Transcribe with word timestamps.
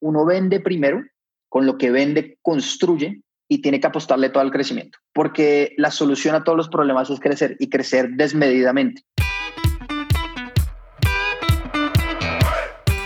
uno 0.00 0.24
vende 0.24 0.60
primero, 0.60 1.02
con 1.48 1.66
lo 1.66 1.78
que 1.78 1.90
vende 1.90 2.38
construye 2.42 3.22
y 3.48 3.60
tiene 3.60 3.80
que 3.80 3.86
apostarle 3.86 4.30
todo 4.30 4.42
al 4.42 4.50
crecimiento, 4.50 4.98
porque 5.12 5.74
la 5.76 5.90
solución 5.90 6.34
a 6.34 6.44
todos 6.44 6.56
los 6.56 6.68
problemas 6.68 7.10
es 7.10 7.20
crecer 7.20 7.56
y 7.58 7.68
crecer 7.68 8.10
desmedidamente. 8.10 9.02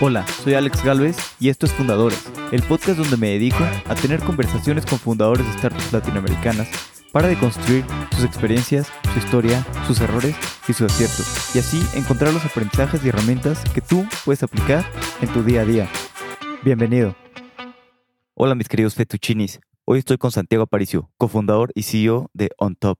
Hola, 0.00 0.26
soy 0.26 0.54
Alex 0.54 0.84
Galvez 0.84 1.16
y 1.40 1.48
esto 1.48 1.66
es 1.66 1.72
Fundadores, 1.72 2.28
el 2.52 2.62
podcast 2.62 2.98
donde 2.98 3.16
me 3.16 3.30
dedico 3.30 3.64
a 3.86 3.94
tener 3.94 4.20
conversaciones 4.20 4.84
con 4.84 4.98
fundadores 4.98 5.46
de 5.46 5.52
startups 5.58 5.92
latinoamericanas 5.92 6.68
para 7.10 7.28
deconstruir 7.28 7.84
sus 8.14 8.24
experiencias, 8.24 8.92
su 9.12 9.18
historia, 9.18 9.64
sus 9.86 10.00
errores 10.00 10.34
y 10.68 10.72
sus 10.72 10.92
aciertos, 10.92 11.54
y 11.54 11.60
así 11.60 11.80
encontrar 11.96 12.34
los 12.34 12.44
aprendizajes 12.44 13.04
y 13.04 13.08
herramientas 13.08 13.62
que 13.72 13.80
tú 13.80 14.04
puedes 14.24 14.42
aplicar 14.42 14.84
en 15.22 15.28
tu 15.28 15.42
día 15.42 15.62
a 15.62 15.64
día. 15.64 15.88
Bienvenido. 16.64 17.14
Hola 18.32 18.54
mis 18.54 18.70
queridos 18.70 18.94
fettuccinis, 18.94 19.60
hoy 19.84 19.98
estoy 19.98 20.16
con 20.16 20.30
Santiago 20.30 20.64
Aparicio, 20.64 21.10
cofundador 21.18 21.70
y 21.74 21.82
CEO 21.82 22.30
de 22.32 22.48
OnTop, 22.56 22.98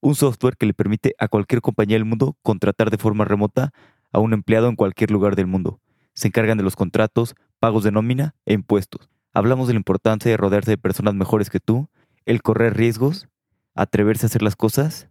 un 0.00 0.16
software 0.16 0.56
que 0.56 0.66
le 0.66 0.74
permite 0.74 1.14
a 1.20 1.28
cualquier 1.28 1.60
compañía 1.60 1.94
del 1.94 2.04
mundo 2.04 2.36
contratar 2.42 2.90
de 2.90 2.98
forma 2.98 3.24
remota 3.24 3.72
a 4.12 4.18
un 4.18 4.32
empleado 4.32 4.68
en 4.68 4.74
cualquier 4.74 5.12
lugar 5.12 5.36
del 5.36 5.46
mundo. 5.46 5.80
Se 6.14 6.26
encargan 6.26 6.58
de 6.58 6.64
los 6.64 6.74
contratos, 6.74 7.36
pagos 7.60 7.84
de 7.84 7.92
nómina 7.92 8.34
e 8.44 8.54
impuestos. 8.54 9.08
Hablamos 9.32 9.68
de 9.68 9.74
la 9.74 9.78
importancia 9.78 10.28
de 10.28 10.36
rodearse 10.36 10.72
de 10.72 10.78
personas 10.78 11.14
mejores 11.14 11.48
que 11.48 11.60
tú, 11.60 11.88
el 12.24 12.42
correr 12.42 12.76
riesgos 12.76 13.28
atreverse 13.76 14.26
a 14.26 14.28
hacer 14.28 14.42
las 14.42 14.56
cosas. 14.56 15.08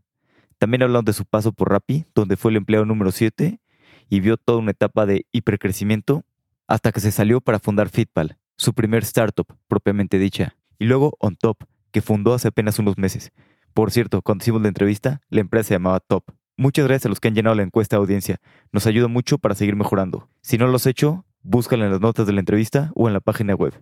También 0.57 0.83
hablamos 0.83 1.05
de 1.05 1.13
su 1.13 1.23
paso 1.23 1.53
por 1.53 1.71
Rappi, 1.71 2.03
donde 2.13 2.35
fue 2.35 2.51
el 2.51 2.57
empleado 2.57 2.85
número 2.85 3.13
7 3.13 3.61
y 4.09 4.19
vio 4.19 4.35
toda 4.35 4.59
una 4.59 4.71
etapa 4.71 5.05
de 5.05 5.25
hipercrecimiento 5.31 6.25
hasta 6.67 6.91
que 6.91 6.99
se 6.99 7.11
salió 7.11 7.41
para 7.41 7.59
fundar 7.59 7.89
Fitpal, 7.89 8.37
su 8.57 8.73
primer 8.73 9.03
startup 9.03 9.47
propiamente 9.67 10.17
dicha, 10.17 10.55
y 10.79 10.85
luego 10.85 11.15
On 11.19 11.35
Top, 11.35 11.63
que 11.91 12.01
fundó 12.01 12.33
hace 12.33 12.47
apenas 12.49 12.79
unos 12.79 12.97
meses. 12.97 13.31
Por 13.73 13.91
cierto, 13.91 14.21
cuando 14.21 14.43
hicimos 14.43 14.61
la 14.61 14.69
entrevista, 14.69 15.21
la 15.29 15.41
empresa 15.41 15.69
se 15.69 15.73
llamaba 15.75 15.99
Top. 15.99 16.23
Muchas 16.57 16.85
gracias 16.85 17.05
a 17.07 17.09
los 17.09 17.19
que 17.19 17.27
han 17.27 17.35
llenado 17.35 17.55
la 17.55 17.63
encuesta 17.63 17.97
de 17.97 18.01
audiencia. 18.01 18.39
Nos 18.71 18.87
ayuda 18.87 19.09
mucho 19.09 19.37
para 19.37 19.55
seguir 19.55 19.75
mejorando. 19.75 20.29
Si 20.41 20.57
no 20.57 20.67
lo 20.67 20.77
has 20.77 20.85
hecho, 20.85 21.25
búscala 21.43 21.85
en 21.85 21.91
las 21.91 21.99
notas 21.99 22.25
de 22.25 22.33
la 22.33 22.39
entrevista 22.39 22.91
o 22.95 23.07
en 23.07 23.13
la 23.13 23.19
página 23.19 23.53
web. 23.53 23.73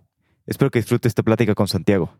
Espero 0.46 0.70
que 0.70 0.80
disfrutes 0.80 1.10
esta 1.10 1.22
plática 1.22 1.54
con 1.54 1.68
Santiago. 1.68 2.12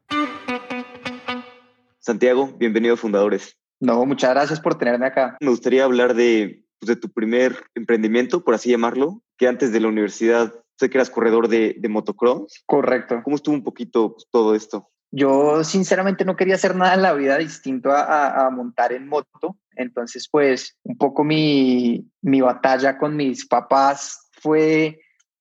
Santiago, 1.98 2.54
bienvenido 2.58 2.94
a 2.94 2.96
Fundadores. 2.96 3.58
No, 3.80 4.06
muchas 4.06 4.30
gracias 4.30 4.60
por 4.60 4.78
tenerme 4.78 5.06
acá. 5.06 5.36
Me 5.40 5.50
gustaría 5.50 5.84
hablar 5.84 6.14
de, 6.14 6.64
pues, 6.78 6.86
de 6.88 6.96
tu 6.96 7.10
primer 7.10 7.56
emprendimiento, 7.74 8.44
por 8.44 8.54
así 8.54 8.70
llamarlo, 8.70 9.23
que 9.44 9.48
antes 9.48 9.72
de 9.72 9.80
la 9.80 9.88
universidad 9.88 10.54
sé 10.78 10.88
que 10.88 10.96
eras 10.96 11.10
corredor 11.10 11.48
de, 11.48 11.76
de 11.78 11.88
motocross. 11.90 12.62
Correcto. 12.64 13.20
¿Cómo 13.22 13.36
estuvo 13.36 13.54
un 13.54 13.62
poquito 13.62 14.14
pues, 14.14 14.26
todo 14.30 14.54
esto? 14.54 14.88
Yo 15.10 15.62
sinceramente 15.64 16.24
no 16.24 16.34
quería 16.34 16.54
hacer 16.54 16.74
nada 16.74 16.94
en 16.94 17.02
la 17.02 17.12
vida 17.12 17.36
distinto 17.36 17.90
a, 17.90 18.46
a, 18.46 18.50
montar 18.50 18.92
en 18.92 19.06
moto. 19.06 19.58
Entonces, 19.76 20.28
pues 20.32 20.78
un 20.82 20.96
poco 20.96 21.24
mi, 21.24 22.10
mi 22.22 22.40
batalla 22.40 22.96
con 22.96 23.16
mis 23.16 23.46
papás 23.46 24.30
fue 24.32 24.98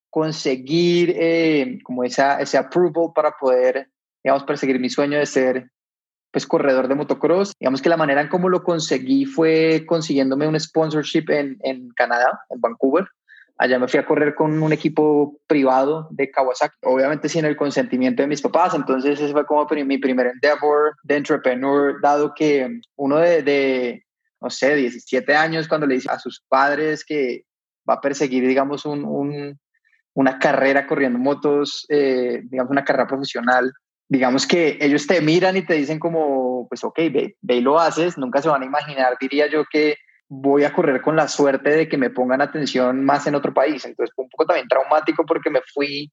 conseguir 0.09 1.15
eh, 1.17 1.79
como 1.83 2.03
esa, 2.03 2.41
ese 2.41 2.57
approval 2.57 3.13
para 3.15 3.31
poder, 3.31 3.89
digamos, 4.21 4.43
perseguir 4.43 4.81
mi 4.81 4.89
sueño 4.89 5.17
de 5.17 5.25
ser 5.25 5.71
pues 6.29 6.45
corredor 6.45 6.89
de 6.89 6.95
motocross. 6.95 7.53
Digamos 7.57 7.81
que 7.81 7.89
la 7.89 7.97
manera 7.97 8.19
en 8.19 8.27
cómo 8.27 8.49
lo 8.49 8.63
conseguí 8.63 9.23
fue 9.23 9.85
consiguiéndome 9.87 10.45
un 10.45 10.59
sponsorship 10.59 11.29
en, 11.29 11.57
en 11.61 11.87
Canadá, 11.91 12.41
en 12.49 12.59
Vancouver. 12.59 13.07
Allá 13.57 13.77
me 13.77 13.87
fui 13.87 13.99
a 13.99 14.05
correr 14.05 14.33
con 14.33 14.61
un 14.61 14.73
equipo 14.73 15.39
privado 15.47 16.07
de 16.11 16.31
Kawasaki, 16.31 16.75
obviamente 16.83 17.29
sin 17.29 17.45
el 17.45 17.55
consentimiento 17.55 18.23
de 18.23 18.27
mis 18.27 18.41
papás, 18.41 18.73
entonces 18.73 19.19
ese 19.19 19.31
fue 19.31 19.45
como 19.45 19.67
mi 19.85 19.99
primer 19.99 20.27
endeavor 20.27 20.95
de 21.03 21.17
entrepreneur, 21.17 22.01
dado 22.01 22.33
que 22.33 22.79
uno 22.95 23.17
de, 23.17 23.43
de 23.43 24.03
no 24.41 24.49
sé, 24.49 24.75
17 24.75 25.35
años, 25.35 25.67
cuando 25.67 25.87
le 25.87 25.95
dice 25.95 26.09
a 26.11 26.19
sus 26.19 26.43
padres 26.49 27.05
que 27.05 27.45
va 27.87 27.95
a 27.95 28.01
perseguir, 28.01 28.47
digamos, 28.47 28.85
un, 28.85 29.05
un, 29.05 29.59
una 30.13 30.39
carrera 30.39 30.87
corriendo 30.87 31.19
motos, 31.19 31.85
eh, 31.89 32.41
digamos, 32.45 32.71
una 32.71 32.83
carrera 32.83 33.07
profesional, 33.07 33.71
digamos 34.09 34.45
que 34.45 34.77
ellos 34.81 35.07
te 35.07 35.21
miran 35.21 35.57
y 35.57 35.65
te 35.65 35.75
dicen 35.75 35.99
como, 35.99 36.67
pues 36.67 36.83
ok, 36.83 36.97
ve, 37.11 37.37
ve 37.41 37.55
y 37.55 37.61
lo 37.61 37.79
haces, 37.79 38.17
nunca 38.17 38.41
se 38.41 38.49
van 38.49 38.63
a 38.63 38.65
imaginar, 38.65 39.15
diría 39.19 39.47
yo, 39.47 39.63
que 39.71 39.95
voy 40.41 40.63
a 40.63 40.73
correr 40.73 41.01
con 41.01 41.15
la 41.15 41.27
suerte 41.27 41.69
de 41.69 41.87
que 41.87 41.97
me 41.97 42.09
pongan 42.09 42.41
atención 42.41 43.03
más 43.03 43.27
en 43.27 43.35
otro 43.35 43.53
país. 43.53 43.85
Entonces 43.85 44.13
fue 44.15 44.25
un 44.25 44.29
poco 44.29 44.45
también 44.45 44.67
traumático 44.67 45.25
porque 45.25 45.49
me 45.49 45.61
fui 45.73 46.11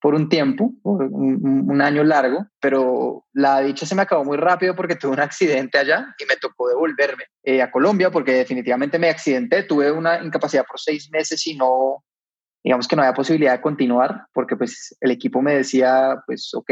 por 0.00 0.14
un 0.14 0.28
tiempo, 0.28 0.72
por 0.82 1.02
un, 1.02 1.68
un, 1.68 1.82
año 1.82 2.02
largo, 2.02 2.46
pero 2.58 3.26
la 3.34 3.60
dicha 3.60 3.84
se 3.84 3.94
me 3.94 4.02
acabó 4.02 4.24
muy 4.24 4.38
rápido 4.38 4.74
porque 4.74 4.96
tuve 4.96 5.12
un 5.12 5.20
accidente 5.20 5.76
allá 5.76 6.14
y 6.18 6.24
me 6.24 6.36
tocó 6.36 6.68
devolverme 6.68 7.24
eh, 7.42 7.60
a 7.60 7.70
Colombia 7.70 8.10
porque 8.10 8.32
definitivamente 8.32 8.98
me 8.98 9.10
accidenté, 9.10 9.62
tuve 9.64 9.92
una 9.92 10.24
incapacidad 10.24 10.64
por 10.64 10.80
seis 10.80 11.10
meses 11.12 11.46
y 11.46 11.54
no, 11.54 12.02
digamos 12.64 12.88
que 12.88 12.96
no 12.96 13.02
había 13.02 13.12
posibilidad 13.12 13.52
de 13.52 13.60
continuar 13.60 14.24
porque 14.32 14.56
pues 14.56 14.96
el 15.00 15.10
equipo 15.10 15.42
me 15.42 15.54
decía, 15.54 16.22
pues 16.26 16.50
ok, 16.54 16.70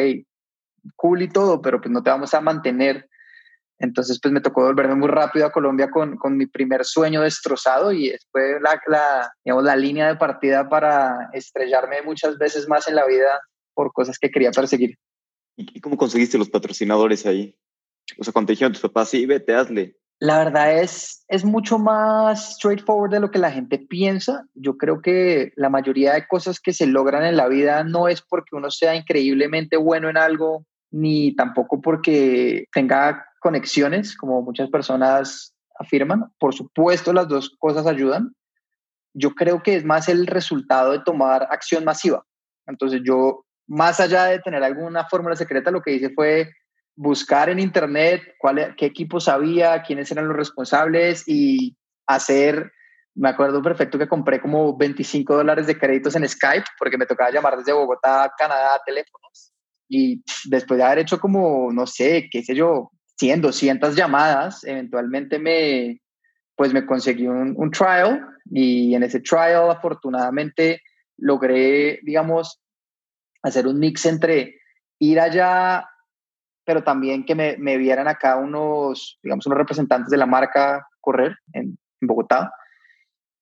cool 0.96 1.20
y 1.20 1.28
todo, 1.28 1.60
pero 1.60 1.80
pues 1.80 1.90
no 1.90 2.02
te 2.02 2.10
vamos 2.10 2.32
a 2.32 2.40
mantener. 2.40 3.08
Entonces, 3.78 4.18
pues 4.20 4.32
me 4.32 4.40
tocó 4.40 4.62
volverme 4.62 4.96
muy 4.96 5.08
rápido 5.08 5.46
a 5.46 5.52
Colombia 5.52 5.90
con, 5.90 6.16
con 6.16 6.36
mi 6.36 6.46
primer 6.46 6.84
sueño 6.84 7.22
destrozado 7.22 7.92
y 7.92 8.12
fue 8.32 8.60
la, 8.60 8.80
la, 8.86 9.32
digamos, 9.44 9.64
la 9.64 9.76
línea 9.76 10.08
de 10.08 10.16
partida 10.16 10.68
para 10.68 11.30
estrellarme 11.32 12.02
muchas 12.02 12.38
veces 12.38 12.68
más 12.68 12.88
en 12.88 12.96
la 12.96 13.06
vida 13.06 13.40
por 13.74 13.92
cosas 13.92 14.18
que 14.18 14.30
quería 14.30 14.50
perseguir. 14.50 14.96
¿Y 15.56 15.80
cómo 15.80 15.96
conseguiste 15.96 16.38
los 16.38 16.50
patrocinadores 16.50 17.26
ahí? 17.26 17.56
O 18.18 18.24
sea, 18.24 18.32
cuando 18.32 18.48
te 18.48 18.52
dijeron 18.54 18.72
tus 18.72 18.82
papás, 18.82 19.10
sí, 19.10 19.26
vete, 19.26 19.54
hazle. 19.54 19.96
La 20.20 20.38
verdad 20.38 20.80
es, 20.80 21.24
es 21.28 21.44
mucho 21.44 21.78
más 21.78 22.54
straightforward 22.54 23.12
de 23.12 23.20
lo 23.20 23.30
que 23.30 23.38
la 23.38 23.52
gente 23.52 23.78
piensa. 23.78 24.46
Yo 24.54 24.76
creo 24.76 25.00
que 25.00 25.52
la 25.54 25.68
mayoría 25.68 26.14
de 26.14 26.26
cosas 26.26 26.58
que 26.58 26.72
se 26.72 26.86
logran 26.86 27.24
en 27.24 27.36
la 27.36 27.46
vida 27.46 27.84
no 27.84 28.08
es 28.08 28.22
porque 28.22 28.56
uno 28.56 28.70
sea 28.70 28.96
increíblemente 28.96 29.76
bueno 29.76 30.08
en 30.08 30.16
algo 30.16 30.64
ni 30.90 31.34
tampoco 31.34 31.80
porque 31.80 32.66
tenga 32.72 33.26
conexiones, 33.40 34.16
como 34.16 34.42
muchas 34.42 34.70
personas 34.70 35.54
afirman. 35.78 36.32
Por 36.38 36.54
supuesto, 36.54 37.12
las 37.12 37.28
dos 37.28 37.54
cosas 37.58 37.86
ayudan. 37.86 38.34
Yo 39.14 39.34
creo 39.34 39.62
que 39.62 39.76
es 39.76 39.84
más 39.84 40.08
el 40.08 40.26
resultado 40.26 40.92
de 40.92 41.00
tomar 41.00 41.46
acción 41.50 41.84
masiva. 41.84 42.24
Entonces 42.66 43.00
yo, 43.04 43.44
más 43.66 44.00
allá 44.00 44.24
de 44.24 44.40
tener 44.40 44.62
alguna 44.62 45.06
fórmula 45.08 45.36
secreta, 45.36 45.70
lo 45.70 45.82
que 45.82 45.94
hice 45.94 46.10
fue 46.10 46.50
buscar 46.96 47.48
en 47.48 47.60
internet 47.60 48.22
cuál, 48.38 48.74
qué 48.76 48.86
equipos 48.86 49.28
había, 49.28 49.82
quiénes 49.82 50.10
eran 50.10 50.26
los 50.26 50.36
responsables 50.36 51.22
y 51.26 51.76
hacer, 52.06 52.72
me 53.14 53.28
acuerdo 53.28 53.62
perfecto 53.62 53.98
que 53.98 54.08
compré 54.08 54.40
como 54.40 54.76
25 54.76 55.36
dólares 55.36 55.66
de 55.66 55.78
créditos 55.78 56.16
en 56.16 56.28
Skype 56.28 56.66
porque 56.78 56.98
me 56.98 57.06
tocaba 57.06 57.30
llamar 57.30 57.56
desde 57.56 57.72
Bogotá, 57.72 58.32
Canadá, 58.36 58.80
teléfonos 58.84 59.52
y 59.88 60.22
después 60.44 60.78
de 60.78 60.84
haber 60.84 60.98
hecho 60.98 61.18
como, 61.18 61.72
no 61.72 61.86
sé, 61.86 62.28
qué 62.30 62.42
sé 62.42 62.54
yo, 62.54 62.90
100, 63.18 63.40
200 63.40 63.96
llamadas, 63.96 64.64
eventualmente 64.64 65.38
me, 65.38 66.00
pues 66.54 66.72
me 66.72 66.86
conseguí 66.86 67.26
un, 67.26 67.70
trial 67.70 68.26
y 68.50 68.94
en 68.94 69.02
ese 69.02 69.20
trial 69.20 69.70
afortunadamente 69.70 70.82
logré, 71.16 72.00
digamos, 72.02 72.60
hacer 73.42 73.66
un 73.66 73.78
mix 73.78 74.06
entre 74.06 74.56
ir 75.00 75.18
allá, 75.18 75.88
pero 76.64 76.84
también 76.84 77.24
que 77.24 77.34
me, 77.34 77.56
me 77.56 77.76
vieran 77.76 78.08
acá 78.08 78.36
unos, 78.36 79.18
digamos, 79.22 79.46
unos 79.46 79.58
representantes 79.58 80.10
de 80.10 80.16
la 80.16 80.26
marca 80.26 80.86
correr 81.00 81.36
en, 81.52 81.78
en 82.00 82.08
Bogotá. 82.08 82.52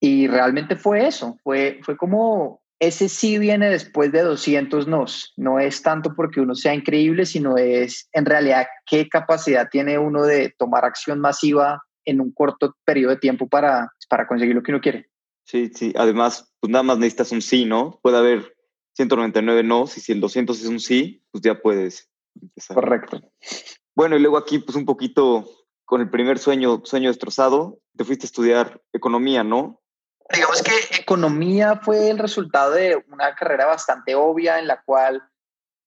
Y 0.01 0.29
realmente 0.29 0.77
fue 0.77 1.07
eso, 1.07 1.37
fue, 1.43 1.81
fue 1.83 1.97
como 1.97 2.61
ese 2.79 3.09
sí 3.09 3.39
viene 3.39 3.71
después 3.71 4.13
de 4.13 4.23
200 4.23 4.87
nos. 4.87 5.33
No 5.37 5.59
es 5.59 5.83
tanto 5.83 6.15
porque 6.15 6.41
uno 6.41 6.55
sea 6.55 6.75
increíble, 6.75 7.27
sino 7.27 7.57
es 7.57 8.09
en 8.13 8.27
realidad 8.27 8.67
qué 8.87 9.09
capacidad 9.09 9.69
tiene 9.71 9.99
uno 9.99 10.25
de 10.25 10.55
tomar 10.59 10.85
acción 10.85 11.21
masiva 11.21 11.83
en 12.05 12.21
un 12.21 12.33
corto 12.33 12.77
periodo 12.85 13.11
de 13.11 13.19
tiempo 13.19 13.49
para, 13.49 13.93
para 14.09 14.27
conseguir 14.27 14.55
lo 14.55 14.63
que 14.63 14.73
uno 14.73 14.81
quiere. 14.81 15.09
Sí, 15.45 15.71
sí. 15.75 15.93
Además, 15.97 16.53
pues 16.61 16.71
nada 16.71 16.83
más 16.83 16.99
necesitas 16.99 17.33
un 17.33 17.43
sí, 17.43 17.65
¿no? 17.65 17.99
Puede 18.03 18.19
haber 18.19 18.57
199 18.95 19.63
no, 19.63 19.85
y 19.85 20.01
si 20.01 20.13
el 20.13 20.21
200 20.21 20.61
es 20.61 20.67
un 20.67 20.81
sí, 20.81 21.23
pues 21.31 21.43
ya 21.43 21.61
puedes 21.61 22.11
empezar. 22.41 22.75
Correcto. 22.75 23.21
Bueno, 23.95 24.17
y 24.17 24.21
luego 24.21 24.37
aquí, 24.37 24.59
pues 24.59 24.77
un 24.77 24.85
poquito 24.85 25.49
con 25.85 26.01
el 26.01 26.11
primer 26.11 26.39
sueño, 26.39 26.83
sueño 26.85 27.09
destrozado, 27.09 27.79
te 27.97 28.05
fuiste 28.05 28.25
a 28.25 28.29
estudiar 28.29 28.83
economía, 28.93 29.45
¿no? 29.45 29.81
Digamos 30.33 30.63
que 30.63 31.01
economía 31.01 31.81
fue 31.83 32.11
el 32.11 32.19
resultado 32.19 32.73
de 32.73 33.03
una 33.11 33.35
carrera 33.35 33.67
bastante 33.67 34.15
obvia 34.15 34.59
en 34.59 34.67
la 34.67 34.83
cual 34.83 35.23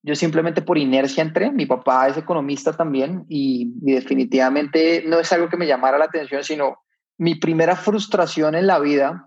yo 0.02 0.14
simplemente 0.14 0.62
por 0.62 0.78
inercia 0.78 1.22
entré. 1.22 1.50
Mi 1.50 1.66
papá 1.66 2.08
es 2.08 2.16
economista 2.16 2.72
también 2.72 3.26
y, 3.28 3.72
definitivamente 3.76 5.04
no 5.06 5.18
es 5.18 5.32
algo 5.32 5.48
que 5.48 5.56
me 5.56 5.66
llamara 5.66 5.98
la 5.98 6.06
atención, 6.06 6.42
sino 6.42 6.78
mi 7.18 7.34
primera 7.34 7.76
frustración 7.76 8.54
en 8.54 8.66
la 8.66 8.78
vida, 8.78 9.26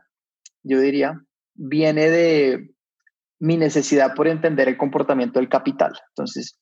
yo 0.64 0.80
diría, 0.80 1.22
viene 1.54 2.10
de 2.10 2.72
mi 3.40 3.58
necesidad 3.58 4.16
por 4.16 4.28
entender 4.28 4.68
el 4.68 4.78
comportamiento 4.78 5.40
del 5.40 5.50
capital. 5.50 5.94
Entonces, 6.10 6.60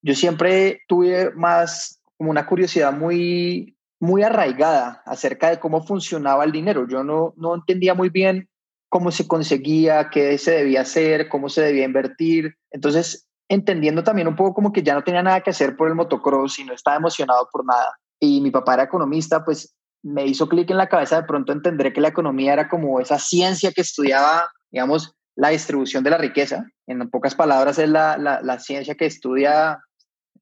yo 0.00 0.14
siempre 0.14 0.80
tuve 0.88 1.30
más 1.34 2.02
como 2.16 2.30
una 2.30 2.46
curiosidad 2.46 2.92
muy, 2.92 3.76
muy 4.02 4.24
arraigada 4.24 5.00
acerca 5.06 5.48
de 5.48 5.60
cómo 5.60 5.86
funcionaba 5.86 6.42
el 6.42 6.50
dinero. 6.50 6.88
Yo 6.88 7.04
no, 7.04 7.34
no 7.36 7.54
entendía 7.54 7.94
muy 7.94 8.08
bien 8.08 8.48
cómo 8.88 9.12
se 9.12 9.28
conseguía, 9.28 10.10
qué 10.10 10.36
se 10.38 10.50
debía 10.50 10.80
hacer, 10.80 11.28
cómo 11.28 11.48
se 11.48 11.62
debía 11.62 11.84
invertir. 11.84 12.56
Entonces, 12.72 13.28
entendiendo 13.48 14.02
también 14.02 14.26
un 14.26 14.34
poco 14.34 14.54
como 14.54 14.72
que 14.72 14.82
ya 14.82 14.94
no 14.94 15.04
tenía 15.04 15.22
nada 15.22 15.42
que 15.42 15.50
hacer 15.50 15.76
por 15.76 15.86
el 15.86 15.94
motocross 15.94 16.58
y 16.58 16.64
no 16.64 16.72
estaba 16.72 16.96
emocionado 16.96 17.48
por 17.52 17.64
nada. 17.64 17.96
Y 18.18 18.40
mi 18.40 18.50
papá 18.50 18.74
era 18.74 18.82
economista, 18.82 19.44
pues 19.44 19.72
me 20.02 20.26
hizo 20.26 20.48
clic 20.48 20.68
en 20.70 20.78
la 20.78 20.88
cabeza, 20.88 21.20
de 21.20 21.28
pronto 21.28 21.52
entenderé 21.52 21.92
que 21.92 22.00
la 22.00 22.08
economía 22.08 22.54
era 22.54 22.68
como 22.68 22.98
esa 22.98 23.20
ciencia 23.20 23.70
que 23.70 23.82
estudiaba, 23.82 24.50
digamos, 24.72 25.14
la 25.36 25.50
distribución 25.50 26.02
de 26.02 26.10
la 26.10 26.18
riqueza. 26.18 26.66
En 26.88 27.08
pocas 27.08 27.36
palabras, 27.36 27.78
es 27.78 27.88
la, 27.88 28.18
la, 28.18 28.42
la 28.42 28.58
ciencia 28.58 28.96
que 28.96 29.06
estudia 29.06 29.78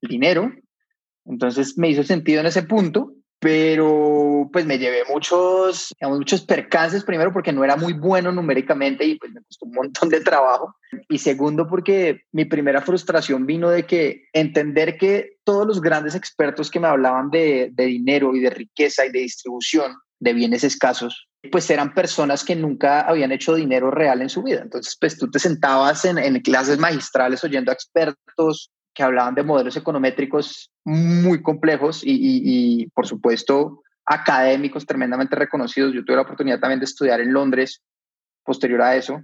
el 0.01 0.09
dinero. 0.09 0.51
Entonces 1.25 1.77
me 1.77 1.89
hizo 1.89 2.01
sentido 2.01 2.39
en 2.41 2.47
ese 2.47 2.63
punto 2.63 3.13
pero 3.41 4.47
pues 4.53 4.67
me 4.67 4.77
llevé 4.77 5.03
muchos, 5.09 5.95
digamos, 5.99 6.19
muchos 6.19 6.41
percances, 6.41 7.03
primero 7.03 7.33
porque 7.33 7.51
no 7.51 7.63
era 7.63 7.75
muy 7.75 7.93
bueno 7.93 8.31
numéricamente 8.31 9.03
y 9.03 9.17
pues 9.17 9.31
me 9.31 9.41
costó 9.41 9.65
un 9.65 9.71
montón 9.71 10.09
de 10.09 10.21
trabajo, 10.21 10.75
y 11.09 11.17
segundo 11.17 11.67
porque 11.67 12.21
mi 12.31 12.45
primera 12.45 12.81
frustración 12.81 13.47
vino 13.47 13.71
de 13.71 13.87
que 13.87 14.25
entender 14.31 14.95
que 14.99 15.37
todos 15.43 15.65
los 15.65 15.81
grandes 15.81 16.13
expertos 16.13 16.69
que 16.69 16.79
me 16.79 16.87
hablaban 16.87 17.31
de, 17.31 17.71
de 17.73 17.85
dinero 17.87 18.35
y 18.35 18.41
de 18.41 18.51
riqueza 18.51 19.07
y 19.07 19.11
de 19.11 19.21
distribución 19.21 19.95
de 20.19 20.33
bienes 20.33 20.63
escasos, 20.63 21.27
pues 21.51 21.67
eran 21.71 21.95
personas 21.95 22.43
que 22.43 22.55
nunca 22.55 23.01
habían 23.01 23.31
hecho 23.31 23.55
dinero 23.55 23.89
real 23.89 24.21
en 24.21 24.29
su 24.29 24.43
vida. 24.43 24.61
Entonces, 24.61 24.95
pues 25.01 25.17
tú 25.17 25.31
te 25.31 25.39
sentabas 25.39 26.05
en, 26.05 26.19
en 26.19 26.39
clases 26.41 26.77
magistrales 26.77 27.43
oyendo 27.43 27.71
a 27.71 27.73
expertos 27.73 28.69
que 29.01 29.05
hablaban 29.05 29.33
de 29.33 29.41
modelos 29.41 29.75
econométricos 29.75 30.69
muy 30.85 31.41
complejos 31.41 32.03
y, 32.05 32.85
por 32.93 33.07
supuesto, 33.07 33.81
académicos 34.05 34.85
tremendamente 34.85 35.35
reconocidos. 35.35 35.91
Yo 35.91 36.05
tuve 36.05 36.17
la 36.17 36.21
oportunidad 36.21 36.59
también 36.59 36.79
de 36.79 36.85
estudiar 36.85 37.19
en 37.19 37.33
Londres 37.33 37.81
posterior 38.45 38.79
a 38.83 38.95
eso, 38.95 39.23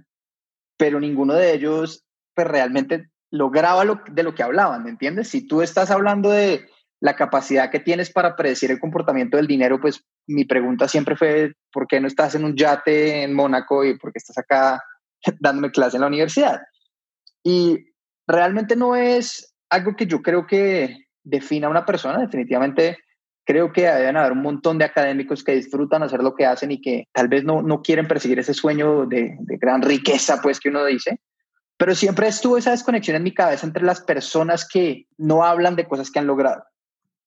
pero 0.76 0.98
ninguno 0.98 1.34
de 1.34 1.54
ellos 1.54 2.04
pues, 2.34 2.48
realmente 2.48 3.08
lograba 3.30 3.84
lo, 3.84 4.00
de 4.10 4.24
lo 4.24 4.34
que 4.34 4.42
hablaban, 4.42 4.82
¿me 4.82 4.90
entiendes? 4.90 5.28
Si 5.28 5.46
tú 5.46 5.62
estás 5.62 5.92
hablando 5.92 6.30
de 6.30 6.68
la 6.98 7.14
capacidad 7.14 7.70
que 7.70 7.78
tienes 7.78 8.10
para 8.10 8.34
predecir 8.34 8.72
el 8.72 8.80
comportamiento 8.80 9.36
del 9.36 9.46
dinero, 9.46 9.80
pues 9.80 10.02
mi 10.26 10.44
pregunta 10.44 10.88
siempre 10.88 11.14
fue, 11.14 11.52
¿por 11.72 11.86
qué 11.86 12.00
no 12.00 12.08
estás 12.08 12.34
en 12.34 12.44
un 12.44 12.56
yate 12.56 13.22
en 13.22 13.32
Mónaco 13.32 13.84
y 13.84 13.96
por 13.96 14.10
qué 14.10 14.18
estás 14.18 14.38
acá 14.38 14.82
dándome 15.38 15.70
clase 15.70 15.98
en 15.98 16.00
la 16.00 16.08
universidad? 16.08 16.62
Y 17.44 17.92
realmente 18.26 18.74
no 18.74 18.96
es 18.96 19.54
algo 19.70 19.96
que 19.96 20.06
yo 20.06 20.22
creo 20.22 20.46
que 20.46 21.06
defina 21.22 21.66
a 21.66 21.70
una 21.70 21.86
persona. 21.86 22.18
Definitivamente 22.18 22.98
creo 23.44 23.72
que 23.72 23.82
deben 23.82 24.16
haber 24.16 24.32
un 24.32 24.42
montón 24.42 24.78
de 24.78 24.84
académicos 24.84 25.42
que 25.42 25.54
disfrutan 25.54 26.02
hacer 26.02 26.22
lo 26.22 26.34
que 26.34 26.44
hacen 26.44 26.70
y 26.70 26.80
que 26.80 27.08
tal 27.12 27.28
vez 27.28 27.44
no, 27.44 27.62
no 27.62 27.80
quieren 27.80 28.06
perseguir 28.06 28.38
ese 28.38 28.52
sueño 28.52 29.06
de, 29.06 29.36
de 29.40 29.56
gran 29.56 29.80
riqueza, 29.80 30.40
pues 30.42 30.60
que 30.60 30.68
uno 30.68 30.84
dice. 30.84 31.20
Pero 31.78 31.94
siempre 31.94 32.28
estuvo 32.28 32.58
esa 32.58 32.72
desconexión 32.72 33.16
en 33.16 33.22
mi 33.22 33.32
cabeza 33.32 33.66
entre 33.66 33.84
las 33.84 34.00
personas 34.02 34.68
que 34.68 35.06
no 35.16 35.44
hablan 35.44 35.76
de 35.76 35.86
cosas 35.86 36.10
que 36.10 36.18
han 36.18 36.26
logrado. 36.26 36.64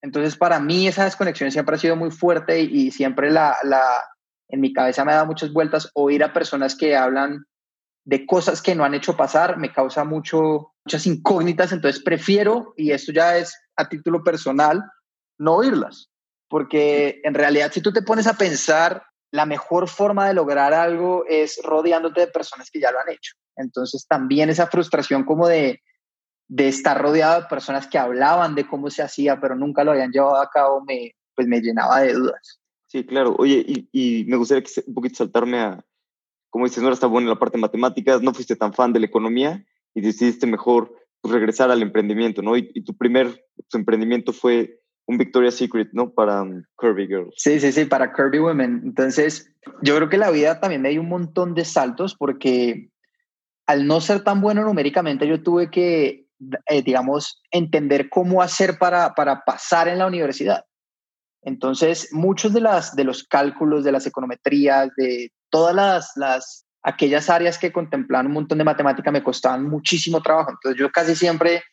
Entonces, 0.04 0.36
para 0.36 0.60
mí 0.60 0.88
esa 0.88 1.06
desconexión 1.06 1.52
siempre 1.52 1.76
ha 1.76 1.80
sido 1.80 1.96
muy 1.96 2.12
fuerte 2.12 2.60
y, 2.62 2.88
y 2.88 2.92
siempre 2.92 3.32
la, 3.32 3.56
la, 3.64 3.82
en 4.50 4.60
mi 4.60 4.74
cabeza 4.74 5.06
me 5.06 5.12
ha 5.12 5.16
dado 5.16 5.28
muchas 5.28 5.54
vueltas 5.54 5.90
oír 5.94 6.24
a 6.24 6.34
personas 6.34 6.76
que 6.76 6.96
hablan 6.96 7.46
de 8.04 8.26
cosas 8.26 8.62
que 8.62 8.76
no 8.76 8.84
han 8.84 8.94
hecho 8.94 9.16
pasar, 9.16 9.58
me 9.58 9.72
causa 9.72 10.04
mucho, 10.04 10.74
muchas 10.86 11.06
incógnitas, 11.06 11.72
entonces 11.72 12.02
prefiero, 12.02 12.74
y 12.76 12.92
esto 12.92 13.12
ya 13.12 13.38
es 13.38 13.56
a 13.76 13.88
título 13.88 14.24
personal, 14.24 14.84
no 15.38 15.56
oírlas, 15.56 16.10
porque 16.50 17.22
en 17.24 17.34
realidad 17.34 17.72
si 17.72 17.82
tú 17.82 17.94
te 17.94 18.02
pones 18.02 18.28
a 18.28 18.34
pensar, 18.34 19.04
la 19.32 19.46
mejor 19.46 19.88
forma 19.88 20.28
de 20.28 20.34
lograr 20.34 20.74
algo 20.74 21.26
es 21.28 21.60
rodeándote 21.64 22.22
de 22.22 22.28
personas 22.28 22.70
que 22.70 22.82
ya 22.82 22.92
lo 22.92 23.00
han 23.00 23.10
hecho. 23.10 23.34
Entonces 23.56 24.06
también 24.08 24.50
esa 24.50 24.68
frustración 24.68 25.24
como 25.24 25.48
de, 25.48 25.82
de 26.50 26.68
estar 26.68 27.02
rodeado 27.02 27.42
de 27.42 27.48
personas 27.48 27.88
que 27.88 27.98
hablaban 27.98 28.56
de 28.56 28.68
cómo 28.68 28.90
se 28.90 29.04
hacía, 29.04 29.40
pero 29.40 29.56
nunca 29.56 29.84
lo 29.84 29.92
habían 29.92 30.12
llevado 30.12 30.42
a 30.42 30.50
cabo, 30.50 30.84
me, 30.86 31.16
pues 31.34 31.48
me 31.48 31.62
llenaba 31.62 32.02
de 32.02 32.14
dudas. 32.14 32.60
Sí, 32.88 33.06
claro. 33.06 33.36
Oye, 33.40 33.64
y, 33.94 34.26
me 34.26 34.36
gustaría 34.36 34.68
un 34.86 34.94
poquito 34.94 35.16
saltarme 35.16 35.60
a, 35.62 35.86
como 36.52 36.66
dices, 36.66 36.84
no 36.84 36.90
eras 36.90 37.00
tan 37.00 37.10
bueno 37.10 37.26
en 37.28 37.34
la 37.34 37.40
parte 37.40 37.58
de 37.58 37.62
matemáticas, 37.62 38.22
no 38.22 38.34
fuiste 38.34 38.56
tan 38.56 38.74
fan 38.74 38.94
de 38.94 39.00
la 39.00 39.06
economía 39.08 39.66
y 39.96 40.02
decidiste 40.02 40.46
mejor 40.46 40.94
pues, 41.22 41.34
regresar 41.34 41.72
al 41.72 41.82
emprendimiento, 41.82 42.42
¿no? 42.42 42.58
Y, 42.58 42.84
tu 42.84 42.96
primer 42.96 43.44
emprendimiento 43.74 44.34
fue 44.34 44.80
un 45.08 45.18
Victoria's 45.18 45.56
Secret, 45.56 45.90
¿no? 45.94 46.14
Para 46.14 46.44
um, 46.44 46.62
Kirby 46.80 47.08
Girls. 47.08 47.34
Sí, 47.38 47.60
sí, 47.60 47.72
sí, 47.72 47.86
para 47.86 48.14
Kirby 48.14 48.40
Women. 48.40 48.82
Entonces, 48.84 49.50
yo 49.82 49.96
creo 49.96 50.10
que 50.10 50.18
la 50.18 50.30
vida 50.30 50.60
también 50.60 50.82
me 50.82 50.90
dio 50.90 51.02
un 51.02 51.10
montón 51.10 51.56
de 51.56 51.64
saltos 51.64 52.16
porque 52.16 52.92
al 53.66 53.88
no 53.88 54.02
ser 54.02 54.24
tan 54.24 54.42
bueno 54.42 54.64
numéricamente, 54.66 55.28
yo 55.28 55.42
tuve 55.42 55.72
que, 55.72 56.28
eh, 56.68 56.82
digamos, 56.84 57.42
entender 57.50 58.10
cómo 58.10 58.42
hacer 58.42 58.78
para, 58.78 59.14
para 59.14 59.46
pasar 59.46 59.88
en 59.88 60.00
la 60.00 60.08
universidad. 60.08 60.66
Entonces, 61.44 62.10
muchos 62.12 62.54
de, 62.54 62.62
las, 62.62 62.96
de 62.96 63.04
los 63.04 63.24
cálculos, 63.24 63.84
de 63.84 63.92
las 63.92 64.06
econometrías, 64.06 64.90
de 64.96 65.32
todas 65.50 65.76
las, 65.76 66.12
las, 66.16 66.66
aquellas 66.84 67.30
áreas 67.30 67.58
que 67.58 67.72
contemplaban 67.72 68.28
un 68.28 68.34
montón 68.34 68.58
de 68.58 68.64
matemática 68.64 69.12
me 69.12 69.24
costaban 69.24 69.68
muchísimo 69.68 70.22
trabajo. 70.22 70.52
Entonces 70.52 70.80
yo 70.80 70.92
casi 70.92 71.16
siempre 71.16 71.64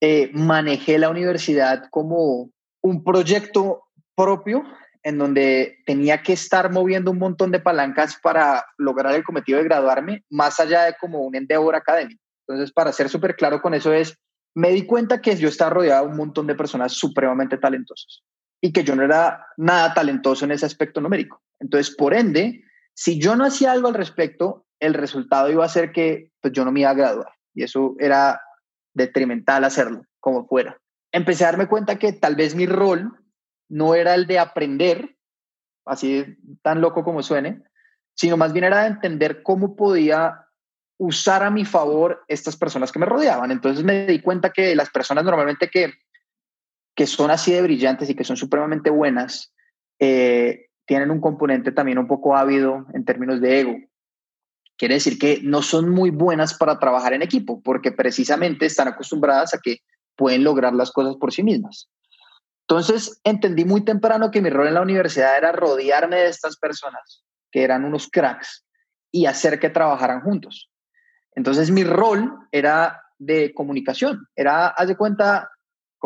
eh, 0.00 0.30
manejé 0.34 0.98
la 0.98 1.08
universidad 1.08 1.84
como 1.90 2.50
un 2.82 3.04
proyecto 3.04 3.84
propio 4.14 4.64
en 5.02 5.18
donde 5.18 5.78
tenía 5.86 6.22
que 6.22 6.32
estar 6.32 6.70
moviendo 6.70 7.10
un 7.10 7.18
montón 7.18 7.52
de 7.52 7.60
palancas 7.60 8.18
para 8.22 8.66
lograr 8.76 9.14
el 9.14 9.24
cometido 9.24 9.58
de 9.58 9.64
graduarme, 9.64 10.24
más 10.28 10.58
allá 10.58 10.82
de 10.82 10.94
como 11.00 11.20
un 11.20 11.36
endeavor 11.36 11.76
académico. 11.76 12.20
Entonces, 12.46 12.72
para 12.72 12.92
ser 12.92 13.08
súper 13.08 13.36
claro 13.36 13.62
con 13.62 13.72
eso 13.72 13.92
es, 13.92 14.18
me 14.54 14.70
di 14.70 14.84
cuenta 14.84 15.20
que 15.20 15.36
yo 15.36 15.48
estaba 15.48 15.70
rodeado 15.70 16.06
de 16.06 16.10
un 16.10 16.16
montón 16.16 16.46
de 16.46 16.54
personas 16.54 16.92
supremamente 16.94 17.56
talentosas 17.56 18.22
y 18.60 18.72
que 18.72 18.84
yo 18.84 18.96
no 18.96 19.02
era 19.02 19.46
nada 19.56 19.94
talentoso 19.94 20.44
en 20.44 20.52
ese 20.52 20.66
aspecto 20.66 21.00
numérico. 21.00 21.42
Entonces, 21.60 21.94
por 21.94 22.14
ende, 22.14 22.64
si 22.94 23.18
yo 23.18 23.36
no 23.36 23.44
hacía 23.44 23.72
algo 23.72 23.88
al 23.88 23.94
respecto, 23.94 24.66
el 24.80 24.94
resultado 24.94 25.50
iba 25.50 25.64
a 25.64 25.68
ser 25.68 25.92
que 25.92 26.32
pues, 26.40 26.52
yo 26.52 26.64
no 26.64 26.72
me 26.72 26.80
iba 26.80 26.90
a 26.90 26.94
graduar. 26.94 27.32
Y 27.54 27.62
eso 27.62 27.94
era 27.98 28.40
detrimental 28.94 29.64
hacerlo, 29.64 30.04
como 30.20 30.46
fuera. 30.46 30.78
Empecé 31.12 31.44
a 31.44 31.48
darme 31.48 31.68
cuenta 31.68 31.98
que 31.98 32.12
tal 32.12 32.36
vez 32.36 32.54
mi 32.54 32.66
rol 32.66 33.12
no 33.68 33.94
era 33.94 34.14
el 34.14 34.26
de 34.26 34.38
aprender, 34.38 35.16
así 35.84 36.38
tan 36.62 36.80
loco 36.80 37.04
como 37.04 37.22
suene, 37.22 37.62
sino 38.14 38.36
más 38.36 38.52
bien 38.52 38.64
era 38.64 38.82
de 38.82 38.88
entender 38.88 39.42
cómo 39.42 39.76
podía 39.76 40.46
usar 40.98 41.42
a 41.42 41.50
mi 41.50 41.64
favor 41.64 42.24
estas 42.28 42.56
personas 42.56 42.90
que 42.90 42.98
me 42.98 43.06
rodeaban. 43.06 43.50
Entonces 43.50 43.84
me 43.84 44.06
di 44.06 44.20
cuenta 44.20 44.50
que 44.50 44.74
las 44.74 44.90
personas 44.90 45.24
normalmente 45.24 45.68
que, 45.68 45.92
que 46.96 47.06
son 47.06 47.30
así 47.30 47.52
de 47.52 47.62
brillantes 47.62 48.08
y 48.10 48.14
que 48.14 48.24
son 48.24 48.36
supremamente 48.36 48.90
buenas, 48.90 49.52
eh, 50.00 50.66
tienen 50.86 51.10
un 51.10 51.20
componente 51.20 51.70
también 51.70 51.98
un 51.98 52.08
poco 52.08 52.36
ávido 52.36 52.86
en 52.94 53.04
términos 53.04 53.40
de 53.40 53.60
ego. 53.60 53.76
Quiere 54.78 54.94
decir 54.94 55.18
que 55.18 55.40
no 55.42 55.62
son 55.62 55.90
muy 55.90 56.10
buenas 56.10 56.54
para 56.54 56.78
trabajar 56.78 57.12
en 57.12 57.22
equipo, 57.22 57.62
porque 57.62 57.92
precisamente 57.92 58.66
están 58.66 58.88
acostumbradas 58.88 59.54
a 59.54 59.58
que 59.62 59.78
pueden 60.16 60.42
lograr 60.42 60.74
las 60.74 60.90
cosas 60.90 61.16
por 61.16 61.32
sí 61.32 61.42
mismas. 61.42 61.88
Entonces, 62.68 63.20
entendí 63.24 63.64
muy 63.64 63.84
temprano 63.84 64.30
que 64.30 64.40
mi 64.40 64.50
rol 64.50 64.66
en 64.66 64.74
la 64.74 64.82
universidad 64.82 65.36
era 65.36 65.52
rodearme 65.52 66.16
de 66.16 66.28
estas 66.28 66.56
personas, 66.56 67.24
que 67.52 67.62
eran 67.62 67.84
unos 67.84 68.08
cracks, 68.08 68.64
y 69.12 69.26
hacer 69.26 69.60
que 69.60 69.70
trabajaran 69.70 70.22
juntos. 70.22 70.70
Entonces, 71.34 71.70
mi 71.70 71.84
rol 71.84 72.32
era 72.50 73.02
de 73.18 73.54
comunicación, 73.54 74.26
era, 74.34 74.68
haz 74.68 74.88
de 74.88 74.96
cuenta, 74.96 75.50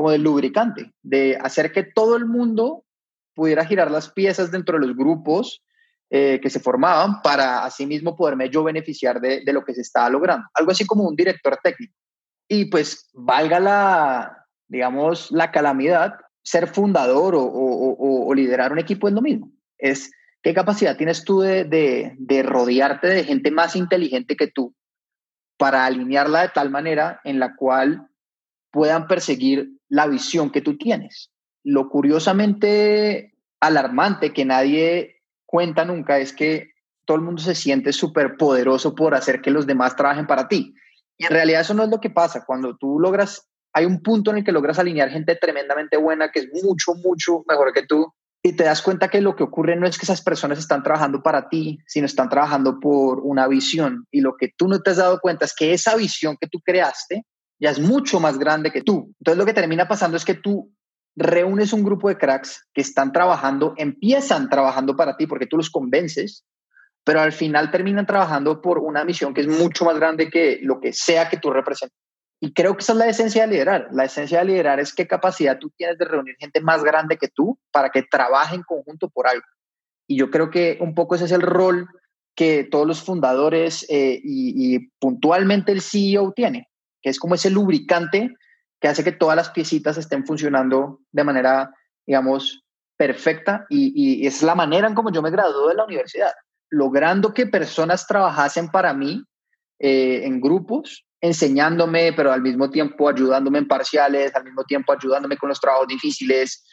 como 0.00 0.12
de 0.12 0.18
lubricante, 0.18 0.94
de 1.02 1.36
hacer 1.42 1.72
que 1.72 1.82
todo 1.82 2.16
el 2.16 2.24
mundo 2.24 2.86
pudiera 3.34 3.66
girar 3.66 3.90
las 3.90 4.10
piezas 4.10 4.50
dentro 4.50 4.78
de 4.78 4.86
los 4.86 4.96
grupos 4.96 5.62
eh, 6.08 6.40
que 6.42 6.48
se 6.48 6.58
formaban 6.58 7.20
para 7.20 7.64
asimismo 7.64 8.16
poderme 8.16 8.48
yo 8.48 8.64
beneficiar 8.64 9.20
de, 9.20 9.42
de, 9.44 9.52
lo 9.52 9.62
que 9.62 9.74
se 9.74 9.82
estaba 9.82 10.08
logrando. 10.08 10.48
Algo 10.54 10.70
así 10.70 10.86
como 10.86 11.06
un 11.06 11.14
director 11.14 11.58
técnico. 11.62 11.92
Y 12.48 12.64
pues 12.70 13.10
valga 13.12 13.60
la, 13.60 14.46
digamos, 14.68 15.30
la 15.32 15.50
calamidad, 15.50 16.14
ser 16.42 16.66
fundador 16.66 17.34
o, 17.34 17.42
o, 17.42 18.26
o 18.26 18.34
liderar 18.34 18.72
un 18.72 18.78
equipo 18.78 19.06
es 19.06 19.12
lo 19.12 19.20
mismo. 19.20 19.52
Es 19.76 20.10
qué 20.42 20.54
capacidad 20.54 20.96
tienes 20.96 21.24
tú 21.24 21.40
de, 21.40 21.64
de, 21.64 22.14
de 22.16 22.42
rodearte 22.42 23.06
de 23.06 23.24
gente 23.24 23.50
más 23.50 23.76
inteligente 23.76 24.34
que 24.34 24.48
tú 24.48 24.74
para 25.58 25.84
alinearla 25.84 26.40
de 26.40 26.48
tal 26.48 26.70
manera 26.70 27.20
en 27.22 27.38
la 27.38 27.54
cual 27.54 28.09
puedan 28.70 29.06
perseguir 29.06 29.70
la 29.88 30.06
visión 30.06 30.50
que 30.50 30.60
tú 30.60 30.76
tienes. 30.76 31.30
Lo 31.64 31.88
curiosamente 31.88 33.34
alarmante 33.60 34.32
que 34.32 34.44
nadie 34.44 35.16
cuenta 35.46 35.84
nunca 35.84 36.18
es 36.18 36.32
que 36.32 36.70
todo 37.04 37.16
el 37.16 37.24
mundo 37.24 37.42
se 37.42 37.54
siente 37.54 37.92
súper 37.92 38.36
poderoso 38.36 38.94
por 38.94 39.14
hacer 39.14 39.40
que 39.40 39.50
los 39.50 39.66
demás 39.66 39.96
trabajen 39.96 40.26
para 40.26 40.48
ti. 40.48 40.74
Y 41.18 41.24
en 41.24 41.30
realidad 41.30 41.62
eso 41.62 41.74
no 41.74 41.82
es 41.82 41.90
lo 41.90 42.00
que 42.00 42.10
pasa. 42.10 42.44
Cuando 42.46 42.76
tú 42.76 42.98
logras, 43.00 43.48
hay 43.72 43.84
un 43.84 44.02
punto 44.02 44.30
en 44.30 44.38
el 44.38 44.44
que 44.44 44.52
logras 44.52 44.78
alinear 44.78 45.10
gente 45.10 45.36
tremendamente 45.36 45.96
buena, 45.96 46.30
que 46.30 46.40
es 46.40 46.48
mucho, 46.62 46.94
mucho 46.94 47.44
mejor 47.48 47.72
que 47.72 47.84
tú, 47.86 48.14
y 48.42 48.54
te 48.54 48.64
das 48.64 48.80
cuenta 48.80 49.08
que 49.08 49.20
lo 49.20 49.36
que 49.36 49.42
ocurre 49.42 49.76
no 49.76 49.86
es 49.86 49.98
que 49.98 50.06
esas 50.06 50.22
personas 50.22 50.58
están 50.58 50.82
trabajando 50.82 51.22
para 51.22 51.48
ti, 51.48 51.78
sino 51.86 52.06
están 52.06 52.30
trabajando 52.30 52.80
por 52.80 53.20
una 53.20 53.46
visión. 53.48 54.06
Y 54.10 54.22
lo 54.22 54.36
que 54.36 54.48
tú 54.56 54.66
no 54.66 54.80
te 54.80 54.90
has 54.90 54.96
dado 54.96 55.20
cuenta 55.20 55.44
es 55.44 55.54
que 55.54 55.74
esa 55.74 55.94
visión 55.94 56.38
que 56.40 56.48
tú 56.48 56.60
creaste 56.64 57.26
ya 57.60 57.70
es 57.70 57.78
mucho 57.78 58.18
más 58.18 58.38
grande 58.38 58.72
que 58.72 58.82
tú. 58.82 59.14
Entonces 59.20 59.38
lo 59.38 59.46
que 59.46 59.54
termina 59.54 59.86
pasando 59.86 60.16
es 60.16 60.24
que 60.24 60.34
tú 60.34 60.72
reúnes 61.14 61.72
un 61.72 61.84
grupo 61.84 62.08
de 62.08 62.16
cracks 62.16 62.66
que 62.72 62.80
están 62.80 63.12
trabajando, 63.12 63.74
empiezan 63.76 64.48
trabajando 64.48 64.96
para 64.96 65.16
ti 65.16 65.26
porque 65.26 65.46
tú 65.46 65.56
los 65.56 65.70
convences, 65.70 66.44
pero 67.04 67.20
al 67.20 67.32
final 67.32 67.70
terminan 67.70 68.06
trabajando 68.06 68.60
por 68.62 68.78
una 68.78 69.04
misión 69.04 69.34
que 69.34 69.42
es 69.42 69.48
mucho 69.48 69.84
más 69.84 69.96
grande 69.96 70.30
que 70.30 70.60
lo 70.62 70.80
que 70.80 70.92
sea 70.92 71.28
que 71.28 71.36
tú 71.36 71.50
representes. 71.50 71.96
Y 72.42 72.54
creo 72.54 72.74
que 72.74 72.82
esa 72.82 72.92
es 72.92 72.98
la 72.98 73.08
esencia 73.08 73.42
de 73.42 73.52
liderar. 73.52 73.88
La 73.92 74.04
esencia 74.04 74.38
de 74.38 74.46
liderar 74.46 74.80
es 74.80 74.94
qué 74.94 75.06
capacidad 75.06 75.58
tú 75.58 75.70
tienes 75.76 75.98
de 75.98 76.06
reunir 76.06 76.36
gente 76.38 76.62
más 76.62 76.82
grande 76.82 77.18
que 77.18 77.28
tú 77.28 77.58
para 77.70 77.90
que 77.90 78.02
trabaje 78.02 78.54
en 78.54 78.62
conjunto 78.62 79.10
por 79.10 79.26
algo. 79.26 79.44
Y 80.06 80.16
yo 80.16 80.30
creo 80.30 80.50
que 80.50 80.78
un 80.80 80.94
poco 80.94 81.14
ese 81.14 81.26
es 81.26 81.32
el 81.32 81.42
rol 81.42 81.86
que 82.34 82.64
todos 82.64 82.86
los 82.86 83.02
fundadores 83.02 83.84
eh, 83.90 84.18
y, 84.24 84.74
y, 84.74 84.90
puntualmente 84.98 85.72
el 85.72 85.82
CEO 85.82 86.32
tiene, 86.32 86.69
que 87.02 87.10
es 87.10 87.18
como 87.18 87.34
ese 87.34 87.50
lubricante 87.50 88.34
que 88.80 88.88
hace 88.88 89.04
que 89.04 89.12
todas 89.12 89.36
las 89.36 89.50
piecitas 89.50 89.98
estén 89.98 90.26
funcionando 90.26 91.00
de 91.12 91.24
manera, 91.24 91.74
digamos, 92.06 92.64
perfecta. 92.96 93.66
Y, 93.68 94.26
es 94.26 94.42
la 94.42 94.54
manera 94.54 94.88
en 94.88 94.94
como 94.94 95.12
yo 95.12 95.22
me 95.22 95.30
gradué 95.30 95.70
de 95.70 95.74
la 95.74 95.84
universidad, 95.84 96.32
logrando 96.70 97.34
que 97.34 97.46
personas 97.46 98.06
trabajasen 98.06 98.68
para 98.70 98.94
mí 98.94 99.22
eh, 99.78 100.22
en 100.24 100.40
grupos 100.40 101.04
enseñándome, 101.20 102.12
pero 102.14 102.32
al 102.32 102.42
mismo 102.42 102.70
tiempo 102.70 103.08
ayudándome 103.08 103.58
en 103.58 103.68
parciales, 103.68 104.34
al 104.34 104.44
mismo 104.44 104.64
tiempo 104.64 104.92
ayudándome 104.92 105.36
con 105.36 105.50
los 105.50 105.60
trabajos 105.60 105.88
difíciles, 105.88 106.64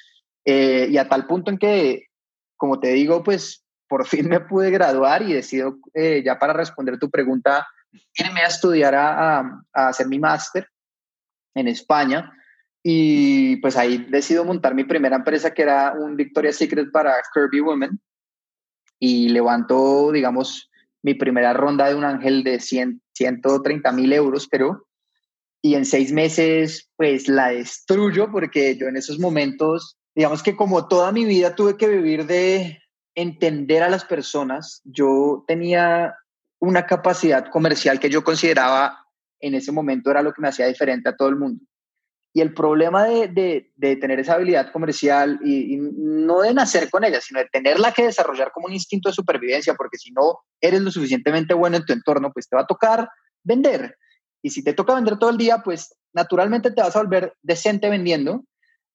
eh, 0.45 0.87
y 0.89 0.97
a 0.97 1.09
tal 1.09 1.27
punto 1.27 1.51
en 1.51 1.57
que, 1.57 2.05
como 2.55 2.79
te 2.79 2.89
digo, 2.93 3.23
pues 3.23 3.65
por 3.89 4.05
fin 4.05 4.29
me 4.29 4.39
pude 4.39 4.71
graduar 4.71 5.21
y 5.21 5.33
decido, 5.33 5.77
eh, 5.93 6.21
ya 6.25 6.39
para 6.39 6.53
responder 6.53 6.97
tu 6.97 7.09
pregunta, 7.09 7.67
irme 8.15 8.41
a 8.41 8.47
estudiar 8.47 8.95
a, 8.95 9.61
hacer 9.73 10.07
mi 10.07 10.19
máster 10.19 10.67
en 11.55 11.67
España. 11.67 12.31
Y 12.83 13.57
pues 13.57 13.75
ahí 13.75 13.97
decido 14.09 14.45
montar 14.45 14.73
mi 14.73 14.83
primera 14.83 15.17
empresa 15.17 15.53
que 15.53 15.63
era 15.63 15.93
un 15.93 16.15
Victoria's 16.15 16.55
Secret 16.55 16.91
para 16.91 17.15
Kirby 17.33 17.61
Women. 17.61 17.99
Y 18.99 19.29
levanto, 19.29 20.11
digamos, 20.11 20.69
mi 21.03 21.13
primera 21.13 21.53
ronda 21.53 21.87
de 21.87 21.95
un 21.95 22.03
ángel 22.03 22.43
de 22.43 22.59
100, 22.59 23.01
130 23.13 23.91
mil 23.91 24.13
euros, 24.13 24.47
pero 24.47 24.87
y 25.61 25.75
en 25.75 25.85
seis 25.85 26.11
meses 26.11 26.89
pues 26.95 27.27
la 27.27 27.49
destruyo 27.49 28.31
porque 28.31 28.77
yo 28.77 28.87
en 28.87 28.97
esos 28.97 29.19
momentos, 29.19 29.97
digamos 30.15 30.43
que 30.43 30.55
como 30.55 30.87
toda 30.87 31.11
mi 31.11 31.25
vida 31.25 31.55
tuve 31.55 31.77
que 31.77 31.87
vivir 31.87 32.25
de 32.25 32.79
entender 33.15 33.83
a 33.83 33.89
las 33.89 34.05
personas, 34.05 34.81
yo 34.85 35.43
tenía 35.47 36.15
una 36.59 36.85
capacidad 36.85 37.49
comercial 37.49 37.99
que 37.99 38.09
yo 38.09 38.23
consideraba 38.23 39.05
en 39.39 39.55
ese 39.55 39.71
momento 39.71 40.09
era 40.09 40.21
lo 40.21 40.33
que 40.33 40.41
me 40.41 40.47
hacía 40.47 40.67
diferente 40.67 41.09
a 41.09 41.15
todo 41.15 41.29
el 41.29 41.35
mundo. 41.35 41.63
Y 42.33 42.41
el 42.41 42.53
problema 42.53 43.05
de, 43.05 43.71
de, 43.75 43.95
tener 43.95 44.19
esa 44.19 44.35
habilidad 44.35 44.71
comercial 44.71 45.39
y, 45.43 45.77
no 45.79 46.41
de 46.41 46.53
nacer 46.53 46.89
con 46.89 47.03
ella, 47.03 47.19
sino 47.19 47.39
de 47.39 47.47
tenerla 47.51 47.93
que 47.93 48.03
desarrollar 48.03 48.51
como 48.51 48.67
un 48.67 48.73
instinto 48.73 49.09
de 49.09 49.15
supervivencia, 49.15 49.73
porque 49.73 49.97
si 49.97 50.11
no 50.11 50.39
eres 50.61 50.81
lo 50.81 50.91
suficientemente 50.91 51.55
bueno 51.55 51.77
en 51.77 51.85
tu 51.85 51.93
entorno, 51.93 52.31
pues 52.31 52.47
te 52.47 52.55
va 52.55 52.63
a 52.63 52.67
tocar 52.67 53.09
vender. 53.43 53.97
Y 54.43 54.51
si 54.51 54.63
te 54.63 54.73
toca 54.73 54.93
vender 54.93 55.17
todo 55.17 55.31
el 55.31 55.37
día, 55.37 55.63
pues 55.63 55.95
naturalmente 56.13 56.69
te 56.71 56.81
vas 56.81 56.95
a 56.95 57.01
volver 57.01 57.33
decente 57.41 57.89
vendiendo. 57.89 58.43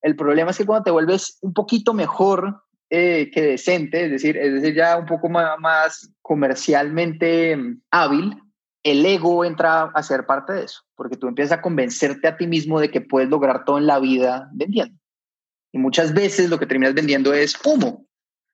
El 0.03 0.15
problema 0.15 0.53
es 0.53 0.59
que 0.59 0.67
cuando 0.67 0.85
te 0.85 0.91
vuelves 0.91 1.39
un 1.41 1.53
poquito 1.53 1.95
mejor 1.95 2.63
eh, 2.95 3.31
que 3.33 3.41
decente, 3.41 4.05
es 4.05 4.11
decir, 4.11 4.37
es 4.37 4.53
decir, 4.53 4.75
ya 4.75 4.99
un 4.99 5.07
poco 5.07 5.31
más, 5.31 5.59
más 5.59 6.13
comercialmente 6.21 7.57
hábil, 7.91 8.37
el 8.83 9.07
ego 9.07 9.47
entra 9.47 9.85
a 9.85 10.03
ser 10.03 10.27
parte 10.27 10.53
de 10.53 10.65
eso, 10.65 10.83
porque 10.95 11.17
tú 11.17 11.27
empiezas 11.27 11.59
a 11.59 11.63
convencerte 11.63 12.29
a 12.29 12.37
ti 12.37 12.47
mismo 12.47 12.79
de 12.79 12.91
que 12.91 13.01
puedes 13.01 13.31
lograr 13.31 13.65
todo 13.65 13.79
en 13.79 13.87
la 13.87 13.99
vida 13.99 14.51
vendiendo. 14.53 15.01
Y 15.73 15.79
muchas 15.79 16.13
veces 16.13 16.51
lo 16.51 16.59
que 16.59 16.67
terminas 16.67 16.93
vendiendo 16.93 17.33
es 17.33 17.59
humo. 17.65 18.07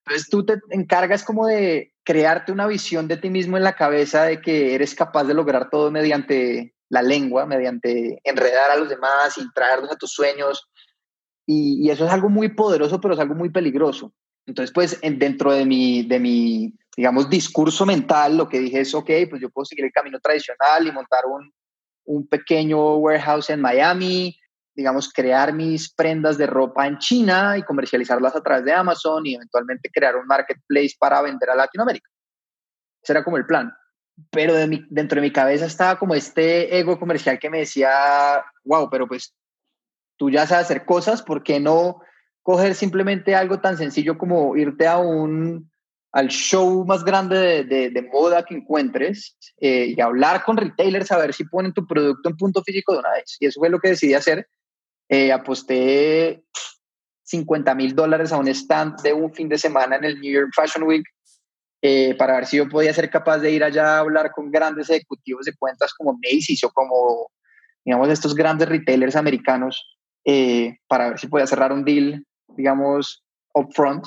Entonces 0.06 0.30
tú 0.30 0.46
te 0.46 0.60
encargas 0.70 1.24
como 1.24 1.48
de 1.48 1.92
crearte 2.04 2.52
una 2.52 2.68
visión 2.68 3.08
de 3.08 3.16
ti 3.16 3.30
mismo 3.30 3.56
en 3.56 3.64
la 3.64 3.74
cabeza 3.74 4.22
de 4.22 4.40
que 4.40 4.76
eres 4.76 4.94
capaz 4.94 5.24
de 5.24 5.34
lograr 5.34 5.68
todo 5.68 5.90
mediante 5.90 6.76
la 6.90 7.02
lengua, 7.02 7.44
mediante 7.44 8.20
enredar 8.22 8.70
a 8.70 8.76
los 8.76 8.88
demás 8.88 9.36
y 9.36 9.52
traerlos 9.52 9.90
a 9.90 9.96
tus 9.96 10.12
sueños. 10.12 10.68
Y, 11.44 11.84
y 11.84 11.90
eso 11.90 12.06
es 12.06 12.12
algo 12.12 12.28
muy 12.28 12.50
poderoso, 12.50 13.00
pero 13.00 13.14
es 13.14 13.20
algo 13.20 13.34
muy 13.34 13.50
peligroso. 13.50 14.14
Entonces, 14.48 14.72
pues 14.72 14.98
dentro 15.02 15.52
de 15.52 15.66
mi, 15.66 16.02
de 16.04 16.18
mi 16.18 16.74
digamos, 16.96 17.28
discurso 17.28 17.84
mental, 17.84 18.38
lo 18.38 18.48
que 18.48 18.58
dije 18.58 18.80
es, 18.80 18.94
ok, 18.94 19.10
pues 19.28 19.42
yo 19.42 19.50
puedo 19.50 19.66
seguir 19.66 19.84
el 19.84 19.92
camino 19.92 20.18
tradicional 20.20 20.86
y 20.86 20.90
montar 20.90 21.26
un, 21.26 21.52
un 22.06 22.26
pequeño 22.26 22.96
warehouse 22.96 23.50
en 23.50 23.60
Miami, 23.60 24.36
digamos, 24.74 25.12
crear 25.12 25.52
mis 25.52 25.92
prendas 25.92 26.38
de 26.38 26.46
ropa 26.46 26.86
en 26.86 26.96
China 26.98 27.58
y 27.58 27.62
comercializarlas 27.62 28.34
a 28.34 28.42
través 28.42 28.64
de 28.64 28.72
Amazon 28.72 29.26
y 29.26 29.34
eventualmente 29.34 29.90
crear 29.92 30.16
un 30.16 30.26
marketplace 30.26 30.94
para 30.98 31.20
vender 31.20 31.50
a 31.50 31.54
Latinoamérica. 31.54 32.08
Ese 33.02 33.12
era 33.12 33.22
como 33.22 33.36
el 33.36 33.44
plan. 33.44 33.72
Pero 34.30 34.54
dentro 34.54 35.16
de 35.16 35.28
mi 35.28 35.32
cabeza 35.32 35.66
estaba 35.66 35.98
como 35.98 36.14
este 36.14 36.78
ego 36.78 36.98
comercial 36.98 37.38
que 37.38 37.50
me 37.50 37.58
decía, 37.58 38.42
wow, 38.64 38.88
pero 38.90 39.06
pues 39.06 39.36
tú 40.16 40.30
ya 40.30 40.46
sabes 40.46 40.64
hacer 40.64 40.86
cosas, 40.86 41.22
¿por 41.22 41.42
qué 41.42 41.60
no 41.60 42.00
coger 42.48 42.74
simplemente 42.74 43.34
algo 43.34 43.60
tan 43.60 43.76
sencillo 43.76 44.16
como 44.16 44.56
irte 44.56 44.86
a 44.86 44.96
un 44.96 45.70
al 46.12 46.28
show 46.28 46.82
más 46.86 47.04
grande 47.04 47.36
de, 47.36 47.64
de, 47.64 47.90
de 47.90 48.02
moda 48.10 48.42
que 48.42 48.54
encuentres 48.54 49.36
eh, 49.60 49.92
y 49.94 50.00
hablar 50.00 50.42
con 50.44 50.56
retailers 50.56 51.12
a 51.12 51.18
ver 51.18 51.34
si 51.34 51.44
ponen 51.44 51.74
tu 51.74 51.86
producto 51.86 52.30
en 52.30 52.38
punto 52.38 52.62
físico 52.62 52.94
de 52.94 53.00
una 53.00 53.10
vez. 53.10 53.36
Y 53.38 53.48
eso 53.48 53.60
fue 53.60 53.68
lo 53.68 53.78
que 53.78 53.90
decidí 53.90 54.14
hacer. 54.14 54.48
Eh, 55.10 55.30
aposté 55.30 56.42
50 57.24 57.74
mil 57.74 57.94
dólares 57.94 58.32
a 58.32 58.38
un 58.38 58.48
stand 58.48 59.02
de 59.02 59.12
un 59.12 59.30
fin 59.34 59.50
de 59.50 59.58
semana 59.58 59.96
en 59.96 60.04
el 60.04 60.18
New 60.18 60.32
York 60.32 60.50
Fashion 60.56 60.84
Week 60.84 61.04
eh, 61.82 62.14
para 62.14 62.36
ver 62.36 62.46
si 62.46 62.56
yo 62.56 62.66
podía 62.66 62.94
ser 62.94 63.10
capaz 63.10 63.40
de 63.40 63.50
ir 63.50 63.62
allá 63.62 63.96
a 63.96 63.98
hablar 63.98 64.32
con 64.32 64.50
grandes 64.50 64.88
ejecutivos 64.88 65.44
de 65.44 65.52
cuentas 65.54 65.92
como 65.92 66.14
Macy's 66.14 66.64
o 66.64 66.70
como, 66.70 67.30
digamos, 67.84 68.08
estos 68.08 68.34
grandes 68.34 68.70
retailers 68.70 69.16
americanos 69.16 69.98
para 70.86 71.08
ver 71.08 71.18
si 71.18 71.26
podía 71.26 71.46
cerrar 71.46 71.72
un 71.72 71.84
deal, 71.84 72.22
digamos, 72.58 73.24
upfront. 73.54 74.06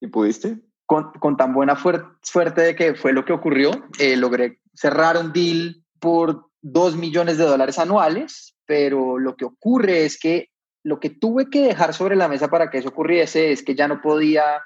¿Y 0.00 0.08
pudiste? 0.08 0.58
con, 0.88 1.12
con 1.20 1.36
tan 1.36 1.52
buena 1.52 1.76
suerte 2.22 2.62
de 2.62 2.74
que 2.74 2.94
fue 2.94 3.12
lo 3.12 3.26
que 3.26 3.34
ocurrió, 3.34 3.72
eh, 3.98 4.16
logré 4.16 4.58
cerrar 4.72 5.18
un 5.18 5.34
deal 5.34 5.84
por 6.00 6.46
2 6.62 6.96
millones 6.96 7.36
de 7.36 7.44
dólares 7.44 7.78
anuales, 7.78 8.56
pero 8.64 9.18
lo 9.18 9.36
que 9.36 9.44
ocurre 9.44 10.06
es 10.06 10.18
que 10.18 10.48
lo 10.82 10.98
que 10.98 11.10
tuve 11.10 11.50
que 11.50 11.60
dejar 11.60 11.92
sobre 11.92 12.16
la 12.16 12.26
mesa 12.26 12.48
para 12.48 12.70
que 12.70 12.78
eso 12.78 12.88
ocurriese 12.88 13.52
es 13.52 13.62
que 13.62 13.74
ya 13.74 13.86
no 13.86 14.00
podía, 14.00 14.62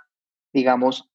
digamos, 0.53 1.11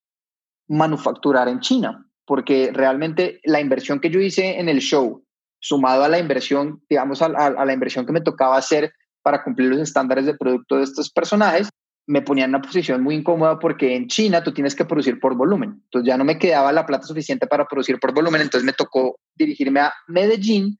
manufacturar 0.68 1.48
en 1.48 1.60
China, 1.60 2.06
porque 2.26 2.70
realmente 2.70 3.40
la 3.44 3.62
inversión 3.62 4.00
que 4.00 4.10
yo 4.10 4.20
hice 4.20 4.60
en 4.60 4.68
el 4.68 4.80
show, 4.80 5.24
sumado 5.58 6.04
a 6.04 6.10
la 6.10 6.18
inversión, 6.18 6.82
digamos, 6.86 7.22
a, 7.22 7.26
a, 7.28 7.46
a 7.46 7.64
la 7.64 7.72
inversión 7.72 8.04
que 8.04 8.12
me 8.12 8.20
tocaba 8.20 8.58
hacer 8.58 8.92
para 9.22 9.42
cumplir 9.42 9.70
los 9.70 9.80
estándares 9.80 10.26
de 10.26 10.36
producto 10.36 10.76
de 10.76 10.84
estos 10.84 11.10
personajes, 11.10 11.70
me 12.08 12.22
ponía 12.22 12.44
en 12.44 12.50
una 12.50 12.62
posición 12.62 13.02
muy 13.02 13.16
incómoda 13.16 13.58
porque 13.58 13.94
en 13.94 14.08
China 14.08 14.42
tú 14.42 14.52
tienes 14.52 14.74
que 14.74 14.86
producir 14.86 15.20
por 15.20 15.36
volumen. 15.36 15.82
Entonces 15.84 16.08
ya 16.08 16.16
no 16.16 16.24
me 16.24 16.38
quedaba 16.38 16.72
la 16.72 16.86
plata 16.86 17.06
suficiente 17.06 17.46
para 17.46 17.66
producir 17.66 18.00
por 18.00 18.14
volumen, 18.14 18.40
entonces 18.40 18.64
me 18.64 18.72
tocó 18.72 19.18
dirigirme 19.36 19.80
a 19.80 19.92
Medellín, 20.06 20.78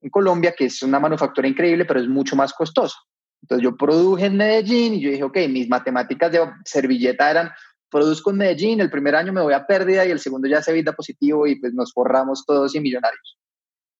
en 0.00 0.10
Colombia, 0.10 0.54
que 0.56 0.66
es 0.66 0.82
una 0.82 0.98
manufactura 0.98 1.46
increíble, 1.46 1.84
pero 1.84 2.00
es 2.00 2.08
mucho 2.08 2.34
más 2.34 2.54
costosa. 2.54 2.96
Entonces 3.42 3.62
yo 3.62 3.76
produje 3.76 4.24
en 4.24 4.38
Medellín 4.38 4.94
y 4.94 5.00
yo 5.02 5.10
dije, 5.10 5.22
ok, 5.22 5.36
mis 5.50 5.68
matemáticas 5.68 6.32
de 6.32 6.40
servilleta 6.64 7.30
eran, 7.30 7.50
produzco 7.90 8.30
en 8.30 8.38
Medellín, 8.38 8.80
el 8.80 8.90
primer 8.90 9.16
año 9.16 9.34
me 9.34 9.42
voy 9.42 9.52
a 9.52 9.66
pérdida 9.66 10.06
y 10.06 10.10
el 10.10 10.18
segundo 10.18 10.48
ya 10.48 10.62
se 10.62 10.72
vida 10.72 10.94
positivo 10.94 11.46
y 11.46 11.60
pues 11.60 11.74
nos 11.74 11.92
forramos 11.92 12.46
todos 12.46 12.74
y 12.74 12.80
millonarios. 12.80 13.38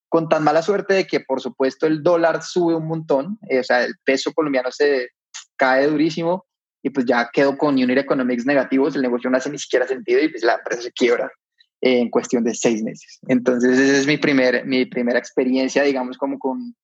Con 0.09 0.31
tan 0.31 0.45
mala 0.45 0.63
suerte 0.63 0.95
de 0.95 1.07
que, 1.07 1.21
por 1.21 1.43
supuesto, 1.43 1.87
el 1.87 2.03
dólar 2.03 2.43
sube 2.43 2.75
un 2.75 2.87
montón, 2.87 3.39
eh, 3.51 3.61
o 3.61 3.65
sea, 3.65 3.85
el 3.85 3.95
peso 4.03 4.33
colombiano 4.33 4.71
se 4.73 5.11
cae 5.57 5.87
durísimo, 5.89 6.47
y 6.85 6.91
pues 6.91 7.07
ya 7.07 7.31
quedó 7.33 7.57
con 7.57 7.75
Unit 7.75 7.97
Economics 7.97 8.45
negativos, 8.45 8.95
el 8.95 9.03
negocio 9.03 9.31
no 9.31 9.39
hace 9.39 9.49
ni 9.49 9.59
siquiera 9.59 9.89
sentido 9.89 10.23
y 10.23 10.29
pues 10.29 10.45
la 10.45 10.57
empresa 10.57 10.83
se 10.83 10.93
quiebra 10.93 11.33
en 11.81 12.11
cuestión 12.11 12.45
de 12.45 12.55
seis 12.55 12.83
meses. 12.83 13.19
Entonces 13.27 13.79
esa 13.79 13.99
es 14.01 14.07
mi, 14.07 14.19
primer, 14.19 14.67
mi 14.67 14.85
primera 14.85 15.19
experiencia, 15.19 15.83
digamos, 15.83 16.19
como 16.19 16.39
con 16.39 16.77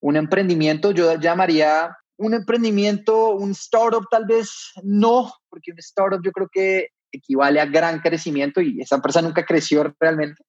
un 0.00 0.16
emprendimiento, 0.16 0.90
yo 0.92 1.20
llamaría 1.20 1.94
un 2.16 2.32
emprendimiento, 2.32 3.34
un 3.34 3.50
startup 3.50 4.06
tal 4.10 4.24
vez 4.24 4.72
no, 4.82 5.30
porque 5.50 5.72
un 5.72 5.78
startup 5.80 6.22
yo 6.24 6.32
creo 6.32 6.48
que 6.50 6.88
equivale 7.12 7.60
a 7.60 7.66
gran 7.66 8.00
crecimiento 8.00 8.62
y 8.62 8.80
esa 8.80 8.96
empresa 8.96 9.20
nunca 9.20 9.44
creció 9.44 9.94
realmente. 10.00 10.42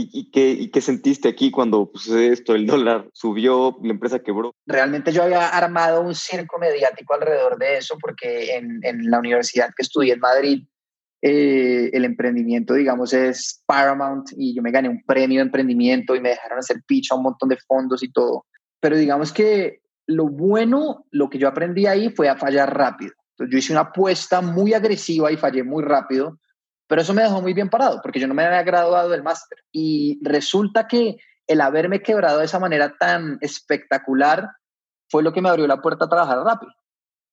¿Y, 0.00 0.30
qué, 0.30 0.52
¿Y, 0.52 0.70
qué, 0.70 0.80
sentiste 0.80 1.28
aquí 1.28 1.50
cuando 1.50 1.90
pues, 1.90 2.06
esto, 2.06 2.54
el 2.54 2.66
dólar 2.66 3.08
subió, 3.12 3.76
la 3.82 3.90
empresa 3.90 4.20
quebró? 4.20 4.54
Realmente 4.64 5.10
yo 5.10 5.24
había 5.24 5.48
armado 5.48 6.02
un 6.02 6.14
circo 6.14 6.56
mediático 6.60 7.14
alrededor 7.14 7.58
de 7.58 7.78
eso 7.78 7.96
porque 8.00 8.54
en, 8.54 8.78
en 8.84 9.10
la 9.10 9.18
universidad 9.18 9.70
que 9.76 9.82
estudié 9.82 10.12
en 10.12 10.20
Madrid, 10.20 10.68
eh, 11.20 11.90
el 11.92 12.04
emprendimiento, 12.04 12.74
digamos, 12.74 13.12
es 13.12 13.60
Paramount 13.66 14.28
y 14.36 14.54
yo 14.54 14.62
me 14.62 14.70
gané 14.70 14.88
un 14.88 15.02
premio 15.02 15.40
de 15.40 15.46
emprendimiento 15.46 16.14
y 16.14 16.20
me 16.20 16.28
dejaron 16.28 16.60
hacer 16.60 16.80
pitch 16.86 17.10
a 17.10 17.16
un 17.16 17.24
montón 17.24 17.48
de 17.48 17.58
fondos 17.66 18.00
y 18.04 18.12
todo. 18.12 18.46
Pero 18.78 18.96
digamos 18.96 19.32
que 19.32 19.80
lo 20.06 20.28
bueno, 20.28 21.06
lo 21.10 21.28
que 21.28 21.38
yo 21.38 21.48
aprendí 21.48 21.86
ahí 21.86 22.10
fue 22.10 22.28
a 22.28 22.36
fallar 22.36 22.72
rápido. 22.72 23.14
Entonces 23.32 23.52
yo 23.52 23.58
hice 23.58 23.72
una 23.72 23.82
apuesta 23.82 24.42
muy 24.42 24.74
agresiva 24.74 25.32
y 25.32 25.36
fallé 25.36 25.64
muy 25.64 25.82
rápido, 25.82 26.38
pero 26.88 27.02
eso 27.02 27.14
me 27.14 27.22
dejó 27.22 27.40
muy 27.40 27.54
bien 27.54 27.70
parado 27.70 28.00
porque 28.02 28.18
yo 28.18 28.26
no 28.26 28.34
me 28.34 28.44
había 28.44 28.62
graduado 28.62 29.10
del 29.10 29.22
máster. 29.22 29.58
Y 29.70 30.18
resulta 30.22 30.88
que 30.88 31.16
el 31.46 31.60
haberme 31.60 32.02
quebrado 32.02 32.38
de 32.40 32.46
esa 32.46 32.58
manera 32.58 32.96
tan 32.98 33.38
espectacular 33.40 34.50
fue 35.08 35.22
lo 35.22 35.32
que 35.32 35.40
me 35.40 35.48
abrió 35.48 35.66
la 35.66 35.80
puerta 35.80 36.06
a 36.06 36.08
trabajar 36.08 36.38
rápido. 36.38 36.72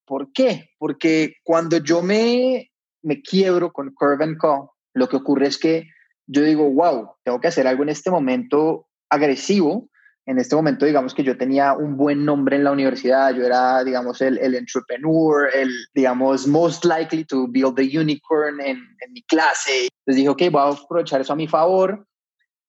¿Por 0.06 0.32
qué? 0.32 0.70
Porque 0.78 1.38
cuando 1.44 1.78
yo 1.78 2.04
me 2.04 2.70
me 3.06 3.22
quiebro 3.22 3.72
con 3.72 3.94
Curve 3.94 4.36
Co, 4.38 4.76
lo 4.94 5.08
que 5.08 5.16
ocurre 5.16 5.48
es 5.48 5.60
que 5.60 5.88
yo 6.26 6.42
digo, 6.42 6.70
wow, 6.72 7.12
tengo 7.24 7.40
que 7.40 7.48
hacer 7.48 7.68
algo 7.68 7.84
en 7.84 7.90
este 7.90 8.10
momento 8.10 8.88
agresivo. 9.10 9.90
En 10.28 10.40
este 10.40 10.56
momento, 10.56 10.86
digamos 10.86 11.14
que 11.14 11.24
yo 11.24 11.38
tenía 11.38 11.74
un 11.74 11.98
buen 11.98 12.26
nombre 12.26 12.56
en 12.56 12.64
la 12.64 12.72
universidad, 12.72 13.34
yo 13.34 13.46
era, 13.46 13.84
digamos, 13.84 14.22
el, 14.22 14.40
el 14.40 14.56
entrepreneur, 14.56 15.50
el, 15.54 15.70
digamos, 15.94 16.48
most 16.48 16.84
likely 16.84 17.24
to 17.26 17.48
build 17.48 17.76
the 17.76 17.98
unicorn 17.98 18.60
en, 18.60 18.78
en 18.78 19.14
mi 19.14 19.22
clase. 19.24 19.88
Entonces 20.00 20.16
dije, 20.16 20.30
ok, 20.30 20.42
voy 20.52 20.62
a 20.62 20.76
aprovechar 20.76 21.22
eso 21.22 21.34
a 21.34 21.36
mi 21.36 21.48
favor 21.48 22.08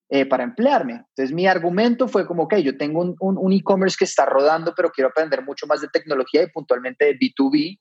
eh, 0.09 0.25
para 0.25 0.43
emplearme. 0.43 0.93
Entonces 0.93 1.33
mi 1.33 1.47
argumento 1.47 2.07
fue 2.07 2.25
como, 2.25 2.43
ok, 2.43 2.55
yo 2.57 2.77
tengo 2.77 3.01
un, 3.01 3.15
un, 3.19 3.37
un 3.37 3.51
e-commerce 3.51 3.97
que 3.99 4.05
está 4.05 4.25
rodando, 4.25 4.73
pero 4.73 4.89
quiero 4.89 5.09
aprender 5.09 5.43
mucho 5.43 5.67
más 5.67 5.81
de 5.81 5.89
tecnología 5.89 6.43
y 6.43 6.47
puntualmente 6.47 7.05
de 7.05 7.19
B2B. 7.19 7.77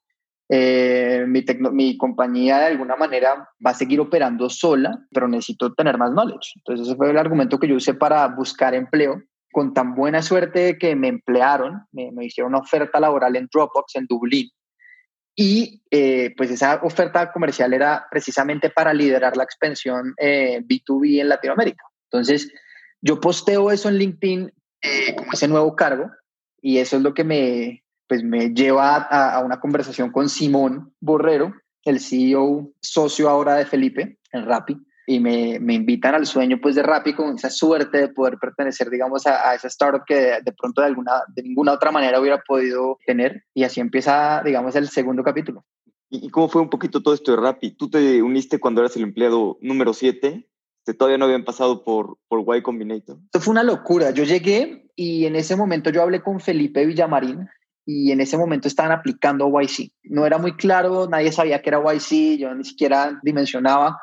Eh, 0.49 1.25
mi, 1.29 1.45
mi 1.73 1.97
compañía 1.97 2.59
de 2.59 2.67
alguna 2.67 2.97
manera 2.97 3.49
va 3.65 3.71
a 3.71 3.75
seguir 3.75 4.01
operando 4.01 4.49
sola, 4.49 4.99
pero 5.13 5.29
necesito 5.29 5.73
tener 5.75 5.99
más 5.99 6.11
knowledge. 6.11 6.53
Entonces 6.57 6.89
ese 6.89 6.97
fue 6.97 7.11
el 7.11 7.19
argumento 7.19 7.61
que 7.61 7.69
yo 7.69 7.77
usé 7.77 7.95
para 7.95 8.27
buscar 8.27 8.75
empleo. 8.75 9.23
Con 9.57 9.73
tan 9.73 9.95
buena 9.95 10.21
suerte 10.21 10.77
que 10.77 10.95
me 10.95 11.09
emplearon, 11.09 11.87
me, 11.91 12.13
me 12.13 12.27
hicieron 12.27 12.53
una 12.53 12.61
oferta 12.61 13.01
laboral 13.01 13.37
en 13.37 13.49
Dropbox 13.51 13.97
en 13.97 14.05
Dublín. 14.07 14.51
Y 15.35 15.83
eh, 15.91 16.35
pues 16.37 16.51
esa 16.51 16.81
oferta 16.83 17.33
comercial 17.33 17.73
era 17.73 18.07
precisamente 18.11 18.69
para 18.69 18.93
liderar 18.93 19.35
la 19.35 19.45
expansión 19.45 20.13
eh, 20.19 20.61
B2B 20.63 21.23
en 21.23 21.31
Latinoamérica. 21.31 21.85
Entonces 22.11 22.53
yo 23.01 23.19
posteo 23.19 23.71
eso 23.71 23.89
en 23.89 23.97
LinkedIn 23.97 24.53
como 25.17 25.33
ese 25.33 25.49
nuevo 25.49 25.75
cargo 25.75 26.11
y 26.61 26.77
eso 26.77 26.99
es 26.99 27.03
lo 27.03 27.15
que 27.15 27.25
me, 27.25 27.83
pues 28.07 28.23
me 28.23 28.51
lleva 28.51 28.97
a, 28.97 29.43
una 29.43 29.59
conversación 29.59 30.13
con 30.13 30.29
Simón 30.29 30.93
Borrero, 31.01 31.55
el 31.85 31.99
CEO 31.99 32.73
socio 32.81 33.31
ahora 33.31 33.55
de 33.55 33.65
Felipe 33.65 34.19
en 34.33 34.45
Rappi, 34.45 34.77
y 35.07 35.21
me, 35.21 35.59
me, 35.61 35.75
invitan 35.75 36.15
al 36.15 36.27
sueño 36.27 36.59
pues 36.61 36.75
de 36.75 36.83
Rappi 36.83 37.15
con 37.15 37.37
esa 37.37 37.51
suerte 37.51 37.99
de 37.99 38.09
poder 38.09 38.39
pertenecer 38.39 38.91
digamos 38.91 39.27
a, 39.27 39.55
esa 39.55 39.69
startup 39.69 40.05
que 40.05 40.15
de, 40.15 40.53
pronto 40.53 40.81
de 40.81 40.89
alguna 40.89 41.23
de 41.29 41.43
ninguna 41.43 41.73
otra 41.73 41.93
manera 41.93 42.21
hubiera 42.21 42.43
podido 42.43 42.99
tener 43.07 43.45
y 43.55 43.65
así 43.65 43.81
empieza 43.81 44.43
digamos 44.45 44.75
el 44.77 44.89
segundo 44.89 45.23
capítulo. 45.23 45.65
¿Y 46.09 46.31
cómo 46.31 46.49
fue 46.49 46.63
un 46.63 46.71
poquito 46.71 47.03
todo 47.03 47.15
esto 47.15 47.33
de 47.33 47.39
Rappi? 47.39 47.73
Tú 47.73 47.91
te 47.91 48.23
uniste 48.23 48.59
cuando 48.59 48.81
eras 48.81 48.97
el 48.97 49.03
empleado 49.03 49.59
número 49.61 49.93
7 49.93 50.49
todavía 50.95 51.19
no 51.19 51.25
habían 51.25 51.45
pasado 51.45 51.83
por, 51.83 52.19
por 52.29 52.57
Y 52.57 52.63
Combinator. 52.63 53.19
Esto 53.25 53.41
fue 53.41 53.51
una 53.53 53.65
locura. 53.65 54.11
Yo 54.13 54.23
llegué 54.23 54.89
y 54.95 55.27
en 55.27 55.35
ese 55.35 55.57
momento 55.57 55.91
yo 55.91 56.03
hablé 56.03 56.23
con 56.23 56.39
Felipe 56.39 56.87
Villamarín, 56.87 57.49
y 57.89 58.11
en 58.11 58.21
ese 58.21 58.37
momento 58.37 58.67
estaban 58.67 58.91
aplicando 58.91 59.49
YC. 59.49 59.93
No 60.03 60.27
era 60.27 60.39
muy 60.39 60.57
claro, 60.57 61.07
nadie 61.09 61.31
sabía 61.31 61.63
que 61.63 61.71
era 61.71 61.81
YC, 61.81 62.37
yo 62.37 62.53
ni 62.53 62.65
siquiera 62.65 63.21
dimensionaba. 63.23 63.97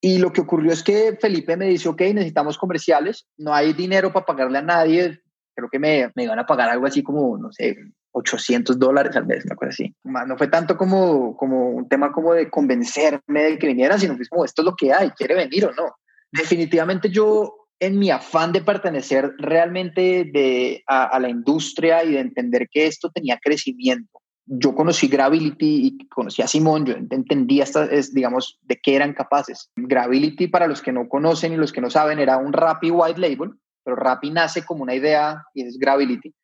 Y 0.00 0.18
lo 0.18 0.32
que 0.32 0.40
ocurrió 0.40 0.72
es 0.72 0.82
que 0.82 1.16
Felipe 1.20 1.56
me 1.56 1.66
dice, 1.66 1.88
ok, 1.88 2.00
necesitamos 2.14 2.56
comerciales, 2.56 3.26
no 3.36 3.52
hay 3.52 3.72
dinero 3.72 4.12
para 4.12 4.26
pagarle 4.26 4.58
a 4.58 4.62
nadie, 4.62 5.20
creo 5.54 5.68
que 5.68 5.78
me, 5.78 6.10
me 6.14 6.24
iban 6.24 6.38
a 6.38 6.46
pagar 6.46 6.70
algo 6.70 6.86
así 6.86 7.02
como, 7.02 7.36
no 7.36 7.50
sé, 7.52 7.76
800 8.12 8.78
dólares 8.78 9.14
al 9.16 9.26
mes, 9.26 9.44
una 9.44 9.56
cosa 9.56 9.70
así. 9.70 9.94
No 10.04 10.36
fue 10.36 10.48
tanto 10.48 10.76
como, 10.76 11.36
como 11.36 11.70
un 11.70 11.88
tema 11.88 12.12
como 12.12 12.34
de 12.34 12.50
convencerme 12.50 13.42
de 13.42 13.58
que 13.58 13.66
viniera, 13.66 13.98
sino 13.98 14.16
que 14.16 14.22
es 14.22 14.28
como, 14.28 14.44
esto 14.44 14.62
es 14.62 14.66
lo 14.66 14.76
que 14.76 14.92
hay, 14.92 15.10
quiere 15.10 15.34
venir 15.34 15.66
o 15.66 15.72
no. 15.72 15.96
Definitivamente 16.30 17.10
yo 17.10 17.68
en 17.80 17.98
mi 17.98 18.10
afán 18.10 18.52
de 18.52 18.60
pertenecer 18.60 19.34
realmente 19.38 20.28
de, 20.32 20.82
a, 20.86 21.18
la 21.20 21.28
industria 21.28 22.04
y 22.04 22.12
de 22.12 22.20
entender 22.20 22.68
que 22.70 22.86
esto 22.86 23.10
tenía 23.10 23.38
crecimiento. 23.40 24.20
Yo 24.50 24.74
conocí 24.74 25.08
Gravity 25.08 25.86
y 25.86 26.08
conocí 26.08 26.42
a 26.42 26.48
Simón, 26.48 26.86
yo 26.86 26.94
entendía, 26.94 27.64
digamos, 28.12 28.58
de 28.62 28.80
qué 28.82 28.96
eran 28.96 29.12
capaces. 29.12 29.70
Gravity, 29.76 30.48
para 30.48 30.66
los 30.66 30.80
que 30.80 30.92
no 30.92 31.08
conocen 31.08 31.52
y 31.52 31.56
los 31.56 31.72
que 31.72 31.80
no 31.80 31.90
saben, 31.90 32.18
era 32.18 32.38
un 32.38 32.52
Rappi 32.52 32.90
White 32.90 33.20
Label, 33.20 33.52
pero 33.84 33.96
Rappi 33.96 34.30
nace 34.30 34.64
como 34.64 34.82
una 34.82 34.94
idea, 34.94 35.44
y 35.54 35.66
es 35.66 35.78
Gravity, 35.78 36.34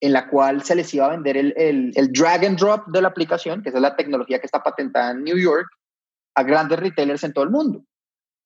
en 0.00 0.12
la 0.12 0.28
cual 0.28 0.62
se 0.62 0.74
les 0.74 0.92
iba 0.92 1.06
a 1.06 1.10
vender 1.10 1.36
el, 1.36 1.54
el, 1.56 2.12
drag 2.12 2.44
and 2.44 2.58
drop 2.58 2.86
de 2.88 3.00
la 3.00 3.08
aplicación, 3.08 3.62
que 3.62 3.70
es 3.70 3.74
la 3.74 3.96
tecnología 3.96 4.38
que 4.38 4.46
está 4.46 4.62
patentada 4.62 5.12
en 5.12 5.24
New 5.24 5.38
York, 5.38 5.66
a 6.34 6.42
grandes 6.42 6.78
retailers 6.78 7.24
en 7.24 7.32
todo 7.32 7.44
el 7.44 7.50
mundo 7.50 7.82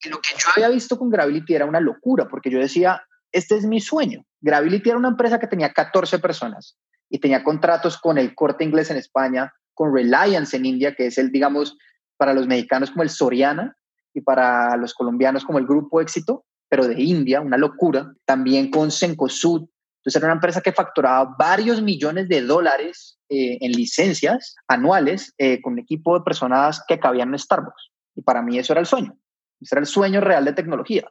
lo 0.08 0.20
que 0.20 0.34
yo 0.38 0.48
había 0.54 0.68
visto 0.68 0.96
con 0.96 1.10
Gravity 1.10 1.54
era 1.54 1.66
una 1.66 1.80
locura, 1.80 2.26
porque 2.28 2.50
yo 2.50 2.58
decía, 2.58 3.02
este 3.32 3.56
es 3.56 3.66
mi 3.66 3.80
sueño. 3.80 4.24
Gravity 4.40 4.88
era 4.88 4.98
una 4.98 5.08
empresa 5.08 5.38
que 5.38 5.46
tenía 5.46 5.72
14 5.72 6.18
personas 6.20 6.78
y 7.10 7.18
tenía 7.18 7.44
contratos 7.44 7.98
con 7.98 8.16
el 8.16 8.34
Corte 8.34 8.64
Inglés 8.64 8.90
en 8.90 8.96
España, 8.96 9.52
con 9.74 9.94
Reliance 9.94 10.56
en 10.56 10.64
India, 10.64 10.94
que 10.94 11.06
es 11.06 11.18
el, 11.18 11.30
digamos, 11.30 11.76
para 12.16 12.32
los 12.32 12.46
mexicanos 12.46 12.90
como 12.90 13.02
el 13.02 13.10
Soriana 13.10 13.76
y 14.14 14.20
para 14.20 14.76
los 14.76 14.94
colombianos 14.94 15.44
como 15.44 15.58
el 15.58 15.66
Grupo 15.66 16.00
Éxito, 16.00 16.44
pero 16.68 16.86
de 16.86 17.00
India, 17.02 17.40
una 17.40 17.56
locura. 17.56 18.14
También 18.24 18.70
con 18.70 18.90
Cencosud. 18.90 19.68
Entonces 19.98 20.16
era 20.16 20.26
una 20.26 20.34
empresa 20.34 20.60
que 20.60 20.72
facturaba 20.72 21.34
varios 21.38 21.82
millones 21.82 22.28
de 22.28 22.42
dólares 22.42 23.18
eh, 23.28 23.58
en 23.60 23.72
licencias 23.72 24.54
anuales 24.68 25.34
eh, 25.36 25.60
con 25.60 25.74
un 25.74 25.80
equipo 25.80 26.16
de 26.16 26.24
personas 26.24 26.82
que 26.86 26.98
cabían 26.98 27.30
en 27.30 27.38
Starbucks. 27.38 27.90
Y 28.14 28.22
para 28.22 28.40
mí 28.40 28.58
eso 28.58 28.72
era 28.72 28.80
el 28.80 28.86
sueño. 28.86 29.16
Ese 29.60 29.74
era 29.74 29.80
el 29.80 29.86
sueño 29.86 30.20
real 30.20 30.44
de 30.44 30.52
tecnología. 30.52 31.10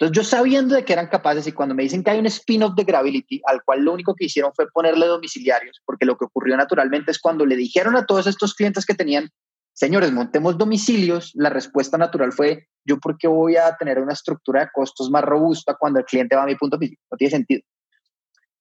Entonces, 0.00 0.16
yo 0.16 0.24
sabiendo 0.24 0.74
de 0.74 0.82
que 0.82 0.94
eran 0.94 1.08
capaces 1.08 1.46
y 1.46 1.52
cuando 1.52 1.74
me 1.74 1.82
dicen 1.82 2.02
que 2.02 2.10
hay 2.10 2.18
un 2.18 2.24
spin-off 2.24 2.74
de 2.74 2.84
Gravity, 2.84 3.42
al 3.44 3.62
cual 3.62 3.82
lo 3.82 3.92
único 3.92 4.14
que 4.14 4.24
hicieron 4.24 4.50
fue 4.54 4.66
ponerle 4.70 5.04
domiciliarios, 5.04 5.82
porque 5.84 6.06
lo 6.06 6.16
que 6.16 6.24
ocurrió 6.24 6.56
naturalmente 6.56 7.10
es 7.10 7.18
cuando 7.18 7.44
le 7.44 7.54
dijeron 7.54 7.94
a 7.96 8.06
todos 8.06 8.26
estos 8.26 8.54
clientes 8.54 8.86
que 8.86 8.94
tenían, 8.94 9.28
señores, 9.74 10.10
montemos 10.10 10.56
domicilios, 10.56 11.32
la 11.34 11.50
respuesta 11.50 11.98
natural 11.98 12.32
fue, 12.32 12.66
yo 12.82 12.98
por 12.98 13.18
qué 13.18 13.28
voy 13.28 13.56
a 13.56 13.76
tener 13.76 13.98
una 13.98 14.14
estructura 14.14 14.60
de 14.60 14.70
costos 14.72 15.10
más 15.10 15.22
robusta 15.22 15.76
cuando 15.78 15.98
el 15.98 16.06
cliente 16.06 16.34
va 16.34 16.44
a 16.44 16.46
mi 16.46 16.54
punto 16.54 16.78
físico. 16.78 17.02
No 17.10 17.18
tiene 17.18 17.32
sentido. 17.32 17.60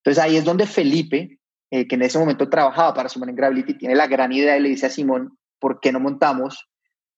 Entonces, 0.03 0.21
ahí 0.21 0.35
es 0.35 0.43
donde 0.43 0.67
Felipe, 0.67 1.39
eh, 1.71 1.87
que 1.87 1.95
en 1.95 2.01
ese 2.01 2.19
momento 2.19 2.49
trabajaba 2.49 2.93
para 2.93 3.07
Simón 3.07 3.29
en 3.29 3.35
Gravity, 3.37 3.77
tiene 3.77 3.95
la 3.95 4.07
gran 4.07 4.33
idea 4.33 4.57
y 4.57 4.61
le 4.61 4.69
dice 4.69 4.87
a 4.87 4.89
Simón, 4.89 5.37
¿por 5.57 5.79
qué 5.79 5.93
no 5.93 6.01
montamos 6.01 6.67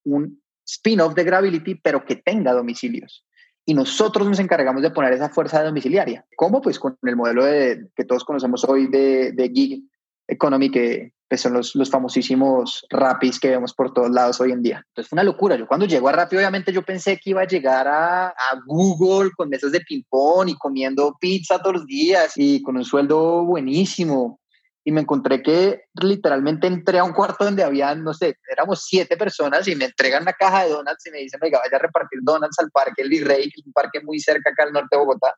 un 0.03 0.41
spin-off 0.63 1.15
de 1.15 1.23
Gravity, 1.23 1.75
pero 1.75 2.05
que 2.05 2.15
tenga 2.15 2.53
domicilios. 2.53 3.25
Y 3.71 3.73
nosotros 3.73 4.27
nos 4.27 4.37
encargamos 4.39 4.81
de 4.81 4.91
poner 4.91 5.13
esa 5.13 5.29
fuerza 5.29 5.63
domiciliaria. 5.63 6.25
¿Cómo? 6.35 6.61
Pues 6.61 6.77
con 6.77 6.97
el 7.03 7.15
modelo 7.15 7.45
de, 7.45 7.87
que 7.95 8.03
todos 8.03 8.25
conocemos 8.25 8.65
hoy 8.65 8.87
de, 8.87 9.31
de 9.31 9.47
gig 9.47 9.83
economy, 10.27 10.69
que 10.69 11.13
pues, 11.29 11.39
son 11.39 11.53
los, 11.53 11.73
los 11.75 11.89
famosísimos 11.89 12.85
Rapis 12.89 13.39
que 13.39 13.51
vemos 13.51 13.73
por 13.73 13.93
todos 13.93 14.09
lados 14.09 14.41
hoy 14.41 14.51
en 14.51 14.61
día. 14.61 14.83
Entonces 14.89 15.07
fue 15.07 15.15
una 15.15 15.23
locura. 15.23 15.55
Yo 15.55 15.67
cuando 15.67 15.85
llego 15.85 16.09
a 16.09 16.11
Rappi, 16.11 16.35
obviamente 16.35 16.73
yo 16.73 16.81
pensé 16.81 17.17
que 17.17 17.29
iba 17.29 17.43
a 17.43 17.47
llegar 17.47 17.87
a, 17.87 18.27
a 18.27 18.59
Google 18.65 19.31
con 19.37 19.47
mesas 19.47 19.71
de 19.71 19.79
ping-pong 19.79 20.49
y 20.49 20.57
comiendo 20.57 21.15
pizza 21.17 21.57
todos 21.59 21.77
los 21.77 21.85
días 21.85 22.33
y 22.35 22.61
con 22.61 22.75
un 22.75 22.83
sueldo 22.83 23.45
buenísimo 23.45 24.40
y 24.83 24.91
me 24.91 25.01
encontré 25.01 25.41
que 25.43 25.83
literalmente 26.01 26.67
entré 26.67 26.99
a 26.99 27.03
un 27.03 27.13
cuarto 27.13 27.45
donde 27.45 27.63
había, 27.63 27.93
no 27.95 28.13
sé, 28.13 28.37
éramos 28.49 28.83
siete 28.85 29.15
personas 29.15 29.67
y 29.67 29.75
me 29.75 29.85
entregan 29.85 30.23
una 30.23 30.33
caja 30.33 30.63
de 30.63 30.71
donuts 30.71 31.05
y 31.05 31.11
me 31.11 31.19
dicen, 31.19 31.39
oiga, 31.43 31.59
vaya 31.63 31.77
a 31.77 31.81
repartir 31.81 32.19
donuts 32.23 32.57
al 32.59 32.71
parque 32.71 33.03
El 33.03 33.09
Virrey, 33.09 33.43
que 33.43 33.59
es 33.61 33.65
un 33.65 33.73
parque 33.73 34.01
muy 34.01 34.19
cerca 34.19 34.49
acá 34.49 34.63
al 34.63 34.73
norte 34.73 34.87
de 34.91 34.97
Bogotá, 34.97 35.35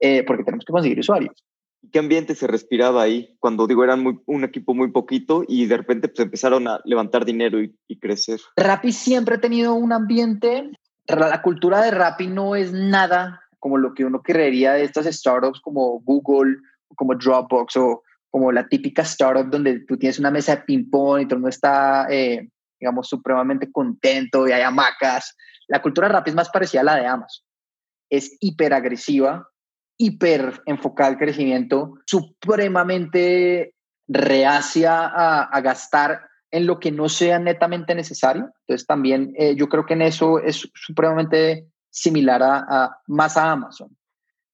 eh, 0.00 0.24
porque 0.24 0.44
tenemos 0.44 0.64
que 0.64 0.72
conseguir 0.72 0.98
usuarios. 0.98 1.34
¿Qué 1.92 1.98
ambiente 1.98 2.34
se 2.34 2.46
respiraba 2.46 3.02
ahí? 3.02 3.36
Cuando 3.38 3.66
digo, 3.66 3.84
eran 3.84 4.02
muy, 4.02 4.18
un 4.26 4.44
equipo 4.44 4.74
muy 4.74 4.90
poquito 4.90 5.44
y 5.46 5.66
de 5.66 5.78
repente 5.78 6.08
pues, 6.08 6.20
empezaron 6.20 6.68
a 6.68 6.80
levantar 6.84 7.24
dinero 7.24 7.62
y, 7.62 7.74
y 7.86 7.98
crecer. 7.98 8.40
Rappi 8.56 8.92
siempre 8.92 9.36
ha 9.36 9.40
tenido 9.40 9.74
un 9.74 9.92
ambiente, 9.92 10.70
la 11.06 11.42
cultura 11.42 11.82
de 11.82 11.90
Rappi 11.90 12.26
no 12.26 12.54
es 12.54 12.72
nada 12.72 13.42
como 13.58 13.76
lo 13.76 13.94
que 13.94 14.04
uno 14.04 14.22
creería 14.22 14.72
de 14.72 14.84
estas 14.84 15.06
startups 15.06 15.60
como 15.60 16.00
Google, 16.00 16.56
como 16.96 17.14
Dropbox 17.14 17.76
o 17.76 18.02
como 18.30 18.52
la 18.52 18.68
típica 18.68 19.02
startup 19.02 19.50
donde 19.50 19.80
tú 19.80 19.96
tienes 19.98 20.18
una 20.18 20.30
mesa 20.30 20.56
de 20.56 20.62
ping-pong 20.62 21.20
y 21.20 21.24
todo 21.24 21.34
el 21.34 21.40
mundo 21.40 21.48
está, 21.48 22.06
eh, 22.10 22.48
digamos, 22.78 23.08
supremamente 23.08 23.70
contento 23.70 24.46
y 24.46 24.52
hay 24.52 24.62
hamacas. 24.62 25.36
La 25.68 25.82
cultura 25.82 26.08
rap 26.08 26.26
es 26.28 26.34
más 26.34 26.48
parecida 26.50 26.80
a 26.80 26.84
la 26.84 26.96
de 26.96 27.06
Amazon. 27.06 27.44
es 28.08 28.36
hiperagresiva, 28.40 29.48
hiper 29.96 30.62
enfocada 30.66 31.10
al 31.10 31.18
crecimiento, 31.18 31.94
supremamente 32.06 33.74
reacia 34.08 35.06
a, 35.06 35.60
gastar 35.60 36.22
en 36.50 36.66
lo 36.66 36.80
que 36.80 36.90
no 36.90 37.08
sea 37.08 37.38
netamente 37.38 37.94
necesario. 37.94 38.50
Entonces 38.62 38.86
también 38.86 39.32
eh, 39.38 39.54
yo 39.54 39.68
creo 39.68 39.86
que 39.86 39.94
en 39.94 40.02
eso 40.02 40.40
es 40.40 40.68
supremamente 40.74 41.68
similar 41.90 42.42
a, 42.42 42.98
más 43.06 43.36
a 43.36 43.52
Amazon. 43.52 43.96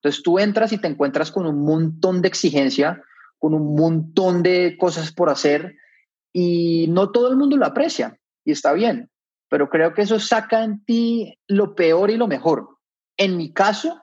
Entonces 0.03 0.23
tú 0.23 0.39
entras 0.39 0.73
y 0.73 0.79
te 0.79 0.89
encuentras 0.89 1.31
con 1.31 1.47
un 1.47 1.65
montón 1.65 2.23
de 2.23 2.29
exigencia, 2.29 3.03
con 3.39 3.55
un 3.55 3.75
montón 3.75 4.43
de 4.43 4.77
cosas 4.79 5.13
por 5.13 5.31
hacer 5.31 5.77
y 6.33 6.87
no 6.89 7.11
todo 7.11 7.29
el 7.29 7.37
mundo 7.37 7.57
lo 7.57 7.67
aprecia 7.67 8.19
y 8.45 8.53
está 8.53 8.73
bien, 8.73 9.11
pero 9.49 9.69
creo 9.69 9.95
que 9.95 10.03
eso 10.03 10.19
saca 10.21 10.63
en 10.65 10.85
ti 10.85 11.39
lo 11.47 11.75
peor 11.75 12.11
y 12.11 12.17
lo 12.17 12.27
mejor. 12.27 12.69
En 13.17 13.37
mi 13.37 13.53
caso, 13.53 14.03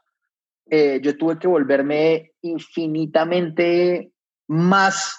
eh, 0.69 0.99
yo 1.03 1.17
tuve 1.17 1.37
que 1.37 1.47
volverme 1.47 2.31
infinitamente 2.41 4.11
más 4.47 5.17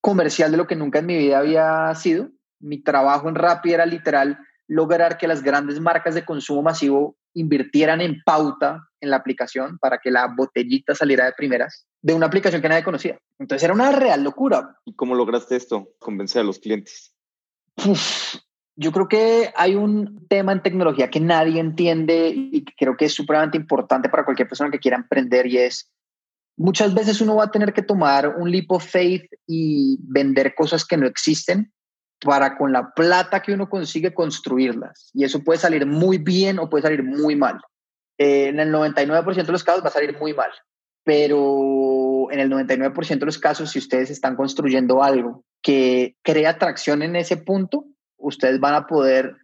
comercial 0.00 0.50
de 0.50 0.56
lo 0.56 0.66
que 0.66 0.76
nunca 0.76 1.00
en 1.00 1.06
mi 1.06 1.16
vida 1.16 1.38
había 1.38 1.94
sido. 1.94 2.30
Mi 2.60 2.82
trabajo 2.82 3.28
en 3.28 3.34
Rappi 3.34 3.72
era 3.72 3.86
literal 3.86 4.38
lograr 4.68 5.18
que 5.18 5.28
las 5.28 5.42
grandes 5.42 5.80
marcas 5.80 6.14
de 6.14 6.24
consumo 6.24 6.62
masivo 6.62 7.16
invirtieran 7.34 8.00
en 8.00 8.22
pauta 8.24 8.88
en 9.00 9.10
la 9.10 9.16
aplicación 9.16 9.78
para 9.78 9.98
que 9.98 10.10
la 10.10 10.26
botellita 10.34 10.94
saliera 10.94 11.26
de 11.26 11.32
primeras 11.32 11.86
de 12.02 12.14
una 12.14 12.26
aplicación 12.26 12.62
que 12.62 12.68
nadie 12.68 12.84
conocía. 12.84 13.18
Entonces 13.38 13.64
era 13.64 13.74
una 13.74 13.92
real 13.92 14.22
locura. 14.22 14.76
¿Y 14.84 14.94
cómo 14.94 15.14
lograste 15.14 15.56
esto? 15.56 15.88
Convencer 15.98 16.42
a 16.42 16.44
los 16.44 16.58
clientes. 16.58 17.14
yo 18.76 18.92
creo 18.92 19.08
que 19.08 19.52
hay 19.56 19.74
un 19.74 20.26
tema 20.28 20.52
en 20.52 20.62
tecnología 20.62 21.10
que 21.10 21.20
nadie 21.20 21.60
entiende 21.60 22.32
y 22.34 22.64
que 22.64 22.72
creo 22.76 22.96
que 22.96 23.06
es 23.06 23.14
supremamente 23.14 23.58
importante 23.58 24.08
para 24.08 24.24
cualquier 24.24 24.48
persona 24.48 24.70
que 24.70 24.78
quiera 24.78 24.96
emprender 24.96 25.46
y 25.46 25.58
es 25.58 25.90
muchas 26.56 26.94
veces 26.94 27.20
uno 27.20 27.36
va 27.36 27.44
a 27.44 27.50
tener 27.50 27.72
que 27.72 27.82
tomar 27.82 28.36
un 28.36 28.50
leap 28.50 28.70
of 28.70 28.84
faith 28.84 29.30
y 29.46 29.98
vender 30.00 30.54
cosas 30.54 30.84
que 30.86 30.96
no 30.96 31.06
existen 31.06 31.72
para 32.20 32.56
con 32.56 32.72
la 32.72 32.92
plata 32.92 33.42
que 33.42 33.52
uno 33.52 33.68
consigue 33.68 34.14
construirlas. 34.14 35.10
Y 35.12 35.24
eso 35.24 35.42
puede 35.42 35.58
salir 35.58 35.86
muy 35.86 36.18
bien 36.18 36.58
o 36.58 36.68
puede 36.68 36.82
salir 36.82 37.02
muy 37.02 37.36
mal. 37.36 37.60
Eh, 38.18 38.48
en 38.48 38.60
el 38.60 38.72
99% 38.72 39.46
de 39.46 39.52
los 39.52 39.64
casos 39.64 39.84
va 39.84 39.88
a 39.88 39.92
salir 39.92 40.18
muy 40.18 40.32
mal, 40.32 40.50
pero 41.04 42.30
en 42.30 42.40
el 42.40 42.50
99% 42.50 43.18
de 43.18 43.26
los 43.26 43.38
casos, 43.38 43.70
si 43.70 43.78
ustedes 43.78 44.10
están 44.10 44.36
construyendo 44.36 45.02
algo 45.02 45.44
que 45.62 46.16
crea 46.22 46.50
atracción 46.50 47.02
en 47.02 47.16
ese 47.16 47.36
punto, 47.36 47.84
ustedes 48.16 48.58
van 48.58 48.74
a 48.74 48.86
poder 48.86 49.36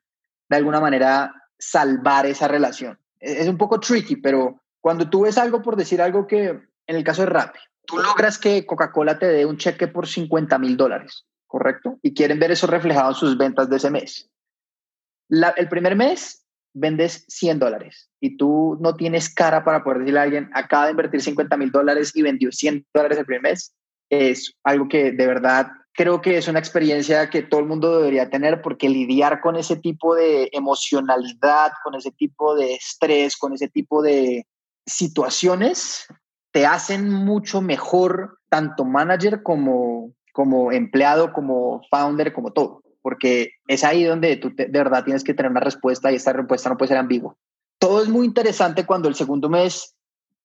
de 0.48 0.56
alguna 0.56 0.80
manera 0.80 1.34
salvar 1.58 2.26
esa 2.26 2.48
relación. 2.48 2.98
Es 3.20 3.46
un 3.46 3.58
poco 3.58 3.78
tricky, 3.78 4.16
pero 4.16 4.60
cuando 4.80 5.08
tú 5.08 5.22
ves 5.22 5.38
algo, 5.38 5.62
por 5.62 5.76
decir 5.76 6.00
algo 6.00 6.26
que 6.26 6.48
en 6.86 6.96
el 6.96 7.04
caso 7.04 7.22
de 7.22 7.26
Rappi, 7.26 7.60
tú 7.86 7.98
logras 7.98 8.38
que 8.38 8.66
Coca-Cola 8.66 9.18
te 9.18 9.26
dé 9.26 9.46
un 9.46 9.58
cheque 9.58 9.86
por 9.86 10.08
50 10.08 10.58
mil 10.58 10.76
dólares 10.76 11.26
¿correcto? 11.52 11.98
Y 12.02 12.14
quieren 12.14 12.38
ver 12.38 12.50
eso 12.50 12.66
reflejado 12.66 13.10
en 13.10 13.14
sus 13.14 13.36
ventas 13.36 13.68
de 13.68 13.76
ese 13.76 13.90
mes. 13.90 14.30
el 15.28 15.68
primer 15.68 15.94
mes 15.96 16.46
vendes 16.72 17.26
100 17.28 17.58
dólares 17.58 18.08
y 18.20 18.38
tú 18.38 18.78
no 18.80 18.96
tienes 18.96 19.28
cara 19.28 19.62
para 19.62 19.84
poder 19.84 19.98
decirle 19.98 20.20
a 20.20 20.22
alguien, 20.22 20.50
acaba 20.54 20.86
de 20.86 20.92
invertir 20.92 21.20
50 21.20 21.54
mil 21.58 21.70
dólares 21.70 22.12
y 22.14 22.22
vendió 22.22 22.50
100 22.50 22.86
dólares 22.94 23.18
el 23.18 23.26
primer 23.26 23.42
mes. 23.42 23.74
Es 24.08 24.54
algo 24.64 24.88
que 24.88 25.12
de 25.12 25.26
verdad 25.26 25.66
creo 25.92 26.22
que 26.22 26.38
es 26.38 26.48
una 26.48 26.58
experiencia 26.58 27.28
que 27.28 27.42
todo 27.42 27.60
el 27.60 27.66
mundo 27.66 27.98
debería 27.98 28.30
tener 28.30 28.62
porque 28.62 28.88
lidiar 28.88 29.42
con 29.42 29.56
ese 29.56 29.76
tipo 29.76 30.14
de 30.14 30.48
emocionalidad, 30.52 31.72
con 31.84 31.96
ese 31.96 32.12
tipo 32.12 32.54
de 32.56 32.76
estrés, 32.76 33.36
con 33.36 33.52
ese 33.52 33.68
tipo 33.68 34.00
de 34.00 34.46
situaciones, 34.86 36.06
te 36.50 36.64
hacen 36.64 37.10
mucho 37.10 37.60
mejor 37.60 38.38
tanto 38.48 38.86
manager 38.86 39.42
como, 39.42 40.14
como 40.32 40.72
empleado, 40.72 41.32
como 41.32 41.82
founder, 41.90 42.32
como 42.32 42.52
todo, 42.52 42.82
porque 43.02 43.52
es 43.68 43.84
ahí 43.84 44.04
donde 44.04 44.36
tú 44.36 44.52
de 44.56 44.66
verdad 44.66 45.04
tienes 45.04 45.22
que 45.22 45.34
tener 45.34 45.50
una 45.50 45.60
respuesta 45.60 46.10
y 46.10 46.16
esta 46.16 46.32
respuesta 46.32 46.70
no 46.70 46.76
puede 46.76 46.88
ser 46.88 46.96
ambigua. 46.96 47.36
Todo 47.78 48.02
es 48.02 48.08
muy 48.08 48.26
interesante 48.26 48.86
cuando 48.86 49.08
el 49.08 49.14
segundo 49.14 49.48
mes 49.48 49.94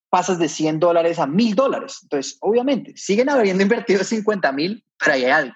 pasas 0.09 0.39
de 0.39 0.49
100 0.49 0.79
dólares 0.79 1.19
a 1.19 1.27
1000 1.27 1.55
dólares. 1.55 1.99
Entonces, 2.03 2.37
obviamente, 2.41 2.93
siguen 2.95 3.29
habiendo 3.29 3.63
invertido 3.63 4.03
50 4.03 4.51
mil, 4.51 4.83
pero 4.99 5.13
hay 5.13 5.25
algo. 5.25 5.53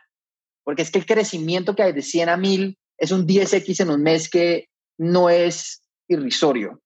Porque 0.64 0.84
es 0.84 0.92
que 0.92 1.00
el 1.00 1.06
crecimiento 1.06 1.76
que 1.76 1.84
hay 1.84 1.94
de 1.94 2.02
100 2.02 2.30
a 2.30 2.38
1000 2.38 2.78
es 2.98 3.12
un 3.12 3.28
10x 3.28 3.82
en 3.82 3.90
un 3.90 4.04
mes 4.04 4.30
que 4.30 4.70
no 4.98 5.30
es 5.30 5.82
irrisorio. 6.08 6.82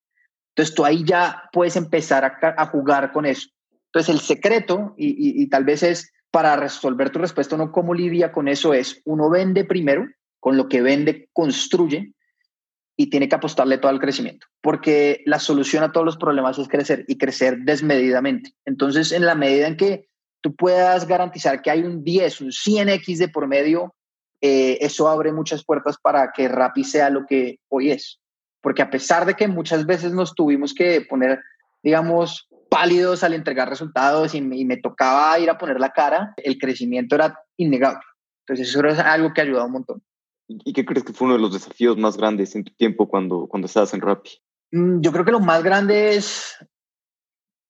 Entonces, 0.56 0.74
tú 0.74 0.86
ahí 0.86 1.04
ya 1.04 1.44
puedes 1.52 1.76
empezar 1.76 2.24
a, 2.24 2.66
jugar 2.68 3.12
con 3.12 3.26
eso. 3.26 3.50
Entonces, 3.88 4.16
el 4.16 4.22
secreto, 4.22 4.94
y 4.98 5.50
tal 5.50 5.66
vez 5.66 5.84
es 5.84 6.14
para 6.32 6.56
resolver 6.56 7.10
tu 7.10 7.20
respuesta, 7.20 7.56
uno 7.56 7.72
cómo 7.72 7.94
lidia 7.94 8.32
con 8.32 8.48
eso 8.48 8.74
es, 8.74 9.02
uno 9.06 9.30
vende 9.30 9.64
primero, 9.64 10.08
con 10.40 10.58
lo 10.58 10.68
que 10.68 10.82
vende 10.82 11.30
construye 11.34 12.14
y 12.98 13.10
tiene 13.10 13.28
que 13.28 13.36
apostarle 13.36 13.78
todo 13.78 13.90
al 13.90 14.00
crecimiento, 14.00 14.48
porque 14.62 15.22
la 15.26 15.40
solución 15.40 15.84
a 15.84 15.92
todos 15.92 16.06
los 16.06 16.18
problemas 16.18 16.58
es 16.58 16.68
crecer 16.68 17.06
y 17.08 17.18
crecer 17.18 17.60
desmedidamente. 17.60 18.52
Entonces, 18.66 19.12
en 19.12 19.26
la 19.26 19.36
medida 19.36 19.68
en 19.68 19.76
que 19.78 20.08
tú 20.42 20.56
puedas 20.56 21.08
garantizar 21.08 21.62
que 21.62 21.72
hay 21.72 21.82
un 21.82 22.04
10, 22.04 22.42
un 22.42 22.52
100x 22.52 23.18
de 23.18 23.28
por 23.28 23.48
medio, 23.48 23.96
eh, 24.42 24.78
eso 24.82 25.08
abre 25.10 25.32
muchas 25.32 25.66
puertas 25.66 25.98
para 26.02 26.32
que 26.32 26.48
Rappi 26.48 26.84
sea 26.84 27.10
lo 27.10 27.26
que 27.26 27.60
hoy 27.70 27.92
es. 27.92 28.20
Porque 28.62 28.82
a 28.82 28.90
pesar 28.90 29.26
de 29.26 29.34
que 29.34 29.48
muchas 29.48 29.86
veces 29.86 30.12
nos 30.12 30.36
tuvimos 30.36 30.74
que 30.74 31.02
poner, 31.02 31.40
digamos, 31.82 32.48
pálidos 32.70 33.24
al 33.24 33.34
entregar 33.34 33.70
resultados 33.70 34.36
y 34.36 34.42
me, 34.42 34.78
tocaba 34.78 35.38
ir 35.40 35.50
a 35.50 35.58
poner 35.58 35.80
la 35.80 35.92
cara, 35.92 36.34
el 36.38 36.58
crecimiento 36.58 37.16
era 37.16 37.40
innegable. 37.58 38.02
Entonces 38.42 38.70
eso 38.70 38.86
es 38.88 39.00
algo 39.00 39.34
que 39.34 39.42
ha 39.42 39.44
ayudado 39.44 39.66
un 39.66 39.72
montón. 39.72 40.04
¿Y 40.48 40.74
qué 40.74 40.86
crees 40.86 41.04
que 41.04 41.14
fue 41.14 41.26
uno 41.26 41.36
de 41.36 41.42
los 41.42 41.54
desafíos 41.54 41.98
más 41.98 42.18
grandes 42.18 42.56
en 42.56 42.64
tu 42.64 42.74
tiempo 42.74 43.08
cuando, 43.08 43.48
cuando 43.48 43.66
estabas 43.66 43.94
en 43.94 44.02
Rappi? 44.02 44.32
Mm, 44.72 45.02
yo 45.02 45.12
creo 45.12 45.26
que 45.26 45.32
lo 45.32 45.40
más 45.40 45.64
grande 45.64 46.16
es, 46.16 46.56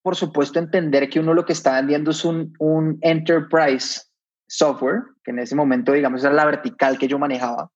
por 0.02 0.16
supuesto, 0.16 0.60
entender 0.60 1.10
que 1.10 1.20
uno 1.20 1.34
lo 1.34 1.46
que 1.46 1.54
está 1.54 1.76
vendiendo 1.76 2.12
es 2.12 2.26
un, 2.26 2.54
un 2.60 2.98
enterprise 3.02 4.02
software, 4.48 5.04
que 5.24 5.32
en 5.32 5.40
ese 5.40 5.56
momento, 5.56 5.94
digamos, 5.94 6.24
era 6.24 6.34
la 6.34 6.46
vertical 6.46 6.98
que 6.98 7.08
yo 7.08 7.18
manejaba, 7.18 7.72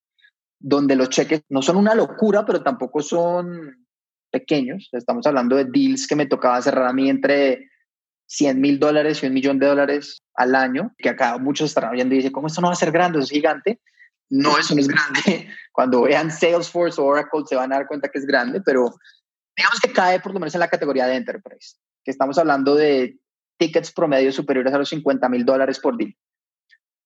donde 0.60 0.96
los 0.96 1.10
cheques 1.10 1.44
no 1.50 1.62
son 1.62 1.78
una 1.78 1.96
locura, 1.96 2.46
pero 2.46 2.62
tampoco 2.62 3.02
son 3.02 3.88
pequeños. 4.30 4.90
Estamos 4.92 5.26
hablando 5.28 5.56
de 5.56 5.66
deals 5.66 6.08
que 6.08 6.16
me 6.16 6.26
tocaba 6.26 6.62
cerrar 6.62 6.88
a 6.88 6.94
mí 6.94 7.10
entre 7.10 7.70
100 8.28 8.62
mil 8.62 8.80
dólares 8.80 9.24
y 9.24 9.28
un 9.28 9.34
millón 9.34 9.60
de 9.60 9.68
dólares 9.68 10.22
al 10.36 10.56
año, 10.56 10.94
que 10.98 11.10
acá 11.10 11.38
muchos 11.38 11.70
están 11.70 11.92
viendo 11.92 12.14
y 12.14 12.18
dicen, 12.20 12.32
¿cómo 12.32 12.48
esto 12.48 12.62
no 12.62 12.68
va 12.68 12.74
a 12.74 12.78
ser 12.78 12.92
grande? 12.92 13.20
Eso 13.20 13.26
es 13.26 13.32
gigante. 13.32 13.80
No, 14.30 14.58
eso 14.58 14.76
no 14.76 14.82
es 14.82 14.88
grande. 14.88 15.50
Cuando 15.72 16.04
vean 16.04 16.32
Salesforce 16.32 17.02
o 17.02 17.06
Oracle 17.06 17.44
se 17.48 17.56
van 17.56 17.74
a 17.74 17.78
dar 17.78 17.88
cuenta 17.88 18.10
que 18.10 18.20
es 18.20 18.26
grande, 18.26 18.62
pero 18.62 18.94
digamos 19.58 19.80
que 19.82 19.92
cae 19.92 20.20
por 20.20 20.34
lo 20.34 20.40
menos 20.40 20.54
en 20.54 20.60
la 20.60 20.68
categoría 20.68 21.08
de 21.08 21.16
enterprise, 21.16 21.78
que 22.04 22.12
estamos 22.12 22.38
hablando 22.38 22.76
de 22.76 23.18
tickets 23.58 23.92
promedios 23.92 24.36
superiores 24.36 24.74
a 24.74 24.78
los 24.78 24.90
50 24.90 25.28
mil 25.30 25.46
dólares 25.46 25.80
por 25.80 25.98
deal. 25.98 26.16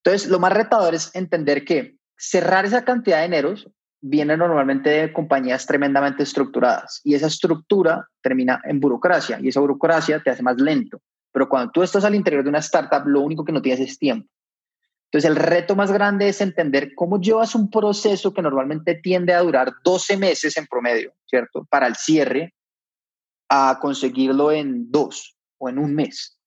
Entonces, 0.04 0.28
lo 0.28 0.38
más 0.38 0.52
retador 0.52 0.94
es 0.94 1.14
entender 1.14 1.64
que 1.64 1.96
cerrar 2.16 2.66
esa 2.66 2.84
cantidad 2.84 3.18
de 3.18 3.24
dineros 3.24 3.68
viene 4.06 4.36
normalmente 4.36 4.90
de 4.90 5.12
compañías 5.14 5.64
tremendamente 5.64 6.24
estructuradas 6.24 7.00
y 7.04 7.14
esa 7.14 7.26
estructura 7.26 8.06
termina 8.20 8.60
en 8.64 8.78
burocracia 8.78 9.38
y 9.40 9.48
esa 9.48 9.60
burocracia 9.60 10.22
te 10.22 10.28
hace 10.28 10.42
más 10.42 10.58
lento. 10.58 11.00
Pero 11.32 11.48
cuando 11.48 11.72
tú 11.72 11.82
estás 11.82 12.04
al 12.04 12.14
interior 12.14 12.42
de 12.42 12.50
una 12.50 12.58
startup, 12.58 13.06
lo 13.06 13.22
único 13.22 13.46
que 13.46 13.52
no 13.52 13.62
tienes 13.62 13.80
es 13.80 13.98
tiempo. 13.98 14.28
Entonces, 15.06 15.30
el 15.30 15.36
reto 15.36 15.74
más 15.74 15.90
grande 15.90 16.28
es 16.28 16.42
entender 16.42 16.94
cómo 16.94 17.18
llevas 17.18 17.54
un 17.54 17.70
proceso 17.70 18.34
que 18.34 18.42
normalmente 18.42 18.94
tiende 18.94 19.32
a 19.32 19.40
durar 19.40 19.72
12 19.82 20.18
meses 20.18 20.54
en 20.58 20.66
promedio, 20.66 21.14
¿cierto? 21.24 21.66
Para 21.70 21.86
el 21.86 21.96
cierre, 21.96 22.52
a 23.48 23.78
conseguirlo 23.80 24.52
en 24.52 24.90
dos 24.90 25.34
o 25.56 25.70
en 25.70 25.78
un 25.78 25.94
mes. 25.94 26.38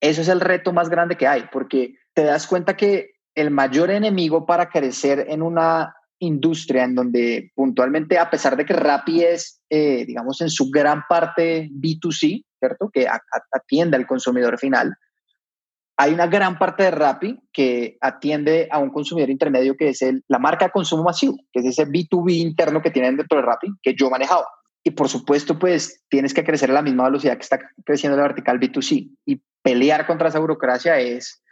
Eso 0.00 0.20
es 0.20 0.28
el 0.28 0.40
reto 0.40 0.72
más 0.72 0.88
grande 0.88 1.16
que 1.16 1.26
hay, 1.26 1.46
porque 1.50 1.96
te 2.14 2.22
das 2.22 2.46
cuenta 2.46 2.76
que 2.76 3.10
el 3.34 3.50
mayor 3.50 3.90
enemigo 3.90 4.46
para 4.46 4.68
crecer 4.68 5.26
en 5.28 5.42
una 5.42 5.96
industria 6.22 6.84
en 6.84 6.94
donde 6.94 7.50
puntualmente, 7.54 8.18
a 8.18 8.30
pesar 8.30 8.56
de 8.56 8.64
que 8.64 8.74
Rappi 8.74 9.22
es, 9.22 9.60
eh, 9.68 10.04
digamos, 10.06 10.40
en 10.40 10.50
su 10.50 10.70
gran 10.70 11.02
parte 11.08 11.68
B2C, 11.72 12.44
¿cierto? 12.58 12.90
Que 12.92 13.06
atiende 13.52 13.96
al 13.96 14.06
consumidor 14.06 14.58
final, 14.58 14.94
hay 15.96 16.14
una 16.14 16.26
gran 16.26 16.58
parte 16.58 16.84
de 16.84 16.90
Rappi 16.90 17.38
que 17.52 17.96
atiende 18.00 18.68
a 18.70 18.78
un 18.78 18.90
consumidor 18.90 19.30
intermedio 19.30 19.76
que 19.76 19.90
es 19.90 20.02
el, 20.02 20.24
la 20.28 20.38
marca 20.38 20.66
de 20.66 20.72
consumo 20.72 21.04
masivo, 21.04 21.36
que 21.52 21.60
es 21.60 21.66
ese 21.66 21.86
B2B 21.86 22.38
interno 22.38 22.82
que 22.82 22.90
tienen 22.90 23.16
dentro 23.16 23.38
de 23.38 23.44
Rappi, 23.44 23.68
que 23.82 23.94
yo 23.94 24.10
manejaba. 24.10 24.46
Y 24.84 24.92
por 24.92 25.08
supuesto, 25.08 25.58
pues 25.58 26.02
tienes 26.08 26.34
que 26.34 26.44
crecer 26.44 26.70
a 26.70 26.74
la 26.74 26.82
misma 26.82 27.04
velocidad 27.04 27.36
que 27.36 27.42
está 27.42 27.60
creciendo 27.84 28.16
la 28.16 28.24
vertical 28.24 28.58
B2C. 28.58 29.10
Y 29.26 29.42
pelear 29.62 30.06
contra 30.06 30.28
esa 30.28 30.40
burocracia 30.40 30.98
es 30.98 31.42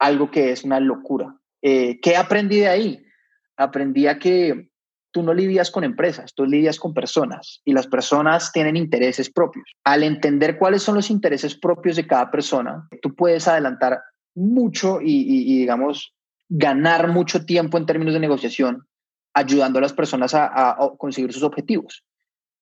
algo 0.00 0.30
que 0.30 0.50
es 0.50 0.64
una 0.64 0.80
locura. 0.80 1.36
Eh, 1.62 2.00
¿Qué 2.00 2.16
aprendí 2.16 2.58
de 2.58 2.68
ahí? 2.68 3.04
Aprendí 3.56 4.06
a 4.06 4.18
que 4.18 4.70
tú 5.12 5.22
no 5.22 5.34
lidias 5.34 5.70
con 5.70 5.84
empresas, 5.84 6.34
tú 6.34 6.46
lidias 6.46 6.80
con 6.80 6.94
personas 6.94 7.60
y 7.64 7.72
las 7.72 7.86
personas 7.86 8.50
tienen 8.50 8.76
intereses 8.76 9.30
propios. 9.30 9.70
Al 9.84 10.02
entender 10.02 10.58
cuáles 10.58 10.82
son 10.82 10.96
los 10.96 11.10
intereses 11.10 11.56
propios 11.56 11.96
de 11.96 12.06
cada 12.06 12.30
persona, 12.30 12.88
tú 13.02 13.14
puedes 13.14 13.46
adelantar 13.46 14.00
mucho 14.34 15.00
y, 15.02 15.58
digamos, 15.58 16.14
ganar 16.48 17.08
mucho 17.08 17.44
tiempo 17.44 17.78
en 17.78 17.86
términos 17.86 18.14
de 18.14 18.20
negociación, 18.20 18.86
ayudando 19.34 19.78
a 19.78 19.82
las 19.82 19.92
personas 19.92 20.34
a, 20.34 20.76
conseguir 20.98 21.32
sus 21.32 21.42
objetivos. 21.42 22.02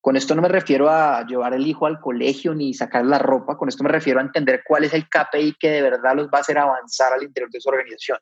Con 0.03 0.17
esto 0.17 0.35
no 0.35 0.43
me 0.43 0.49
refiero 0.49 0.89
a 0.89 1.25
llevar 1.27 1.55
el 1.55 1.67
hijo 1.67 1.87
al 1.87 2.01
colegio 2.01 2.55
ni 2.55 2.75
sacar 2.75 3.05
la 3.05 3.19
ropa, 3.19 3.57
con 3.57 3.69
esto 3.69 3.85
me 3.85 3.91
refiero 3.91 4.19
a 4.19 4.23
entender 4.23 4.63
cuál 4.67 4.85
es 4.85 4.95
el 4.95 5.09
KPI 5.09 5.57
que 5.61 5.71
de 5.71 5.83
verdad 5.83 6.17
los 6.17 6.29
va 6.29 6.39
a 6.39 6.41
hacer 6.41 6.59
avanzar 6.59 7.13
al 7.13 7.23
interior 7.23 7.51
de 7.51 7.61
su 7.61 7.69
organización. 7.69 8.19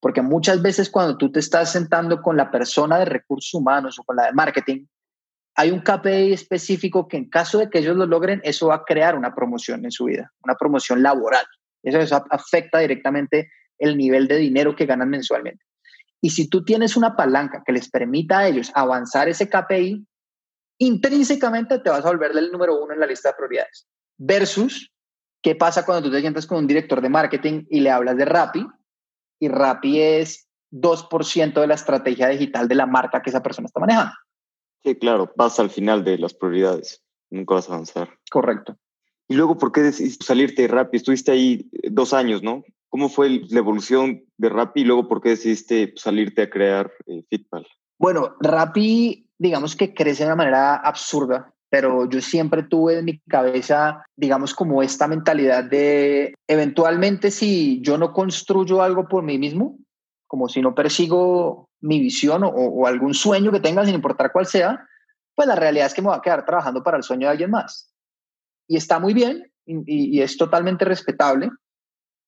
Porque 0.00 0.22
muchas 0.22 0.62
veces 0.62 0.90
cuando 0.90 1.16
tú 1.16 1.32
te 1.32 1.40
estás 1.40 1.72
sentando 1.72 2.22
con 2.22 2.36
la 2.36 2.50
persona 2.50 2.98
de 2.98 3.04
recursos 3.04 3.52
humanos 3.54 3.98
o 3.98 4.04
con 4.04 4.16
la 4.16 4.26
de 4.26 4.32
marketing, 4.32 4.86
hay 5.56 5.72
un 5.72 5.80
KPI 5.80 6.32
específico 6.32 7.08
que 7.08 7.16
en 7.16 7.28
caso 7.28 7.58
de 7.58 7.68
que 7.68 7.78
ellos 7.78 7.96
lo 7.96 8.06
logren, 8.06 8.40
eso 8.44 8.68
va 8.68 8.76
a 8.76 8.84
crear 8.84 9.16
una 9.16 9.34
promoción 9.34 9.84
en 9.84 9.90
su 9.90 10.04
vida, 10.04 10.32
una 10.44 10.54
promoción 10.54 11.02
laboral. 11.02 11.44
Eso, 11.82 12.24
afecta 12.30 12.78
directamente 12.78 13.50
el 13.78 13.96
nivel 13.96 14.28
de 14.28 14.36
dinero 14.36 14.76
que 14.76 14.86
ganan 14.86 15.08
mensualmente. 15.08 15.64
Y 16.20 16.30
si 16.30 16.48
tú 16.48 16.64
tienes 16.64 16.96
una 16.96 17.16
palanca 17.16 17.62
que 17.66 17.72
les 17.72 17.90
permita 17.90 18.38
a 18.38 18.48
ellos 18.48 18.70
avanzar 18.74 19.28
ese 19.28 19.48
KPI, 19.48 20.06
intrínsecamente 20.78 21.80
te 21.80 21.90
vas 21.90 22.04
a 22.04 22.08
volver 22.08 22.36
el 22.36 22.52
número 22.52 22.80
uno 22.80 22.94
en 22.94 23.00
la 23.00 23.06
lista 23.06 23.30
de 23.30 23.34
prioridades. 23.34 23.86
Versus, 24.16 24.92
¿qué 25.42 25.56
pasa 25.56 25.84
cuando 25.84 26.08
tú 26.08 26.14
te 26.14 26.20
sientas 26.20 26.46
con 26.46 26.58
un 26.58 26.66
director 26.68 27.00
de 27.00 27.08
marketing 27.08 27.64
y 27.68 27.80
le 27.80 27.90
hablas 27.90 28.16
de 28.16 28.24
Rappi? 28.24 28.64
Y 29.40 29.48
Rappi 29.48 30.00
es 30.00 30.48
2% 30.72 31.60
de 31.60 31.66
la 31.66 31.74
estrategia 31.74 32.28
digital 32.28 32.68
de 32.68 32.74
la 32.74 32.86
marca 32.86 33.22
que 33.22 33.30
esa 33.30 33.42
persona 33.42 33.66
está 33.66 33.80
manejando. 33.80 34.12
Sí, 34.82 34.94
claro, 34.96 35.32
vas 35.36 35.58
al 35.58 35.70
final 35.70 36.04
de 36.04 36.18
las 36.18 36.34
prioridades, 36.34 37.02
nunca 37.30 37.54
vas 37.54 37.68
a 37.68 37.74
avanzar. 37.74 38.10
Correcto. 38.30 38.76
Y 39.28 39.34
luego, 39.34 39.58
¿por 39.58 39.72
qué 39.72 39.82
decidiste 39.82 40.24
salirte 40.24 40.62
de 40.62 40.68
Rappi? 40.68 40.96
Estuviste 40.96 41.32
ahí 41.32 41.68
eh, 41.72 41.88
dos 41.90 42.12
años, 42.12 42.42
¿no? 42.42 42.64
¿Cómo 42.88 43.08
fue 43.10 43.28
la 43.28 43.58
evolución 43.58 44.24
de 44.38 44.48
Rappi 44.48 44.80
y 44.80 44.84
luego 44.84 45.08
por 45.08 45.20
qué 45.20 45.30
decidiste 45.30 45.92
salirte 45.96 46.42
a 46.42 46.50
crear 46.50 46.90
eh, 47.06 47.22
Fitpal? 47.28 47.66
Bueno, 47.98 48.36
Rappi, 48.40 49.28
digamos 49.36 49.76
que 49.76 49.92
crece 49.92 50.22
de 50.22 50.28
una 50.28 50.36
manera 50.36 50.76
absurda, 50.76 51.52
pero 51.70 52.08
yo 52.08 52.20
siempre 52.20 52.62
tuve 52.62 52.98
en 52.98 53.04
mi 53.04 53.18
cabeza, 53.20 54.04
digamos, 54.16 54.54
como 54.54 54.82
esta 54.82 55.06
mentalidad 55.06 55.64
de 55.64 56.34
eventualmente 56.46 57.30
si 57.30 57.80
yo 57.82 57.98
no 57.98 58.12
construyo 58.12 58.82
algo 58.82 59.06
por 59.06 59.22
mí 59.22 59.38
mismo, 59.38 59.78
como 60.26 60.48
si 60.48 60.60
no 60.60 60.74
persigo 60.74 61.68
mi 61.80 62.00
visión 62.00 62.42
o, 62.44 62.86
algún 62.86 63.14
sueño 63.14 63.52
que 63.52 63.60
tenga, 63.60 63.84
sin 63.84 63.94
importar 63.94 64.32
cuál 64.32 64.46
sea, 64.46 64.86
pues 65.34 65.46
la 65.46 65.54
realidad 65.54 65.86
es 65.86 65.94
que 65.94 66.02
me 66.02 66.08
voy 66.08 66.16
a 66.16 66.22
quedar 66.22 66.44
trabajando 66.44 66.82
para 66.82 66.96
el 66.96 67.02
sueño 67.02 67.26
de 67.26 67.32
alguien 67.32 67.50
más 67.50 67.92
y 68.66 68.76
está 68.76 68.98
muy 68.98 69.14
bien 69.14 69.50
y, 69.66 70.20
es 70.20 70.36
totalmente 70.36 70.84
respetable, 70.84 71.50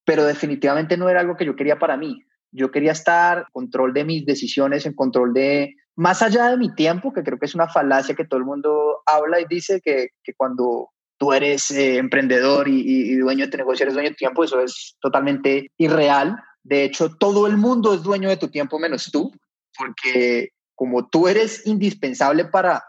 pero 0.05 0.25
definitivamente 0.25 0.97
no 0.97 1.09
era 1.09 1.21
algo 1.21 1.37
que 1.37 1.47
yo 1.47 1.57
quería 1.57 1.79
para 1.79 1.97
mí. 1.97 2.23
Yo 2.53 2.71
quería 2.71 2.93
estar 2.93 3.39
en 3.39 3.45
control 3.53 3.95
de 3.95 4.05
mis 4.05 4.27
decisiones, 4.27 4.85
en 4.85 4.95
control 4.95 5.33
de, 5.33 5.75
más 6.01 6.23
allá 6.23 6.49
de 6.49 6.57
mi 6.57 6.75
tiempo, 6.75 7.13
que 7.13 7.23
creo 7.23 7.39
que 7.39 7.45
es 7.45 7.55
una 7.55 7.69
falacia 7.69 8.15
que 8.15 8.25
todo 8.25 8.39
el 8.39 8.47
mundo 8.47 9.03
habla 9.05 9.39
y 9.39 9.45
dice 9.45 9.83
que, 9.85 10.09
que 10.25 10.33
cuando 10.33 10.89
tú 11.19 11.35
eres 11.35 11.71
eh, 11.73 11.99
emprendedor 11.99 12.69
y, 12.69 12.81
y, 12.81 13.17
dueño 13.17 13.45
de 13.45 13.51
tu 13.51 13.59
negocio, 13.59 13.85
eres 13.85 13.93
dueño 13.93 14.09
de 14.09 14.15
tu 14.15 14.21
tiempo, 14.21 14.43
eso 14.43 14.61
es 14.63 14.97
totalmente 15.03 15.71
irreal. 15.77 16.43
De 16.63 16.85
hecho, 16.85 17.11
todo 17.19 17.47
el 17.47 17.59
mundo 17.59 17.93
es 17.93 18.03
dueño 18.03 18.31
de 18.31 18.39
tu 18.39 18.49
tiempo 18.49 18.79
menos 18.79 19.11
tú, 19.13 19.31
porque 19.77 20.49
como 20.75 21.07
tú 21.07 21.29
eres 21.29 21.67
indispensable 21.67 22.47
para 22.47 22.83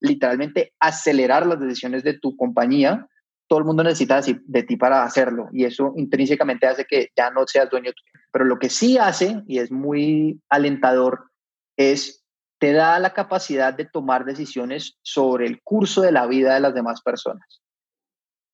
literalmente 0.00 0.72
acelerar 0.80 1.46
las 1.46 1.60
decisiones 1.60 2.02
de 2.02 2.18
tu 2.18 2.36
compañía, 2.36 3.06
todo 3.46 3.60
el 3.60 3.64
mundo 3.64 3.84
necesita 3.84 4.20
de 4.20 4.62
ti 4.64 4.76
para 4.76 5.04
hacerlo 5.04 5.50
y 5.52 5.66
eso 5.66 5.92
intrínsecamente 5.96 6.66
hace 6.66 6.84
que 6.84 7.10
ya 7.16 7.30
no 7.30 7.46
seas 7.46 7.70
dueño. 7.70 7.92
Pero 8.32 8.44
lo 8.44 8.58
que 8.58 8.70
sí 8.70 8.98
hace, 8.98 9.40
y 9.46 9.60
es 9.60 9.70
muy 9.70 10.40
alentador, 10.48 11.30
es 11.76 12.25
te 12.58 12.72
da 12.72 12.98
la 12.98 13.12
capacidad 13.12 13.74
de 13.74 13.84
tomar 13.84 14.24
decisiones 14.24 14.98
sobre 15.02 15.46
el 15.46 15.62
curso 15.62 16.02
de 16.02 16.12
la 16.12 16.26
vida 16.26 16.54
de 16.54 16.60
las 16.60 16.74
demás 16.74 17.02
personas. 17.02 17.62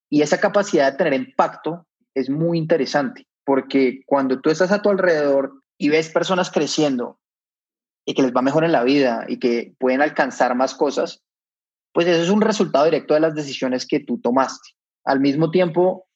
Y 0.09 0.21
esa 0.21 0.39
capacidad 0.39 0.91
de 0.91 0.97
tener 0.97 1.13
impacto 1.13 1.87
es 2.13 2.29
muy 2.29 2.57
interesante, 2.57 3.27
porque 3.45 4.01
cuando 4.05 4.39
tú 4.41 4.49
estás 4.49 4.71
a 4.71 4.81
tu 4.81 4.89
alrededor 4.89 5.53
y 5.77 5.89
ves 5.89 6.09
personas 6.09 6.51
creciendo 6.51 7.19
y 8.05 8.13
que 8.13 8.21
les 8.21 8.33
va 8.33 8.41
mejor 8.41 8.63
en 8.63 8.71
la 8.71 8.83
vida 8.83 9.25
y 9.27 9.39
que 9.39 9.73
pueden 9.79 10.01
alcanzar 10.01 10.55
más 10.55 10.75
cosas, 10.75 11.23
pues 11.93 12.07
eso 12.07 12.21
es 12.21 12.29
un 12.29 12.41
resultado 12.41 12.85
directo 12.85 13.13
de 13.13 13.21
las 13.21 13.35
decisiones 13.35 13.87
que 13.87 13.99
tú 13.99 14.19
tomaste. 14.19 14.71
Al 15.05 15.19
mismo 15.19 15.51
tiempo, 15.51 16.07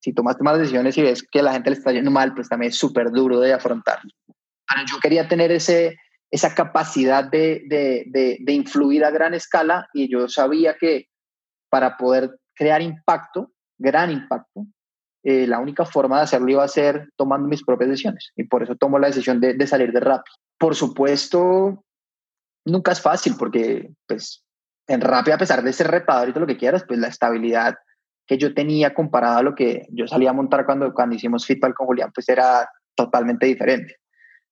si 0.00 0.12
tomaste 0.12 0.44
malas 0.44 0.60
decisiones 0.60 0.96
y 0.98 1.02
ves 1.02 1.22
que 1.22 1.42
la 1.42 1.52
gente 1.52 1.70
le 1.70 1.76
está 1.76 1.92
yendo 1.92 2.10
mal, 2.10 2.34
pues 2.34 2.48
también 2.48 2.70
es 2.70 2.78
súper 2.78 3.10
duro 3.10 3.40
de 3.40 3.52
afrontar. 3.52 4.00
yo 4.86 4.98
quería 5.02 5.28
tener 5.28 5.50
ese, 5.50 5.96
esa 6.34 6.52
capacidad 6.52 7.22
de, 7.22 7.62
de, 7.68 8.38
de, 8.40 8.52
influir 8.52 9.04
a 9.04 9.12
gran 9.12 9.34
escala 9.34 9.88
y 9.94 10.10
yo 10.10 10.28
sabía 10.28 10.76
que 10.76 11.06
para 11.70 11.96
poder 11.96 12.40
crear 12.56 12.82
impacto, 12.82 13.52
gran 13.78 14.10
impacto, 14.10 14.66
eh, 15.22 15.46
la 15.46 15.60
única 15.60 15.84
forma 15.84 16.16
de 16.16 16.24
hacerlo 16.24 16.50
iba 16.50 16.64
a 16.64 16.68
ser 16.68 17.08
tomando 17.14 17.46
mis 17.46 17.62
propias 17.62 17.90
decisiones. 17.90 18.32
Y 18.34 18.48
por 18.48 18.64
eso 18.64 18.74
tomo 18.74 18.98
la 18.98 19.06
decisión 19.06 19.40
de, 19.40 19.54
de 19.54 19.66
salir 19.68 19.92
de 19.92 20.00
Rappi. 20.00 20.32
Por 20.58 20.74
supuesto, 20.74 21.84
nunca 22.64 22.90
es 22.90 23.00
fácil 23.00 23.36
porque 23.38 23.90
pues 24.08 24.42
en 24.88 25.02
Rappi, 25.02 25.30
a 25.30 25.38
pesar 25.38 25.62
de 25.62 25.72
ser 25.72 25.86
retador 25.86 26.28
y 26.28 26.32
todo 26.32 26.40
lo 26.40 26.48
que 26.48 26.58
quieras, 26.58 26.82
pues 26.84 26.98
la 26.98 27.06
estabilidad 27.06 27.76
que 28.26 28.38
yo 28.38 28.54
tenía 28.54 28.92
comparada 28.92 29.38
a 29.38 29.42
lo 29.44 29.54
que 29.54 29.86
yo 29.90 30.08
salía 30.08 30.30
a 30.30 30.32
montar 30.32 30.66
cuando, 30.66 30.92
cuando 30.92 31.14
hicimos 31.14 31.46
Fitball 31.46 31.74
con 31.74 31.86
Julián, 31.86 32.10
pues 32.12 32.28
era 32.28 32.68
totalmente 32.96 33.46
diferente. 33.46 33.98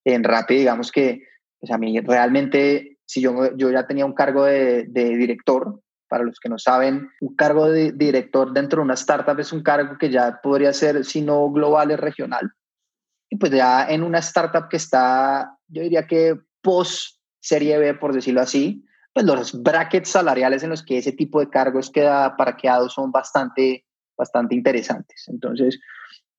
En 0.05 0.23
Rappi, 0.23 0.59
digamos 0.59 0.93
que, 0.93 1.32
pues 1.63 1.71
a 1.71 1.79
mí 1.79 2.01
realmente, 2.01 2.99
si 3.07 3.21
yo, 3.21 3.57
yo 3.57 3.71
ya 3.71 3.87
tenía 3.87 4.05
un 4.05 4.15
cargo 4.15 4.45
de, 4.45 4.85
de 4.89 5.17
director, 5.17 5.81
para 6.09 6.25
los 6.25 6.41
que 6.41 6.49
no 6.49 6.59
saben, 6.59 7.09
un 7.21 7.37
cargo 7.37 7.71
de 7.71 7.93
director 7.93 8.53
dentro 8.53 8.81
de 8.81 8.87
una 8.87 8.95
startup 8.95 9.39
es 9.39 9.53
un 9.53 9.63
cargo 9.63 9.97
que 9.97 10.11
ya 10.11 10.41
podría 10.43 10.73
ser, 10.73 11.05
si 11.05 11.23
no 11.23 11.49
global, 11.53 11.93
es 11.93 12.01
regional. 12.01 12.51
Y 13.31 13.37
pues 13.37 13.53
ya 13.53 13.87
en 13.89 14.03
una 14.03 14.19
startup 14.19 14.69
que 14.69 14.77
está, 14.77 15.57
yo 15.69 15.83
diría 15.83 16.09
que 16.09 16.37
post 16.63 17.21
serie 17.41 17.79
B, 17.79 17.95
por 17.95 18.13
decirlo 18.13 18.41
así, 18.41 18.85
pues 19.15 19.25
los 19.25 19.63
brackets 19.63 20.11
salariales 20.11 20.65
en 20.65 20.71
los 20.71 20.83
que 20.83 20.99
ese 20.99 21.13
tipo 21.13 21.39
de 21.39 21.49
cargos 21.49 21.91
queda 21.91 22.37
parqueados 22.37 22.95
son 22.95 23.13
bastante, 23.13 23.87
bastante 24.19 24.57
interesantes. 24.57 25.27
Entonces, 25.29 25.79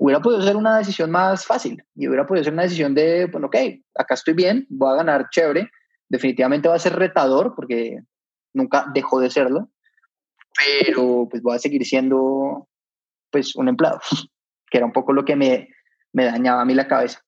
hubiera 0.03 0.21
podido 0.21 0.41
ser 0.41 0.57
una 0.57 0.79
decisión 0.79 1.09
más 1.09 1.45
fácil 1.45 1.81
y 1.95 2.09
hubiera 2.09 2.27
podido 2.27 2.43
ser 2.43 2.51
una 2.51 2.63
decisión 2.63 2.93
de, 2.93 3.25
bueno, 3.27 3.47
ok, 3.47 3.55
acá 3.95 4.15
estoy 4.15 4.33
bien, 4.33 4.67
voy 4.67 4.91
a 4.91 4.97
ganar 4.97 5.29
chévere, 5.29 5.71
definitivamente 6.09 6.67
va 6.67 6.75
a 6.75 6.79
ser 6.79 6.93
retador 6.97 7.53
porque 7.55 8.01
nunca 8.53 8.85
dejó 8.93 9.21
de 9.21 9.29
serlo, 9.29 9.69
pero 10.57 11.29
pues 11.31 11.41
voy 11.41 11.55
a 11.55 11.59
seguir 11.59 11.85
siendo 11.85 12.67
pues 13.31 13.55
un 13.55 13.69
empleado, 13.69 14.01
que 14.69 14.77
era 14.77 14.85
un 14.85 14.91
poco 14.91 15.13
lo 15.13 15.23
que 15.23 15.37
me, 15.37 15.69
me 16.11 16.25
dañaba 16.25 16.59
a 16.59 16.65
mí 16.65 16.73
la 16.73 16.89
cabeza. 16.89 17.21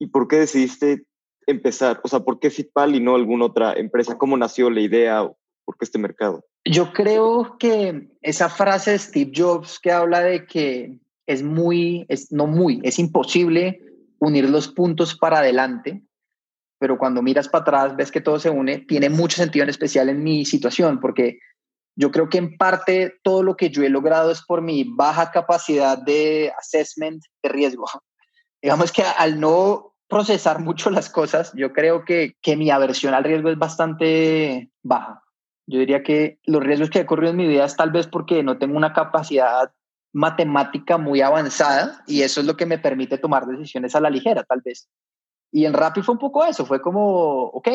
¿Y 0.00 0.08
por 0.08 0.26
qué 0.26 0.38
decidiste 0.38 1.04
empezar? 1.46 2.00
O 2.02 2.08
sea, 2.08 2.18
¿por 2.18 2.40
qué 2.40 2.50
Fitpal 2.50 2.96
y 2.96 3.00
no 3.00 3.14
alguna 3.14 3.44
otra 3.44 3.74
empresa? 3.74 4.18
¿Cómo 4.18 4.36
nació 4.36 4.70
la 4.70 4.80
idea? 4.80 5.22
¿Por 5.64 5.76
qué 5.78 5.84
este 5.84 6.00
mercado? 6.00 6.44
Yo 6.64 6.92
creo 6.92 7.58
que 7.60 8.10
esa 8.22 8.48
frase 8.48 8.90
de 8.90 8.98
Steve 8.98 9.32
Jobs 9.32 9.78
que 9.78 9.92
habla 9.92 10.18
de 10.18 10.46
que 10.46 10.98
es 11.26 11.42
muy, 11.42 12.04
es 12.08 12.32
no 12.32 12.46
muy, 12.46 12.80
es 12.82 12.98
imposible 12.98 13.80
unir 14.18 14.48
los 14.48 14.68
puntos 14.68 15.16
para 15.16 15.38
adelante, 15.38 16.02
pero 16.78 16.98
cuando 16.98 17.22
miras 17.22 17.48
para 17.48 17.62
atrás 17.62 17.96
ves 17.96 18.10
que 18.10 18.20
todo 18.20 18.38
se 18.38 18.50
une, 18.50 18.78
tiene 18.78 19.08
mucho 19.08 19.36
sentido 19.36 19.62
en 19.62 19.70
especial 19.70 20.08
en 20.08 20.22
mi 20.22 20.44
situación, 20.44 21.00
porque 21.00 21.38
yo 21.96 22.10
creo 22.10 22.28
que 22.28 22.38
en 22.38 22.56
parte 22.56 23.18
todo 23.22 23.42
lo 23.42 23.56
que 23.56 23.70
yo 23.70 23.82
he 23.82 23.88
logrado 23.88 24.30
es 24.30 24.42
por 24.42 24.62
mi 24.62 24.84
baja 24.84 25.30
capacidad 25.30 25.98
de 25.98 26.52
assessment 26.58 27.22
de 27.42 27.48
riesgo. 27.48 27.86
Digamos 28.62 28.92
que 28.92 29.02
al 29.02 29.40
no 29.40 29.94
procesar 30.08 30.60
mucho 30.60 30.90
las 30.90 31.08
cosas, 31.08 31.52
yo 31.54 31.72
creo 31.72 32.04
que, 32.04 32.36
que 32.42 32.56
mi 32.56 32.70
aversión 32.70 33.14
al 33.14 33.24
riesgo 33.24 33.48
es 33.48 33.58
bastante 33.58 34.70
baja. 34.82 35.22
Yo 35.66 35.78
diría 35.78 36.02
que 36.02 36.38
los 36.44 36.62
riesgos 36.62 36.90
que 36.90 37.00
he 37.00 37.06
corrido 37.06 37.30
en 37.30 37.36
mi 37.36 37.46
vida 37.46 37.64
es 37.64 37.76
tal 37.76 37.90
vez 37.90 38.06
porque 38.06 38.42
no 38.42 38.58
tengo 38.58 38.76
una 38.76 38.92
capacidad 38.92 39.72
matemática 40.12 40.98
muy 40.98 41.20
avanzada 41.20 42.02
y 42.06 42.22
eso 42.22 42.40
es 42.40 42.46
lo 42.46 42.56
que 42.56 42.66
me 42.66 42.78
permite 42.78 43.18
tomar 43.18 43.46
decisiones 43.46 43.94
a 43.94 44.00
la 44.00 44.10
ligera, 44.10 44.44
tal 44.44 44.60
vez. 44.64 44.88
Y 45.50 45.66
en 45.66 45.74
Rappi 45.74 46.02
fue 46.02 46.14
un 46.14 46.18
poco 46.18 46.44
eso, 46.44 46.66
fue 46.66 46.80
como, 46.80 47.44
ok, 47.44 47.68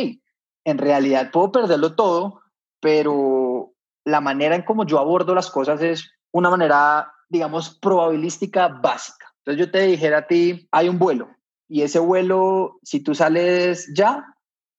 en 0.66 0.78
realidad 0.78 1.32
puedo 1.32 1.52
perderlo 1.52 1.96
todo, 1.96 2.42
pero 2.80 3.74
la 4.06 4.22
manera 4.22 4.56
en 4.56 4.64
cómo 4.64 4.86
yo 4.86 5.00
abordo 5.00 5.36
las 5.36 5.50
cosas 5.50 5.82
es 5.82 6.12
una 6.32 6.50
manera, 6.50 7.12
digamos, 7.30 7.78
probabilística 7.80 8.68
básica. 8.68 9.34
Entonces 9.40 9.66
yo 9.66 9.72
te 9.72 9.82
dijera 9.84 10.20
a 10.20 10.28
ti, 10.28 10.68
hay 10.72 10.90
un 10.90 11.00
vuelo, 11.00 11.30
y 11.68 11.82
ese 11.82 12.00
vuelo, 12.00 12.80
si 12.84 13.02
tú 13.02 13.14
sales 13.14 13.92
ya, 13.94 14.26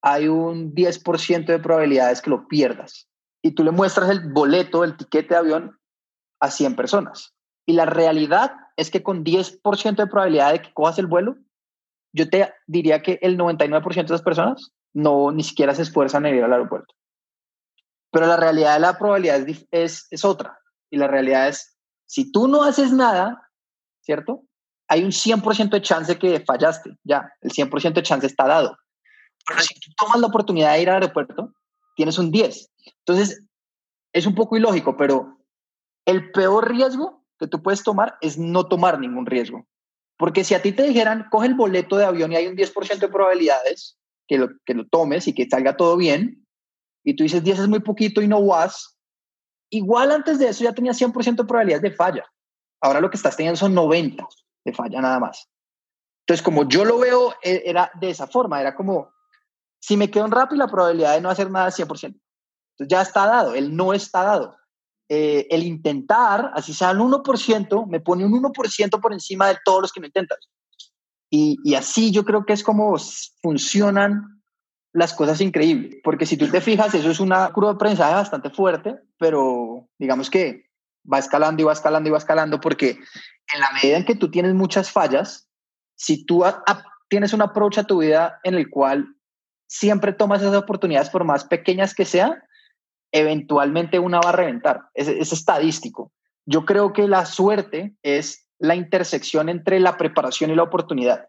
hay 0.03 0.29
un 0.29 0.75
10% 0.75 1.47
de 1.47 1.59
probabilidades 1.59 2.23
que 2.23 2.31
lo 2.31 2.49
pierdas. 2.49 3.09
Y 3.43 3.53
tú 3.53 3.63
le 3.63 3.71
muestras 3.71 4.11
el 4.11 4.33
boleto, 4.33 4.85
el 4.85 4.97
tiquete 4.97 5.35
de 5.35 5.41
avión 5.41 5.79
a 6.41 6.51
100 6.51 6.77
personas. 6.77 7.35
Y 7.69 7.75
la 7.75 7.85
realidad 7.85 8.53
es 8.79 8.91
que 8.91 9.03
con 9.03 9.25
10% 9.25 9.97
de 9.97 10.07
probabilidad 10.07 10.53
de 10.53 10.63
que 10.63 10.73
cojas 10.73 10.99
el 10.99 11.07
vuelo, 11.07 11.37
yo 12.15 12.31
te 12.31 12.51
diría 12.67 13.03
que 13.03 13.19
el 13.21 13.37
99% 13.37 14.07
de 14.07 14.13
las 14.15 14.23
personas 14.23 14.73
no 14.95 15.31
ni 15.33 15.43
siquiera 15.43 15.75
se 15.75 15.83
esfuerzan 15.83 16.25
en 16.25 16.37
ir 16.37 16.45
al 16.45 16.55
aeropuerto. 16.55 16.95
Pero 18.11 18.27
la 18.27 18.39
realidad 18.39 18.73
de 18.73 18.81
la 18.81 18.97
probabilidad 18.97 19.47
es, 19.71 20.07
es, 20.11 20.25
otra. 20.25 20.59
Y 20.89 20.97
la 20.97 21.09
realidad 21.09 21.49
es, 21.49 21.77
si 22.07 22.33
tú 22.33 22.49
no 22.49 22.63
haces 22.63 22.91
nada, 22.91 23.51
¿cierto? 24.01 24.45
Hay 24.89 25.05
un 25.05 25.11
100% 25.11 25.69
de 25.69 25.83
chance 25.83 26.19
que 26.19 26.41
fallaste, 26.41 26.97
ya, 27.05 27.31
el 27.43 27.51
100% 27.51 27.93
de 27.93 28.03
chance 28.03 28.27
está 28.27 28.47
dado. 28.47 28.79
Pero 29.47 29.61
si 29.61 29.75
tú 29.75 29.91
tomas 29.95 30.21
la 30.21 30.29
oportunidad 30.29 30.73
de 30.73 30.81
ir 30.81 30.89
al 30.89 31.03
aeropuerto, 31.03 31.53
tienes 31.97 32.17
un 32.17 32.31
10. 32.31 32.71
Entonces, 33.05 33.45
es 34.15 34.25
un 34.25 34.35
poco 34.35 34.57
ilógico, 34.57 34.97
pero 34.97 35.37
el 36.07 36.33
peor 36.33 36.71
riesgo 36.71 37.18
que 37.39 37.47
tú 37.47 37.63
puedes 37.63 37.83
tomar 37.83 38.17
es 38.21 38.39
no 38.39 38.67
tomar 38.67 38.99
ningún 38.99 39.27
riesgo. 39.27 39.67
Porque 40.17 40.45
si 40.45 40.55
a 40.55 40.63
ti 40.63 40.73
te 40.73 40.83
dijeran, 40.83 41.27
coge 41.31 41.47
el 41.47 41.55
boleto 41.55 41.97
de 41.97 42.05
avión 42.05 42.33
y 42.33 42.37
hay 42.37 42.47
un 42.49 42.57
10% 42.57 42.99
de 42.99 43.09
probabilidades 43.09 43.97
que 44.27 44.39
lo, 44.39 44.51
que 44.67 44.75
lo 44.75 44.87
tomes 44.87 45.29
y 45.29 45.35
que 45.35 45.49
salga 45.49 45.77
todo 45.77 45.97
bien, 45.97 46.47
y 47.05 47.15
tú 47.15 47.23
dices 47.23 47.43
10 47.43 47.61
es 47.61 47.69
muy 47.69 47.81
poquito 47.81 48.21
y 48.21 48.29
no 48.29 48.45
vas, 48.45 48.99
igual 49.71 50.11
antes 50.13 50.39
de 50.39 50.49
eso 50.49 50.65
ya 50.65 50.75
tenías 50.75 51.01
100% 51.01 51.37
de 51.37 51.45
probabilidades 51.45 51.83
de 51.83 51.97
falla. 51.97 52.27
Ahora 52.83 53.01
lo 53.01 53.09
que 53.09 53.17
estás 53.17 53.37
teniendo 53.37 53.57
son 53.57 53.75
90 53.75 54.27
de 54.65 54.73
falla 54.75 55.01
nada 55.01 55.19
más. 55.19 55.49
Entonces, 56.27 56.45
como 56.45 56.69
yo 56.69 56.85
lo 56.85 56.99
veo, 56.99 57.33
e, 57.43 57.63
era 57.65 57.91
de 57.99 58.11
esa 58.11 58.27
forma, 58.27 58.61
era 58.61 58.75
como, 58.75 59.11
si 59.81 59.97
me 59.97 60.11
quedo 60.11 60.27
en 60.27 60.33
rápido, 60.33 60.59
la 60.59 60.71
probabilidad 60.71 61.15
de 61.15 61.23
no 61.23 61.31
hacer 61.31 61.51
nada 61.51 61.69
es 61.69 61.79
100%. 61.79 61.89
Entonces 61.89 62.21
ya 62.87 63.01
está 63.01 63.27
dado, 63.27 63.55
el 63.55 63.75
no 63.75 63.95
está 63.95 64.25
dado. 64.25 64.58
Eh, 65.11 65.47
el 65.49 65.63
intentar, 65.63 66.51
así 66.55 66.75
sea 66.75 66.91
el 66.91 66.99
1%, 66.99 67.87
me 67.87 68.01
pone 68.01 68.27
un 68.27 68.33
1% 68.33 69.01
por 69.01 69.13
encima 69.13 69.49
de 69.49 69.57
todos 69.65 69.83
los 69.83 69.93
que 69.93 70.01
no 70.01 70.07
intentan. 70.07 70.39
Y, 71.31 71.75
así 71.75 72.11
yo 72.11 72.25
creo 72.25 72.45
que 72.45 72.53
es 72.53 72.63
como 72.63 72.97
funcionan 73.43 74.43
las 74.93 75.15
cosas 75.15 75.41
increíbles. 75.41 75.97
Porque 76.03 76.27
si 76.27 76.37
tú 76.37 76.49
te 76.49 76.61
fijas, 76.61 76.95
eso 76.95 77.11
es 77.11 77.21
una 77.21 77.51
curva 77.53 77.71
de 77.71 77.75
aprendizaje 77.77 78.15
bastante 78.15 78.51
fuerte, 78.51 78.97
pero 79.19 79.89
digamos 79.99 80.31
que 80.31 80.65
va 81.11 81.19
escalando 81.19 81.63
y 81.63 81.65
va 81.65 81.73
escalando 81.73 82.09
y 82.09 82.13
va 82.13 82.19
escalando 82.19 82.61
porque 82.61 82.99
en 83.55 83.61
la 83.61 83.71
medida 83.73 83.97
en 83.97 84.05
que 84.05 84.15
tú 84.15 84.31
tienes 84.31 84.55
muchas 84.55 84.91
fallas, 84.91 85.49
si 85.95 86.25
tú 86.25 86.45
tienes 87.09 87.33
un 87.33 87.43
approach 87.43 87.79
a 87.79 87.85
tu 87.85 87.99
vida 87.99 88.41
en 88.43 88.55
el 88.55 88.69
cual 88.69 89.07
siempre 89.67 90.13
tomas 90.13 90.41
esas 90.43 90.57
oportunidades 90.57 91.11
por 91.11 91.25
más 91.25 91.45
pequeñas 91.45 91.95
que 91.95 92.05
sean, 92.05 92.43
eventualmente 93.13 93.99
una 93.99 94.21
va 94.21 94.31
a 94.31 94.37
reventar. 94.37 94.89
Es, 94.95 95.09
es 95.09 95.33
estadístico. 95.33 96.13
Yo 96.47 96.65
creo 96.65 96.93
que 96.93 97.09
la 97.09 97.27
suerte 97.27 97.95
es 98.03 98.49
la 98.59 98.75
intersección 98.75 99.49
entre 99.49 99.81
la 99.81 99.97
preparación 99.97 100.51
y 100.51 100.57
la 100.57 100.65
oportunidad. 100.65 101.29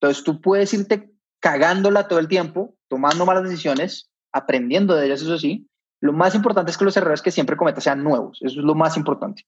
Entonces 0.00 0.24
tú 0.24 0.40
puedes 0.40 0.72
irte 0.72 1.12
cagándola 1.40 2.08
todo 2.08 2.18
el 2.18 2.28
tiempo, 2.28 2.74
tomando 2.88 3.26
malas 3.26 3.44
decisiones, 3.44 4.10
aprendiendo 4.32 4.94
de 4.94 5.06
ellas, 5.06 5.22
eso 5.22 5.38
sí. 5.38 5.68
Lo 6.00 6.12
más 6.12 6.34
importante 6.34 6.70
es 6.70 6.78
que 6.78 6.84
los 6.84 6.96
errores 6.96 7.20
que 7.20 7.30
siempre 7.30 7.56
cometas 7.56 7.84
sean 7.84 8.02
nuevos. 8.02 8.38
Eso 8.40 8.60
es 8.60 8.64
lo 8.64 8.74
más 8.74 8.96
importante. 8.96 9.44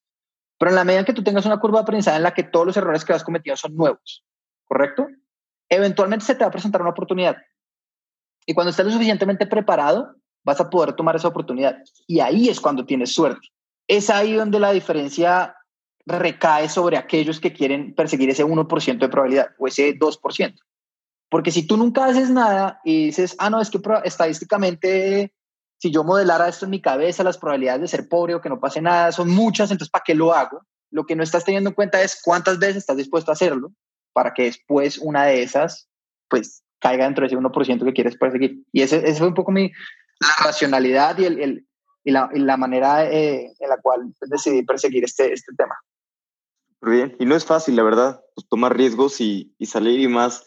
Pero 0.59 0.71
en 0.71 0.77
la 0.77 0.85
medida 0.85 1.01
en 1.01 1.07
que 1.07 1.13
tú 1.13 1.25
tengas 1.25 1.47
una 1.47 1.59
curva 1.59 1.83
de 1.83 1.99
en 1.99 2.23
la 2.23 2.35
que 2.35 2.43
todos 2.43 2.67
los 2.67 2.77
errores 2.77 3.05
que 3.05 3.13
has 3.13 3.25
cometido 3.25 3.57
son 3.57 3.75
nuevos, 3.75 4.25
¿correcto? 4.65 5.07
Eventualmente 5.69 6.25
se 6.25 6.35
te 6.35 6.45
va 6.45 6.49
a 6.49 6.53
presentar 6.53 6.83
una 6.83 6.91
oportunidad. 6.91 7.37
Y 8.47 8.55
cuando 8.55 8.71
estés 8.71 8.87
lo 8.87 8.93
suficientemente 8.93 9.47
preparado, 9.47 10.15
vas 10.45 10.61
a 10.61 10.71
poder 10.71 10.95
tomar 10.95 11.17
esa 11.17 11.29
oportunidad. 11.29 11.79
Y 12.07 12.21
ahí 12.21 12.49
es 12.49 12.61
cuando 12.61 12.85
tienes 12.85 13.15
suerte. 13.15 13.49
Es 13.89 14.11
ahí 14.11 14.35
donde 14.35 14.61
la 14.61 14.73
diferencia 14.73 15.57
recae 16.07 16.69
sobre 16.69 16.97
aquellos 16.97 17.41
que 17.41 17.53
quieren 17.53 17.95
perseguir 17.95 18.31
ese 18.31 18.45
1% 18.45 18.99
de 18.99 19.09
probabilidad 19.09 19.51
o 19.59 19.67
ese 19.67 19.97
2%. 19.99 20.55
Porque 21.31 21.51
si 21.51 21.67
tú 21.67 21.77
nunca 21.77 22.05
haces 22.07 22.29
nada 22.31 22.81
y 22.85 23.07
dices, 23.07 23.35
ah, 23.39 23.49
no, 23.51 23.61
es 23.61 23.71
que 23.71 23.81
estadísticamente, 24.05 25.33
si 25.79 25.91
yo 25.91 26.05
modelara 26.05 26.49
esto 26.49 26.67
en 26.67 26.73
mi 26.73 26.81
cabeza, 26.81 27.25
las 27.25 27.39
probabilidades 27.39 27.83
de 27.83 27.89
ser 27.89 28.09
pobre 28.09 28.35
o 28.35 28.41
que 28.41 28.49
no 28.49 28.61
pase 28.61 28.83
nada 28.83 29.13
son 29.13 29.31
muchas, 29.31 29.71
entonces 29.71 29.91
¿para 29.91 30.05
qué 30.05 30.15
lo 30.15 30.35
hago? 30.35 30.63
Lo 30.91 31.07
que 31.07 31.17
no 31.17 31.23
estás 31.23 31.45
teniendo 31.45 31.71
en 31.71 31.75
cuenta 31.75 32.03
es 32.03 32.21
cuántas 32.23 32.59
veces 32.59 32.79
estás 32.79 32.99
dispuesto 32.99 33.31
a 33.31 33.35
hacerlo 33.35 33.73
para 34.13 34.35
que 34.35 34.45
después 34.45 34.99
una 34.99 35.25
de 35.25 35.43
esas, 35.43 35.89
pues, 36.29 36.63
caiga 36.81 37.05
dentro 37.05 37.23
de 37.23 37.29
ese 37.29 37.37
1% 37.37 37.85
que 37.85 37.93
quieres 37.95 38.17
perseguir. 38.19 38.63
Y 38.73 38.83
ese, 38.83 38.99
ese 39.09 39.19
fue 39.19 39.29
un 39.29 39.35
poco 39.35 39.53
mi, 39.53 39.73
la 40.23 40.47
racionalidad 40.47 41.19
y, 41.19 41.25
el, 41.25 41.41
el 41.41 41.67
y, 42.05 42.11
la, 42.11 42.31
y, 42.33 42.39
la, 42.41 42.57
manera 42.57 43.11
eh, 43.11 43.53
en 43.59 43.69
la 43.69 43.79
cual 43.79 44.13
decidí 44.21 44.63
perseguir 44.63 45.05
este, 45.05 45.33
este 45.33 45.53
tema. 45.57 45.77
Muy 46.81 46.97
bien, 46.97 47.17
y 47.21 47.27
no 47.27 47.37
es 47.37 47.45
fácil, 47.45 47.77
la 47.77 47.85
verdad, 47.85 48.21
pues, 48.35 48.49
tomar 48.49 48.77
riesgos 48.77 49.21
y, 49.21 49.55
y, 49.59 49.67
salir 49.67 50.01
y 50.01 50.09
más 50.09 50.47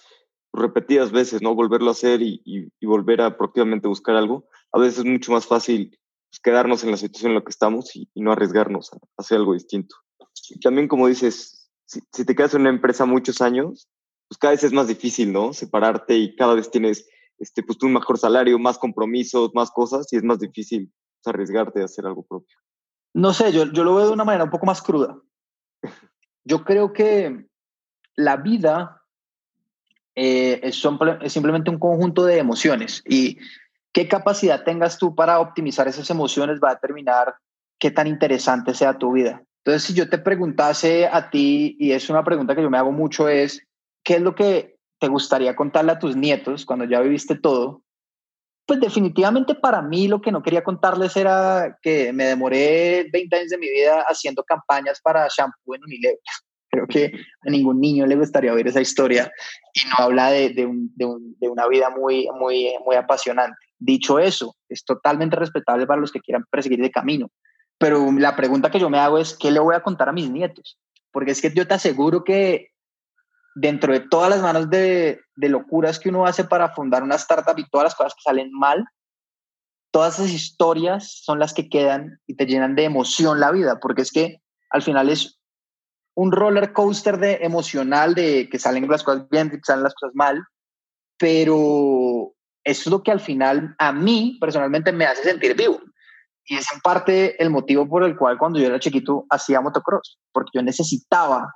repetidas 0.51 1.11
veces, 1.11 1.41
¿no? 1.41 1.55
Volverlo 1.55 1.89
a 1.89 1.93
hacer 1.93 2.21
y, 2.21 2.41
y, 2.45 2.85
volver 2.85 3.21
a 3.21 3.37
proactivamente 3.37 3.87
buscar 3.87 4.15
algo. 4.15 4.49
A 4.71 4.79
veces 4.79 4.99
es 4.99 5.05
mucho 5.05 5.31
más 5.31 5.45
fácil 5.45 5.97
pues, 6.29 6.39
quedarnos 6.41 6.83
en 6.83 6.91
la 6.91 6.97
situación 6.97 7.31
en 7.31 7.35
la 7.35 7.43
que 7.43 7.51
estamos 7.51 7.95
y, 7.95 8.09
no 8.15 8.31
arriesgarnos 8.31 8.91
a, 8.93 8.97
hacer 9.17 9.37
algo 9.37 9.53
distinto. 9.53 9.95
Y 10.49 10.59
también, 10.59 10.87
como 10.87 11.07
dices, 11.07 11.69
si, 11.85 12.01
si, 12.11 12.25
te 12.25 12.35
quedas 12.35 12.53
en 12.53 12.61
una 12.61 12.69
empresa 12.69 13.05
muchos 13.05 13.41
años, 13.41 13.87
pues 14.27 14.37
cada 14.37 14.51
vez 14.51 14.63
es 14.63 14.73
más 14.73 14.87
difícil, 14.87 15.31
¿no? 15.31 15.53
Separarte 15.53 16.17
y 16.17 16.35
cada 16.35 16.55
vez 16.55 16.69
tienes 16.69 17.07
este, 17.39 17.63
pues 17.63 17.81
un 17.83 17.93
mejor 17.93 18.17
salario, 18.17 18.57
más 18.59 18.77
compromisos, 18.77 19.51
más 19.53 19.71
cosas 19.71 20.11
y 20.11 20.17
es 20.17 20.23
más 20.23 20.39
difícil 20.39 20.91
arriesgarte 21.25 21.81
a 21.81 21.85
hacer 21.85 22.05
algo 22.05 22.23
propio. 22.23 22.57
No 23.13 23.33
sé, 23.33 23.51
yo, 23.51 23.71
yo 23.71 23.83
lo 23.83 23.95
veo 23.95 24.07
de 24.07 24.13
una 24.13 24.23
manera 24.23 24.43
un 24.43 24.49
poco 24.49 24.65
más 24.65 24.81
cruda. 24.81 25.17
Yo 26.43 26.63
creo 26.63 26.93
que 26.93 27.47
la 28.15 28.37
vida 28.37 29.01
eh, 30.15 30.59
es, 30.63 30.83
es 31.21 31.33
simplemente 31.33 31.69
un 31.69 31.79
conjunto 31.79 32.25
de 32.25 32.37
emociones 32.37 33.01
y 33.07 33.37
qué 33.91 34.07
capacidad 34.07 34.63
tengas 34.63 34.97
tú 34.97 35.15
para 35.15 35.39
optimizar 35.39 35.87
esas 35.87 36.09
emociones 36.09 36.59
va 36.63 36.71
a 36.71 36.75
determinar 36.75 37.35
qué 37.79 37.91
tan 37.91 38.07
interesante 38.07 38.73
sea 38.73 38.97
tu 38.97 39.13
vida. 39.13 39.43
Entonces, 39.63 39.83
si 39.83 39.93
yo 39.93 40.09
te 40.09 40.19
preguntase 40.19 41.07
a 41.07 41.29
ti, 41.29 41.75
y 41.79 41.91
es 41.91 42.09
una 42.09 42.23
pregunta 42.23 42.55
que 42.55 42.61
yo 42.61 42.69
me 42.69 42.77
hago 42.77 42.91
mucho, 42.91 43.27
es, 43.27 43.65
¿qué 44.03 44.15
es 44.15 44.21
lo 44.21 44.35
que 44.35 44.74
te 45.05 45.09
gustaría 45.09 45.55
contarle 45.55 45.91
a 45.91 45.99
tus 45.99 46.15
nietos 46.15 46.65
cuando 46.65 46.85
ya 46.85 46.99
viviste 46.99 47.35
todo? 47.35 47.83
Pues 48.65 48.79
definitivamente 48.79 49.53
para 49.53 49.83
mí 49.83 50.07
lo 50.07 50.19
que 50.19 50.31
no 50.31 50.41
quería 50.41 50.63
contarles 50.63 51.15
era 51.15 51.77
que 51.83 52.11
me 52.11 52.25
demoré 52.25 53.07
20 53.13 53.35
años 53.35 53.49
de 53.51 53.59
mi 53.59 53.69
vida 53.69 54.03
haciendo 54.07 54.43
campañas 54.43 54.99
para 55.03 55.27
shampoo 55.27 55.75
en 55.75 55.83
Unilever. 55.83 56.17
Creo 56.71 56.87
que 56.87 57.11
a 57.47 57.51
ningún 57.51 57.79
niño 57.79 58.07
le 58.07 58.15
gustaría 58.15 58.51
oír 58.51 58.67
esa 58.67 58.81
historia 58.81 59.31
y 59.73 59.87
no 59.87 60.05
habla 60.05 60.31
de, 60.31 60.49
de, 60.49 60.65
un, 60.65 60.91
de, 60.95 61.05
un, 61.05 61.35
de 61.39 61.49
una 61.49 61.67
vida 61.67 61.91
muy, 61.91 62.27
muy, 62.39 62.73
muy 62.83 62.95
apasionante. 62.95 63.55
Dicho 63.77 64.17
eso, 64.17 64.55
es 64.67 64.83
totalmente 64.83 65.35
respetable 65.35 65.85
para 65.85 66.01
los 66.01 66.11
que 66.11 66.19
quieran 66.19 66.45
perseguir 66.49 66.81
el 66.81 66.89
camino. 66.89 67.29
Pero 67.77 68.11
la 68.11 68.35
pregunta 68.35 68.71
que 68.71 68.79
yo 68.79 68.89
me 68.89 68.97
hago 68.97 69.19
es, 69.19 69.37
¿qué 69.37 69.51
le 69.51 69.59
voy 69.59 69.75
a 69.75 69.83
contar 69.83 70.09
a 70.09 70.13
mis 70.13 70.31
nietos? 70.31 70.79
Porque 71.11 71.31
es 71.31 71.41
que 71.43 71.53
yo 71.53 71.67
te 71.67 71.75
aseguro 71.75 72.23
que 72.23 72.71
dentro 73.55 73.93
de 73.93 74.01
todas 74.01 74.29
las 74.29 74.41
manos 74.41 74.69
de, 74.69 75.21
locuras 75.37 75.97
que 75.97 76.09
uno 76.09 76.25
hace 76.25 76.43
para 76.43 76.73
fundar 76.73 77.01
una 77.01 77.15
startup 77.15 77.57
y 77.57 77.67
todas 77.69 77.85
las 77.85 77.95
cosas 77.95 78.13
que 78.13 78.21
salen 78.21 78.51
mal, 78.51 78.85
todas 79.91 80.19
esas 80.19 80.31
historias 80.31 81.21
son 81.23 81.39
las 81.39 81.53
que 81.53 81.69
quedan 81.69 82.19
y 82.27 82.35
te 82.35 82.45
llenan 82.45 82.75
de 82.75 82.83
emoción 82.83 83.39
la 83.39 83.51
vida, 83.51 83.79
porque 83.79 84.01
es 84.01 84.11
que 84.11 84.41
al 84.69 84.81
final 84.81 85.09
es 85.09 85.39
un 86.15 86.33
roller 86.33 86.73
coaster 86.73 87.17
de 87.17 87.39
emocional 87.41 88.13
de 88.13 88.49
que 88.49 88.59
salen 88.59 88.87
las 88.89 89.03
cosas 89.03 89.27
bien, 89.29 89.49
que 89.49 89.59
salen 89.63 89.83
las 89.83 89.95
cosas 89.95 90.13
mal, 90.15 90.43
pero 91.17 92.33
eso 92.65 92.81
es 92.81 92.87
lo 92.87 93.03
que 93.03 93.11
al 93.11 93.21
final 93.21 93.73
a 93.79 93.93
mí 93.93 94.37
personalmente 94.39 94.91
me 94.91 95.05
hace 95.05 95.23
sentir 95.23 95.55
vivo. 95.55 95.79
Y 96.47 96.57
es 96.57 96.71
en 96.73 96.79
parte 96.81 97.41
el 97.41 97.49
motivo 97.49 97.87
por 97.87 98.03
el 98.03 98.17
cual 98.17 98.37
cuando 98.37 98.59
yo 98.59 98.67
era 98.67 98.79
chiquito 98.79 99.25
hacía 99.29 99.61
motocross, 99.61 100.19
porque 100.31 100.51
yo 100.53 100.61
necesitaba 100.61 101.53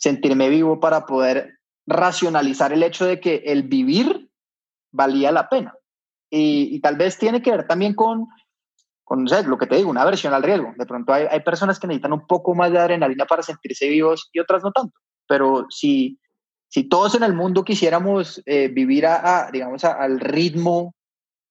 sentirme 0.00 0.48
vivo 0.48 0.80
para 0.80 1.06
poder 1.06 1.58
racionalizar 1.86 2.72
el 2.72 2.82
hecho 2.82 3.04
de 3.06 3.20
que 3.20 3.42
el 3.46 3.64
vivir 3.64 4.30
valía 4.90 5.30
la 5.30 5.48
pena. 5.48 5.74
Y, 6.30 6.80
tal 6.80 6.96
vez 6.96 7.18
tiene 7.18 7.42
que 7.42 7.50
ver 7.50 7.66
también 7.66 7.94
con, 7.94 8.28
con 9.04 9.26
lo 9.46 9.58
que 9.58 9.66
te 9.66 9.76
digo, 9.76 9.90
una 9.90 10.02
aversión 10.02 10.32
al 10.32 10.44
riesgo. 10.44 10.72
De 10.76 10.86
pronto 10.86 11.12
hay, 11.12 11.26
hay, 11.28 11.40
personas 11.40 11.78
que 11.78 11.88
necesitan 11.88 12.12
un 12.12 12.26
poco 12.26 12.54
más 12.54 12.70
de 12.70 12.78
adrenalina 12.78 13.26
para 13.26 13.42
sentirse 13.42 13.88
vivos 13.88 14.30
y 14.32 14.38
otras 14.38 14.62
no 14.62 14.70
tanto. 14.70 14.94
Pero 15.26 15.66
si, 15.70 16.18
si 16.68 16.88
todos 16.88 17.16
en 17.16 17.24
el 17.24 17.34
mundo 17.34 17.64
quisiéramos 17.64 18.40
eh, 18.46 18.68
vivir 18.68 19.06
a, 19.06 19.50
digamos, 19.52 19.84
al 19.84 20.20
ritmo 20.20 20.94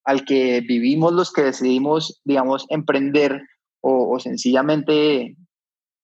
al 0.05 0.25
que 0.25 0.61
vivimos 0.61 1.13
los 1.13 1.31
que 1.31 1.43
decidimos, 1.43 2.21
digamos, 2.23 2.65
emprender 2.69 3.43
o, 3.81 4.15
o 4.15 4.19
sencillamente 4.19 5.35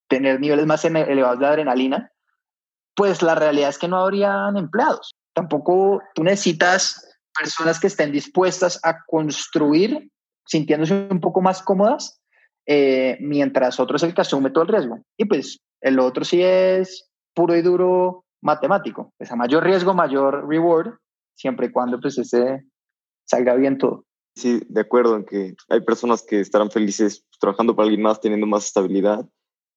tener 0.07 0.39
niveles 0.39 0.65
más 0.65 0.83
elevados 0.85 1.39
de 1.39 1.47
adrenalina, 1.47 2.11
pues 2.95 3.21
la 3.21 3.35
realidad 3.35 3.69
es 3.69 3.77
que 3.77 3.87
no 3.87 3.97
habrían 3.97 4.57
empleados. 4.57 5.15
Tampoco 5.33 6.01
tú 6.13 6.23
necesitas 6.23 7.17
personas 7.37 7.79
que 7.79 7.87
estén 7.87 8.11
dispuestas 8.11 8.79
a 8.83 9.03
construir 9.05 10.09
sintiéndose 10.45 11.07
un 11.09 11.19
poco 11.19 11.41
más 11.41 11.61
cómodas, 11.61 12.21
eh, 12.67 13.17
mientras 13.19 13.79
otro 13.79 13.97
es 13.97 14.03
el 14.03 14.13
que 14.13 14.21
asume 14.21 14.51
todo 14.51 14.63
el 14.63 14.69
riesgo. 14.69 14.99
Y 15.17 15.25
pues 15.25 15.59
el 15.81 15.99
otro 15.99 16.23
sí 16.23 16.41
es 16.41 17.09
puro 17.33 17.55
y 17.55 17.61
duro 17.61 18.25
matemático. 18.41 19.11
Pues 19.17 19.31
a 19.31 19.35
mayor 19.35 19.63
riesgo, 19.63 19.93
mayor 19.93 20.47
reward, 20.47 20.93
siempre 21.35 21.67
y 21.67 21.71
cuando 21.71 21.99
pues 21.99 22.17
ese 22.17 22.63
salga 23.25 23.55
bien 23.55 23.77
todo. 23.77 24.05
Sí, 24.35 24.61
de 24.67 24.81
acuerdo 24.81 25.15
en 25.15 25.25
que 25.25 25.55
hay 25.69 25.81
personas 25.81 26.23
que 26.23 26.39
estarán 26.39 26.69
felices 26.69 27.25
trabajando 27.39 27.75
para 27.75 27.85
alguien 27.85 28.03
más, 28.03 28.19
teniendo 28.19 28.45
más 28.45 28.65
estabilidad 28.65 29.25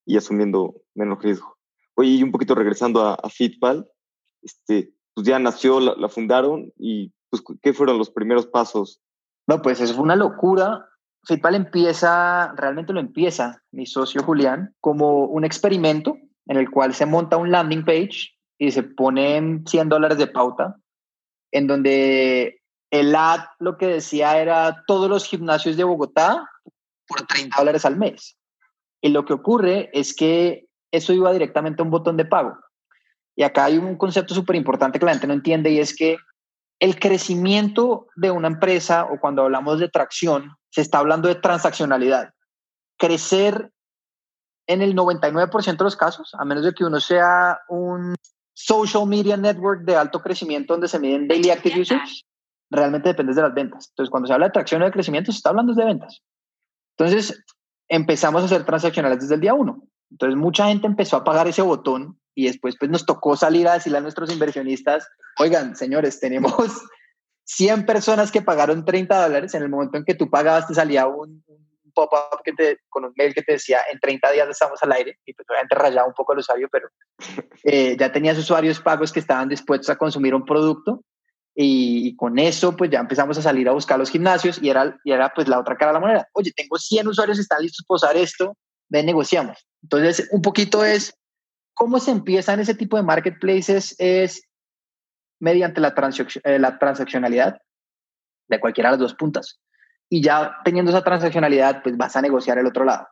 y 0.05 0.17
asumiendo 0.17 0.75
menos 0.95 1.23
riesgo. 1.23 1.58
Oye, 1.99 2.11
y 2.11 2.23
un 2.23 2.31
poquito 2.31 2.55
regresando 2.55 3.05
a, 3.05 3.15
a 3.15 3.29
Fitpal, 3.29 3.91
este, 4.41 4.95
pues 5.15 5.27
ya 5.27 5.41
nació, 5.41 5.81
la, 5.81 5.97
la 5.97 6.09
fundaron 6.09 6.73
y 6.77 7.13
pues, 7.29 7.43
¿qué 7.61 7.73
fueron 7.73 7.99
los 7.99 8.09
primeros 8.09 8.47
pasos? 8.47 9.01
No, 9.49 9.61
pues 9.63 9.81
eso 9.81 9.95
fue 9.95 10.05
una 10.05 10.15
locura. 10.15 10.89
Fitpal 11.25 11.57
empieza, 11.57 12.53
realmente 12.55 12.93
lo 12.93 13.01
empieza 13.01 13.65
mi 13.73 13.85
socio 13.85 14.23
Julián, 14.23 14.77
como 14.81 15.25
un 15.25 15.45
experimento 15.45 16.17
en 16.47 16.57
el 16.57 16.71
cual 16.71 16.95
se 16.95 17.05
monta 17.05 17.37
un 17.37 17.51
landing 17.51 17.85
page 17.85 18.31
y 18.59 18.71
se 18.71 18.85
ponen 18.85 19.65
100 19.67 19.89
dólares 19.89 20.19
de 20.19 20.29
pauta, 20.29 20.77
en 21.51 21.67
donde 21.67 22.63
el 22.93 23.13
ad 23.17 23.41
lo 23.59 23.77
que 23.77 23.89
decía 23.89 24.41
era 24.41 24.85
todos 24.87 25.11
los 25.11 25.25
gimnasios 25.25 25.77
de 25.77 25.83
Bogotá 25.83 26.49
por 27.09 27.27
30 27.27 27.59
dólares 27.59 27.85
al 27.85 27.97
mes. 27.97 28.39
Y 29.01 29.09
lo 29.09 29.25
que 29.25 29.33
ocurre 29.33 29.91
es 29.93 30.15
que 30.15 30.68
eso 30.91 31.13
iba 31.13 31.33
directamente 31.33 31.83
a 31.83 31.85
un 31.85 31.91
botón 31.91 32.17
de 32.17 32.25
pago. 32.25 32.59
Y 33.37 33.43
acá 33.43 33.67
hay 33.67 33.79
un 33.79 33.97
concepto 33.97 34.35
súper 34.35 34.57
importante 34.57 34.99
que 34.99 35.07
la 35.07 35.13
gente 35.13 35.27
no 35.27 35.35
entiende 35.35 35.71
y 35.71 35.79
es 35.79 35.95
que 35.95 36.17
el 36.81 36.99
crecimiento 36.99 38.07
de 38.17 38.31
una 38.31 38.49
empresa 38.49 39.05
o 39.05 39.19
cuando 39.21 39.43
hablamos 39.43 39.81
de 39.81 39.89
tracción, 39.89 40.57
se 40.71 40.81
está 40.81 40.99
hablando 40.99 41.29
de 41.29 41.35
transaccionalidad. 41.35 42.33
Crecer 42.99 43.71
en 44.67 44.83
el 44.83 44.95
99% 44.95 45.77
de 45.77 45.85
los 45.85 45.97
casos, 45.97 46.35
a 46.39 46.45
menos 46.45 46.65
de 46.65 46.75
que 46.75 46.85
uno 46.85 47.01
sea 47.01 47.59
un 47.69 48.15
social 48.55 49.07
media 49.07 49.37
network 49.37 49.83
de 49.85 49.97
alto 49.97 50.21
crecimiento 50.21 50.75
donde 50.75 50.89
se 50.89 50.99
miden 50.99 51.27
daily 51.27 51.51
active 51.51 51.81
users, 51.81 52.27
realmente 52.71 53.09
depende 53.09 53.35
de 53.35 53.43
las 53.43 53.55
ventas. 53.55 53.89
Entonces, 53.91 54.11
cuando 54.11 54.27
se 54.27 54.35
habla 54.35 54.47
de 54.47 54.53
tracción 54.53 54.83
o 54.83 54.85
de 54.85 54.91
crecimiento, 54.91 55.33
se 55.33 55.39
está 55.39 55.51
hablando 55.51 55.75
de 55.75 55.85
ventas. 55.85 56.23
Entonces, 56.97 57.45
empezamos 57.89 58.45
a 58.45 58.49
ser 58.49 58.65
transaccionales 58.65 59.21
desde 59.21 59.37
el 59.37 59.41
día 59.41 59.55
uno. 59.55 59.83
Entonces, 60.11 60.37
mucha 60.37 60.67
gente 60.67 60.87
empezó 60.87 61.17
a 61.17 61.25
pagar 61.25 61.49
ese 61.49 61.63
botón 61.63 62.19
y 62.35 62.47
después 62.47 62.77
pues 62.79 62.91
nos 62.91 63.05
tocó 63.05 63.37
salir 63.37 63.67
a 63.67 63.75
decirle 63.75 63.99
a 63.99 64.01
nuestros 64.01 64.33
inversionistas, 64.33 65.09
oigan, 65.39 65.77
señores, 65.77 66.21
tenemos 66.21 66.83
100 67.45 67.87
personas 67.87 68.31
que 68.31 68.43
pagaron 68.43 68.85
30 68.85 69.23
dólares, 69.23 69.55
en 69.55 69.63
el 69.63 69.69
momento 69.69 69.99
en 69.99 70.05
que 70.05 70.15
tú 70.15 70.31
pagabas 70.31 70.69
te 70.69 70.75
salía 70.75 71.07
un, 71.07 71.43
pop-up 71.95 72.43
que 72.45 72.53
te, 72.53 72.79
con 72.89 73.05
un 73.05 73.13
mail 73.17 73.35
que 73.35 73.43
te 73.43 73.53
decía, 73.53 73.81
en 73.91 73.99
30 73.99 74.31
días 74.31 74.49
estamos 74.49 74.81
al 74.85 74.93
aire, 74.93 75.19
y 75.27 75.33
pues 75.33 75.47
obviamente 75.51 75.75
rayaba 75.75 76.07
un 76.07 76.15
poco 76.15 76.33
el 76.33 76.39
usuario, 76.39 76.69
pero 76.71 76.89
eh, 77.65 77.97
ya 77.99 78.13
tenías 78.13 78.39
usuarios 78.39 78.81
pagos 78.81 79.13
que 79.13 79.19
estaban 79.19 79.49
dispuestos 79.49 79.91
a 79.91 79.97
consumir 79.97 80.33
un 80.35 80.45
producto, 80.45 81.03
y, 81.61 82.15
con 82.15 82.39
eso 82.39 82.77
pues 82.77 82.89
ya 82.89 83.01
empezamos 83.01 83.37
a 83.37 83.43
salir 83.43 83.69
a 83.69 83.73
buscar 83.73 83.99
los 83.99 84.11
gimnasios 84.11 84.63
y 84.63 84.71
era, 84.71 84.97
y 85.03 85.11
era 85.11 85.33
pues 85.35 85.49
la 85.49 85.59
otra 85.59 85.77
cara 85.77 85.91
de 85.91 85.95
la 85.95 86.01
moneda. 86.01 86.29
Oye, 86.33 86.53
tengo 86.55 86.79
100 86.79 87.09
usuarios 87.09 87.37
que 87.37 87.43
están 87.43 87.63
listos 87.63 87.85
para 87.85 87.97
usar 87.97 88.17
esto, 88.17 88.57
ven, 88.89 89.07
negociamos. 89.07 89.68
Entonces, 89.83 90.29
un 90.33 90.43
poquito 90.43 90.85
es 90.85 91.19
¿Cómo 91.79 92.01
se 92.01 92.11
empieza 92.11 92.55
en 92.55 92.59
ese 92.59 92.75
tipo 92.75 92.97
de 92.97 93.05
marketplaces? 93.05 93.95
Es 93.99 94.43
mediante 95.39 95.81
la, 95.81 95.95
eh, 96.43 96.59
la 96.59 96.77
transaccionalidad 96.77 97.59
de 98.49 98.59
cualquiera 98.59 98.91
de 98.91 98.95
las 98.95 99.01
dos 99.01 99.15
puntas. 99.15 99.61
Y 100.11 100.21
ya 100.21 100.57
teniendo 100.65 100.91
esa 100.91 101.05
transaccionalidad, 101.05 101.85
pues 101.85 101.97
vas 101.97 102.17
a 102.17 102.21
negociar 102.21 102.59
el 102.59 102.67
otro 102.67 102.85
lado. 102.85 103.07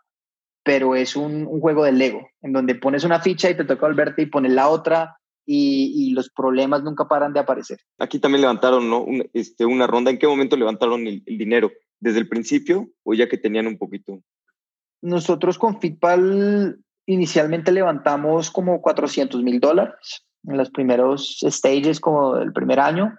Pero 0.65 0.97
es 0.97 1.15
un, 1.15 1.47
juego 1.61 1.85
del 1.85 1.99
Lego, 1.99 2.29
en 2.43 2.53
donde 2.53 2.75
pones 2.75 3.05
una 3.05 3.21
ficha 3.21 3.49
y 3.49 3.57
te 3.57 3.65
toca 3.65 3.87
volverte 3.87 4.23
y 4.23 4.27
pones 4.27 4.53
la 4.53 4.69
otra 4.69 5.17
y, 5.47 6.13
los 6.13 6.29
problemas 6.29 6.83
nunca 6.83 7.07
paran 7.07 7.33
de 7.33 7.39
aparecer. 7.39 7.79
Aquí 7.99 8.19
también 8.19 8.41
levantaron 8.41 8.91
¿no? 8.91 9.07
este, 9.33 9.65
una 9.65 9.87
ronda. 9.87 10.11
¿En 10.11 10.19
qué 10.19 10.27
momento 10.27 10.57
levantaron 10.57 11.07
el, 11.07 11.23
dinero? 11.25 11.71
¿Desde 12.01 12.19
el 12.19 12.29
principio 12.29 12.89
o 13.05 13.15
ya 13.15 13.29
que 13.29 13.39
tenían 13.39 13.69
un 13.69 13.79
poquito? 13.79 14.21
Nosotros 15.07 15.57
con 15.57 15.79
Fitpal 15.79 16.81
inicialmente 17.07 17.71
levantamos 17.71 18.51
como 18.51 18.83
400 18.83 19.41
mil 19.41 19.61
dólares 19.61 20.27
en 20.43 20.57
los 20.57 20.69
primeros 20.71 21.39
stages 21.49 22.01
como 22.01 22.35
del 22.35 22.53
primer 22.53 22.81
año. 22.81 23.17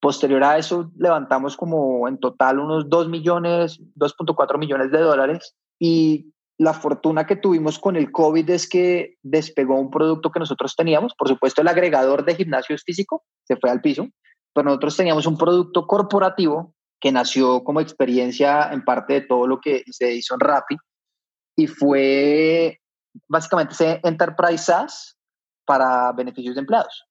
Posterior 0.00 0.42
a 0.42 0.56
eso 0.56 0.90
levantamos 0.96 1.54
como 1.54 2.08
en 2.08 2.16
total 2.16 2.58
unos 2.60 2.88
2 2.88 3.10
millones, 3.10 3.78
2.4 3.96 4.58
millones 4.58 4.90
de 4.90 5.00
dólares 5.00 5.54
y 5.78 6.32
la 6.56 6.72
fortuna 6.72 7.26
que 7.26 7.36
tuvimos 7.36 7.78
con 7.78 7.96
el 7.96 8.10
COVID 8.10 8.48
es 8.48 8.66
que 8.66 9.16
despegó 9.22 9.78
un 9.78 9.90
producto 9.90 10.30
que 10.30 10.40
nosotros 10.40 10.74
teníamos, 10.76 11.12
por 11.14 11.28
supuesto 11.28 11.60
el 11.60 11.68
agregador 11.68 12.24
de 12.24 12.36
gimnasios 12.36 12.84
físico 12.84 13.22
se 13.44 13.56
fue 13.56 13.68
al 13.68 13.82
piso, 13.82 14.08
pero 14.54 14.64
nosotros 14.64 14.96
teníamos 14.96 15.26
un 15.26 15.36
producto 15.36 15.86
corporativo 15.86 16.74
que 16.98 17.12
nació 17.12 17.62
como 17.64 17.82
experiencia 17.82 18.72
en 18.72 18.82
parte 18.82 19.12
de 19.12 19.20
todo 19.20 19.46
lo 19.46 19.60
que 19.60 19.82
se 19.90 20.14
hizo 20.14 20.32
en 20.32 20.40
Rappi 20.40 20.78
y 21.58 21.66
fue 21.66 22.80
básicamente 23.26 23.74
ese 23.74 24.00
Enterprise 24.04 24.64
SaaS 24.64 25.18
para 25.66 26.12
beneficios 26.12 26.54
de 26.54 26.60
empleados. 26.60 27.04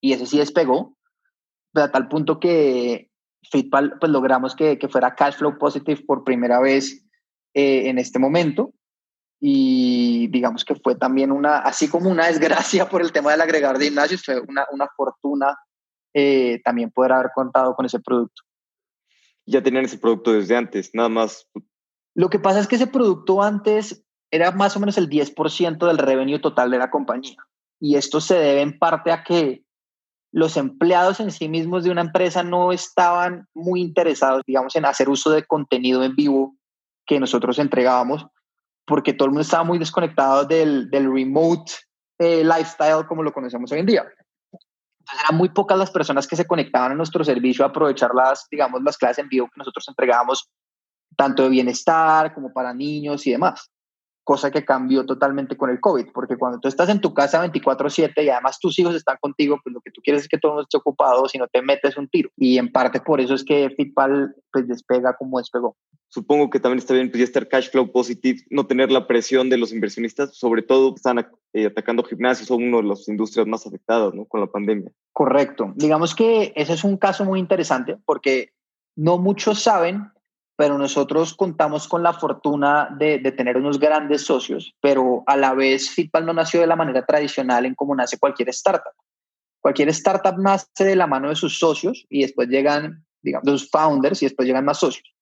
Y 0.00 0.12
ese 0.12 0.24
sí 0.26 0.38
despegó, 0.38 0.96
a 1.74 1.90
tal 1.90 2.06
punto 2.06 2.38
que 2.38 3.10
Fitpal 3.50 3.98
pues 3.98 4.12
logramos 4.12 4.54
que, 4.54 4.78
que, 4.78 4.88
fuera 4.88 5.16
cash 5.16 5.34
flow 5.34 5.58
positive 5.58 6.04
por 6.06 6.22
primera 6.22 6.60
vez 6.60 7.04
eh, 7.54 7.88
en 7.88 7.98
este 7.98 8.20
momento. 8.20 8.72
Y 9.40 10.28
digamos 10.28 10.64
que 10.64 10.76
fue 10.76 10.94
también 10.94 11.32
una, 11.32 11.58
así 11.58 11.88
como 11.88 12.10
una 12.10 12.26
desgracia 12.28 12.88
por 12.88 13.02
el 13.02 13.10
tema 13.10 13.32
del 13.32 13.40
agregador 13.40 13.78
de 13.78 13.86
gimnasios, 13.86 14.22
fue 14.24 14.40
una, 14.40 14.64
una 14.70 14.86
fortuna 14.96 15.58
eh, 16.14 16.62
también 16.64 16.92
poder 16.92 17.14
haber 17.14 17.32
contado 17.34 17.74
con 17.74 17.84
ese 17.84 17.98
producto. 17.98 18.42
Ya 19.44 19.60
tenían 19.60 19.86
ese 19.86 19.98
producto 19.98 20.32
desde 20.32 20.56
antes, 20.56 20.90
nada 20.94 21.08
más. 21.08 21.48
Lo 22.14 22.30
que 22.30 22.38
pasa 22.38 22.60
es 22.60 22.68
que 22.68 22.76
ese 22.76 22.86
producto 22.86 23.42
antes 23.42 24.04
era 24.30 24.50
más 24.52 24.76
o 24.76 24.80
menos 24.80 24.98
el 24.98 25.08
10% 25.08 25.86
del 25.86 25.98
revenue 25.98 26.40
total 26.40 26.70
de 26.70 26.78
la 26.78 26.90
compañía. 26.90 27.36
Y 27.80 27.96
esto 27.96 28.20
se 28.20 28.34
debe 28.36 28.62
en 28.62 28.78
parte 28.78 29.12
a 29.12 29.22
que 29.24 29.64
los 30.32 30.56
empleados 30.56 31.20
en 31.20 31.30
sí 31.30 31.48
mismos 31.48 31.84
de 31.84 31.90
una 31.90 32.00
empresa 32.00 32.42
no 32.42 32.72
estaban 32.72 33.46
muy 33.54 33.80
interesados, 33.80 34.42
digamos, 34.44 34.74
en 34.74 34.84
hacer 34.84 35.08
uso 35.08 35.30
de 35.30 35.44
contenido 35.44 36.02
en 36.02 36.16
vivo 36.16 36.56
que 37.06 37.20
nosotros 37.20 37.58
entregábamos, 37.58 38.26
porque 38.84 39.12
todo 39.12 39.26
el 39.26 39.30
mundo 39.30 39.42
estaba 39.42 39.62
muy 39.62 39.78
desconectado 39.78 40.44
del, 40.44 40.90
del 40.90 41.12
remote 41.12 41.72
eh, 42.18 42.42
lifestyle 42.42 43.06
como 43.06 43.22
lo 43.22 43.32
conocemos 43.32 43.70
hoy 43.70 43.80
en 43.80 43.86
día. 43.86 44.00
Entonces 44.02 45.24
eran 45.24 45.36
muy 45.36 45.50
pocas 45.50 45.78
las 45.78 45.90
personas 45.90 46.26
que 46.26 46.36
se 46.36 46.46
conectaban 46.46 46.92
a 46.92 46.94
nuestro 46.96 47.22
servicio 47.22 47.64
a 47.64 47.68
aprovechar 47.68 48.12
las, 48.14 48.48
digamos, 48.50 48.82
las 48.82 48.96
clases 48.96 49.18
en 49.18 49.28
vivo 49.28 49.46
que 49.46 49.58
nosotros 49.58 49.86
entregábamos, 49.88 50.50
tanto 51.16 51.44
de 51.44 51.48
bienestar 51.50 52.34
como 52.34 52.52
para 52.52 52.74
niños 52.74 53.26
y 53.26 53.32
demás 53.32 53.70
cosa 54.24 54.50
que 54.50 54.64
cambió 54.64 55.04
totalmente 55.04 55.56
con 55.56 55.70
el 55.70 55.80
COVID, 55.80 56.06
porque 56.12 56.36
cuando 56.36 56.58
tú 56.58 56.66
estás 56.66 56.88
en 56.88 57.00
tu 57.00 57.12
casa 57.12 57.40
24/7 57.40 58.24
y 58.24 58.30
además 58.30 58.58
tus 58.58 58.78
hijos 58.78 58.96
están 58.96 59.18
contigo, 59.20 59.60
pues 59.62 59.74
lo 59.74 59.80
que 59.82 59.90
tú 59.90 60.00
quieres 60.02 60.22
es 60.22 60.28
que 60.28 60.38
todo 60.38 60.52
el 60.52 60.54
mundo 60.54 60.62
esté 60.62 60.78
ocupado, 60.78 61.28
si 61.28 61.38
no 61.38 61.46
te 61.46 61.62
metes 61.62 61.96
un 61.96 62.08
tiro. 62.08 62.30
Y 62.36 62.58
en 62.58 62.72
parte 62.72 63.00
por 63.00 63.20
eso 63.20 63.34
es 63.34 63.44
que 63.44 63.70
Fitpal 63.76 64.34
pues 64.50 64.66
despega 64.66 65.14
como 65.16 65.38
despegó. 65.38 65.76
Supongo 66.08 66.48
que 66.48 66.60
también 66.60 66.78
está 66.78 66.94
bien 66.94 67.10
pues, 67.10 67.18
ya 67.18 67.24
estar 67.24 67.48
cash 67.48 67.70
flow 67.70 67.92
positive, 67.92 68.40
no 68.50 68.66
tener 68.66 68.90
la 68.90 69.06
presión 69.06 69.50
de 69.50 69.58
los 69.58 69.72
inversionistas, 69.72 70.36
sobre 70.36 70.62
todo 70.62 70.94
están 70.94 71.26
eh, 71.52 71.66
atacando 71.66 72.02
gimnasios, 72.02 72.48
son 72.48 72.62
una 72.62 72.78
de 72.78 72.84
las 72.84 73.06
industrias 73.08 73.46
más 73.46 73.66
afectadas 73.66 74.14
¿no? 74.14 74.24
con 74.24 74.40
la 74.40 74.46
pandemia. 74.46 74.90
Correcto. 75.12 75.72
Digamos 75.76 76.14
que 76.14 76.52
ese 76.56 76.72
es 76.72 76.84
un 76.84 76.96
caso 76.96 77.24
muy 77.24 77.40
interesante 77.40 77.96
porque 78.06 78.50
no 78.96 79.18
muchos 79.18 79.60
saben 79.60 80.13
pero 80.56 80.78
nosotros 80.78 81.34
contamos 81.34 81.88
con 81.88 82.02
la 82.02 82.12
fortuna 82.12 82.88
de, 82.98 83.18
tener 83.32 83.56
unos 83.56 83.78
grandes 83.78 84.22
socios, 84.22 84.74
pero 84.80 85.24
a 85.26 85.36
la 85.36 85.54
vez 85.54 85.90
Fitpal 85.90 86.24
no 86.24 86.32
nació 86.32 86.60
de 86.60 86.66
la 86.66 86.76
manera 86.76 87.04
tradicional 87.04 87.66
en 87.66 87.74
como 87.74 87.94
nace 87.94 88.18
cualquier 88.18 88.48
startup. 88.50 88.92
Cualquier 89.60 89.88
startup 89.88 90.38
nace 90.38 90.84
de 90.84 90.96
la 90.96 91.06
mano 91.06 91.28
de 91.28 91.36
sus 91.36 91.58
socios 91.58 92.06
y 92.08 92.22
después 92.22 92.48
llegan, 92.48 93.04
digamos, 93.22 93.48
los 93.48 93.70
founders 93.70 94.22
y 94.22 94.26
después 94.26 94.46
llegan 94.46 94.64
más 94.64 94.78
socios. 94.78 95.12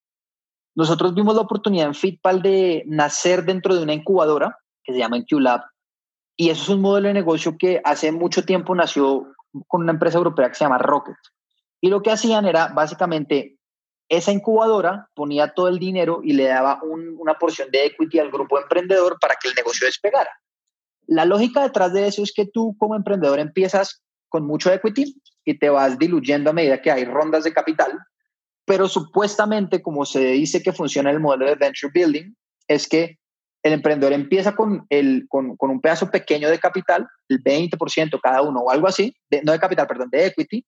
Nosotros 0.75 1.15
vimos 1.15 1.35
la 1.35 1.43
oportunidad 1.43 1.87
en 1.87 1.95
Fitpal 1.95 2.43
de 2.43 2.83
nacer 2.87 3.45
dentro 3.45 3.75
de 3.75 3.83
una 3.83 3.95
incubadora 3.95 4.59
que 4.85 4.93
se 4.93 4.99
llama 4.99 5.17
IncuLab 5.17 5.63
y 6.37 6.51
eso 6.51 6.63
es 6.63 6.69
un 6.71 6.81
modelo 6.81 7.09
de 7.09 7.15
negocio 7.15 7.57
que 7.59 7.81
hace 7.85 8.11
mucho 8.11 8.45
tiempo 8.45 8.75
nació 8.75 9.33
con 9.69 9.83
una 9.83 9.93
empresa 9.93 10.19
europea 10.19 10.49
que 10.49 10.55
se 10.55 10.65
llama 10.65 10.79
Rocket. 10.79 11.17
Y 11.81 11.89
lo 11.89 12.03
que 12.03 12.11
hacían 12.11 12.47
era 12.47 12.69
básicamente 12.69 13.59
esa 14.13 14.31
incubadora 14.31 15.09
ponía 15.15 15.55
todo 15.55 15.69
el 15.69 15.79
dinero 15.79 16.21
y 16.23 16.35
le 16.35 16.45
daba 16.45 16.81
una 16.83 17.39
porción 17.39 17.71
de 17.71 17.87
equity 17.87 18.19
al 18.19 18.31
grupo 18.31 18.61
emprendedor 18.61 19.19
para 19.19 19.37
que 19.41 19.49
el 19.49 19.55
negocio 19.55 19.87
despegara. 19.87 20.29
La 21.07 21.25
lógica 21.25 21.63
detrás 21.63 21.95
de 21.95 22.07
eso 22.07 22.23
es 22.23 22.31
que 22.35 22.45
tú 22.45 22.77
como 22.79 22.95
emprendedor 22.95 23.39
empiezas 23.39 24.03
con 24.29 24.47
mucho 24.47 24.71
equity 24.71 25.19
y 25.47 25.59
te 25.59 25.71
vas 25.71 25.99
diluyendo 25.99 26.51
a 26.51 26.53
medida 26.53 26.83
que 26.83 26.91
hay 26.91 27.07
rondas 27.07 27.45
de 27.45 27.55
capital, 27.55 27.99
pero 28.67 28.87
supuestamente 28.87 29.81
como 29.81 30.05
se 30.05 30.21
dice 30.33 30.63
que 30.63 30.75
funciona 30.75 31.11
el 31.11 31.19
modelo 31.19 31.47
de 31.47 31.55
venture 31.55 31.91
building, 31.95 32.35
es 32.69 32.87
que 32.87 33.19
el 33.63 33.73
emprendedor 33.73 34.13
empieza 34.13 34.55
con, 34.55 34.87
un 34.91 35.81
pedazo 35.81 36.11
pequeño 36.11 36.51
de 36.51 36.59
capital, 36.59 37.09
el 37.31 37.43
20% 37.43 38.21
cada 38.23 38.43
uno 38.43 38.61
o 38.61 38.71
algo 38.71 38.89
así, 38.89 39.17
no 39.43 39.53
de 39.53 39.59
capital, 39.59 39.87
perdón, 39.87 40.11
de 40.11 40.27
equity, 40.27 40.67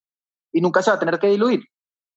y 0.50 0.60
nunca 0.62 0.80
se 0.80 0.90
va 0.90 0.96
a 0.96 1.00
tener 1.00 1.18
que 1.18 1.26
diluir, 1.26 1.60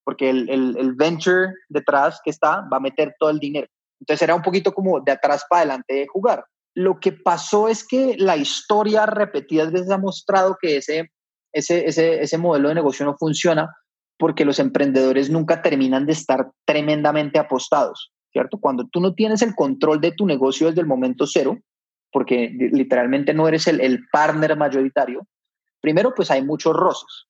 porque 0.07 0.29
el, 0.29 0.49
el, 0.49 0.77
el 0.77 0.93
venture 0.93 1.53
detrás 1.67 2.21
que 2.23 2.29
está 2.29 2.61
va 2.71 2.77
a 2.77 2.79
meter 2.79 3.13
todo 3.19 3.29
el 3.29 3.39
dinero. 3.39 3.67
Entonces 3.99 4.21
era 4.21 4.35
un 4.35 4.41
poquito 4.41 4.73
como 4.73 5.01
de 5.01 5.11
atrás 5.11 5.43
para 5.49 5.63
adelante 5.63 5.95
de 5.95 6.07
jugar. 6.07 6.45
Lo 6.75 6.97
que 7.01 7.11
pasó 7.11 7.67
es 7.67 7.85
que 7.85 8.15
la 8.17 8.37
historia 8.37 9.05
repetidas 9.05 9.69
veces 9.69 9.91
ha 9.91 9.97
mostrado 9.97 10.55
que 10.61 10.77
ese, 10.77 11.11
ese, 11.51 11.85
ese, 11.85 12.21
ese 12.21 12.37
modelo 12.37 12.69
de 12.69 12.75
negocio 12.75 13.05
no 13.05 13.17
funciona 13.17 13.69
porque 14.17 14.45
los 14.45 14.59
emprendedores 14.59 15.29
nunca 15.29 15.61
terminan 15.61 16.05
de 16.05 16.13
estar 16.13 16.51
tremendamente 16.63 17.37
apostados, 17.37 18.13
¿cierto? 18.31 18.59
Cuando 18.59 18.87
tú 18.87 19.01
no 19.01 19.13
tienes 19.13 19.41
el 19.41 19.55
control 19.55 19.99
de 19.99 20.13
tu 20.13 20.25
negocio 20.25 20.67
desde 20.67 20.79
el 20.79 20.87
momento 20.87 21.27
cero, 21.27 21.57
porque 22.13 22.49
literalmente 22.71 23.33
no 23.33 23.45
eres 23.45 23.67
el, 23.67 23.81
el 23.81 24.07
partner 24.09 24.55
mayoritario, 24.55 25.27
primero 25.81 26.13
pues 26.15 26.31
hay 26.31 26.45
muchos 26.45 26.73
roces. 26.73 27.27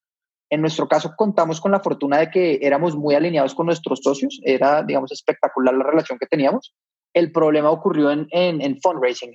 En 0.49 0.61
nuestro 0.61 0.87
caso 0.87 1.13
contamos 1.17 1.59
con 1.59 1.71
la 1.71 1.81
fortuna 1.81 2.17
de 2.17 2.29
que 2.29 2.59
éramos 2.61 2.95
muy 2.95 3.15
alineados 3.15 3.53
con 3.53 3.65
nuestros 3.65 3.99
socios, 4.01 4.39
era, 4.43 4.83
digamos, 4.83 5.11
espectacular 5.11 5.73
la 5.73 5.83
relación 5.83 6.17
que 6.17 6.25
teníamos, 6.25 6.73
el 7.13 7.31
problema 7.31 7.71
ocurrió 7.71 8.11
en, 8.11 8.27
en, 8.31 8.79
fundraising, 8.79 9.33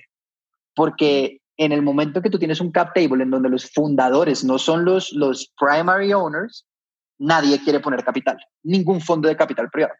porque 0.75 1.39
en 1.57 1.71
el 1.71 1.81
momento 1.81 2.21
que 2.21 2.29
tú 2.29 2.39
tienes 2.39 2.61
un 2.61 2.71
cap 2.71 2.93
table 2.93 3.23
en 3.23 3.29
donde 3.29 3.49
los 3.49 3.69
fundadores 3.71 4.43
no 4.43 4.57
son 4.57 4.85
los, 4.85 5.11
los 5.11 5.53
primary 5.59 6.13
owners, 6.13 6.65
nadie 7.19 7.61
quiere 7.63 7.79
poner 7.79 8.03
capital, 8.03 8.37
ningún 8.63 9.01
fondo 9.01 9.27
de 9.27 9.35
capital 9.35 9.69
privado. 9.69 9.95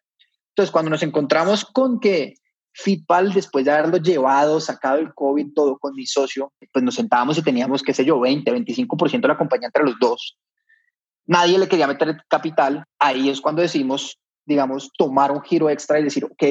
Entonces, 0.49 0.71
cuando 0.71 0.91
nos 0.91 1.03
encontramos 1.03 1.65
con 1.65 1.99
que 1.99 2.35
FITPAL, 2.73 3.33
después 3.33 3.65
de 3.65 3.71
haberlo 3.71 3.97
llevado, 3.97 4.59
sacado 4.59 4.97
el 4.97 5.13
COVID, 5.13 5.53
todo 5.53 5.77
con 5.77 5.93
mi 5.95 6.05
socio, 6.05 6.53
pues 6.71 6.83
nos 6.83 6.95
sentábamos 6.95 7.37
y 7.37 7.43
teníamos, 7.43 7.83
qué 7.83 7.93
sé 7.93 8.03
yo, 8.03 8.19
20, 8.19 8.51
25% 8.51 9.21
de 9.21 9.27
la 9.27 9.37
compañía 9.37 9.67
entre 9.67 9.83
los 9.83 9.95
dos. 9.99 10.37
Nadie 11.25 11.57
le 11.57 11.67
quería 11.67 11.87
meter 11.87 12.17
capital. 12.27 12.83
Ahí 12.99 13.29
es 13.29 13.41
cuando 13.41 13.61
decidimos, 13.61 14.19
digamos, 14.45 14.91
tomar 14.97 15.31
un 15.31 15.41
giro 15.41 15.69
extra 15.69 15.99
y 15.99 16.03
decir, 16.03 16.25
ok, 16.25 16.43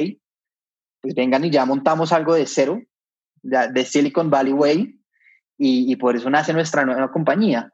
pues 1.01 1.15
vengan 1.15 1.43
y 1.45 1.51
ya 1.51 1.65
montamos 1.65 2.11
algo 2.11 2.33
de 2.33 2.45
cero, 2.45 2.81
de 3.41 3.85
Silicon 3.85 4.29
Valley 4.29 4.53
Way, 4.53 4.99
y, 5.57 5.95
por 5.95 6.15
eso 6.15 6.29
nace 6.29 6.51
nuestra 6.53 6.83
nueva 6.83 7.11
compañía. 7.11 7.71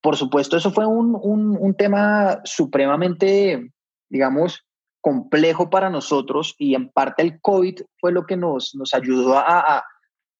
Por 0.00 0.16
supuesto, 0.16 0.56
eso 0.56 0.70
fue 0.70 0.86
un, 0.86 1.16
un, 1.20 1.74
tema 1.74 2.40
supremamente, 2.44 3.72
digamos, 4.08 4.64
complejo 5.00 5.70
para 5.70 5.90
nosotros 5.90 6.54
y 6.58 6.76
en 6.76 6.90
parte 6.90 7.22
el 7.22 7.40
COVID 7.40 7.80
fue 7.98 8.12
lo 8.12 8.26
que 8.26 8.36
nos, 8.36 8.74
nos 8.76 8.94
ayudó 8.94 9.36
a, 9.36 9.58
a, 9.58 9.84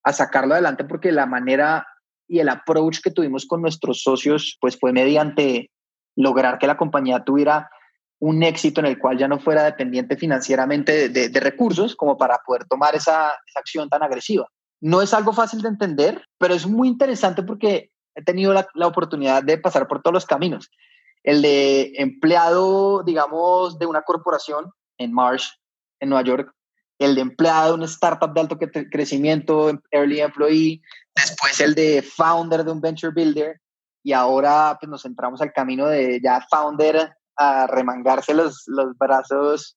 a, 0.04 0.12
sacarlo 0.12 0.54
adelante 0.54 0.84
porque 0.84 1.10
la 1.10 1.26
manera 1.26 1.84
y 2.28 2.38
el 2.38 2.48
approach 2.48 3.00
que 3.02 3.10
tuvimos 3.10 3.46
con 3.46 3.60
nuestros 3.60 4.02
socios 4.02 4.56
pues 4.60 4.78
fue 4.78 4.92
mediante 4.92 5.71
lograr 6.16 6.58
que 6.58 6.66
la 6.66 6.76
compañía 6.76 7.24
tuviera 7.24 7.70
un 8.18 8.42
éxito 8.42 8.80
en 8.80 8.86
el 8.86 8.98
cual 8.98 9.18
ya 9.18 9.26
no 9.26 9.40
fuera 9.40 9.64
dependiente 9.64 10.16
financieramente 10.16 11.08
de, 11.08 11.40
recursos 11.40 11.96
como 11.96 12.16
para 12.16 12.38
poder 12.46 12.64
tomar 12.66 12.94
esa, 12.94 13.32
acción 13.56 13.88
tan 13.88 14.02
agresiva. 14.02 14.46
No 14.80 15.02
es 15.02 15.12
algo 15.12 15.32
fácil 15.32 15.60
de 15.62 15.68
entender, 15.68 16.24
pero 16.38 16.54
es 16.54 16.66
muy 16.66 16.86
interesante 16.86 17.42
porque 17.42 17.90
he 18.14 18.22
tenido 18.22 18.52
la, 18.52 18.68
la, 18.74 18.86
oportunidad 18.86 19.42
de 19.42 19.58
pasar 19.58 19.88
por 19.88 20.02
todos 20.02 20.14
los 20.14 20.26
caminos. 20.26 20.70
El 21.24 21.42
de 21.42 21.92
empleado, 21.96 23.02
digamos, 23.02 23.78
de 23.78 23.86
una 23.86 24.02
corporación 24.02 24.70
en 24.98 25.12
Marsh, 25.12 25.48
en 25.98 26.10
Nueva 26.10 26.24
York, 26.24 26.54
el 26.98 27.16
de 27.16 27.22
empleado 27.22 27.70
de 27.70 27.74
una 27.74 27.86
startup 27.86 28.32
de 28.32 28.40
alto 28.40 28.58
crecimiento, 28.90 29.72
early 29.90 30.20
employee, 30.20 30.80
después 31.16 31.60
el 31.60 31.74
de 31.74 32.02
founder 32.02 32.64
de 32.64 32.70
un 32.70 32.80
venture 32.80 33.12
builder, 33.12 33.60
y 34.02 34.12
ahora 34.12 34.76
pues 34.80 34.90
nos 34.90 35.04
entramos 35.04 35.40
al 35.40 35.52
camino 35.52 35.86
de 35.86 36.20
ya 36.22 36.44
founder 36.50 37.14
a 37.36 37.66
remangarse 37.66 38.34
los, 38.34 38.64
los 38.66 38.96
brazos 38.98 39.76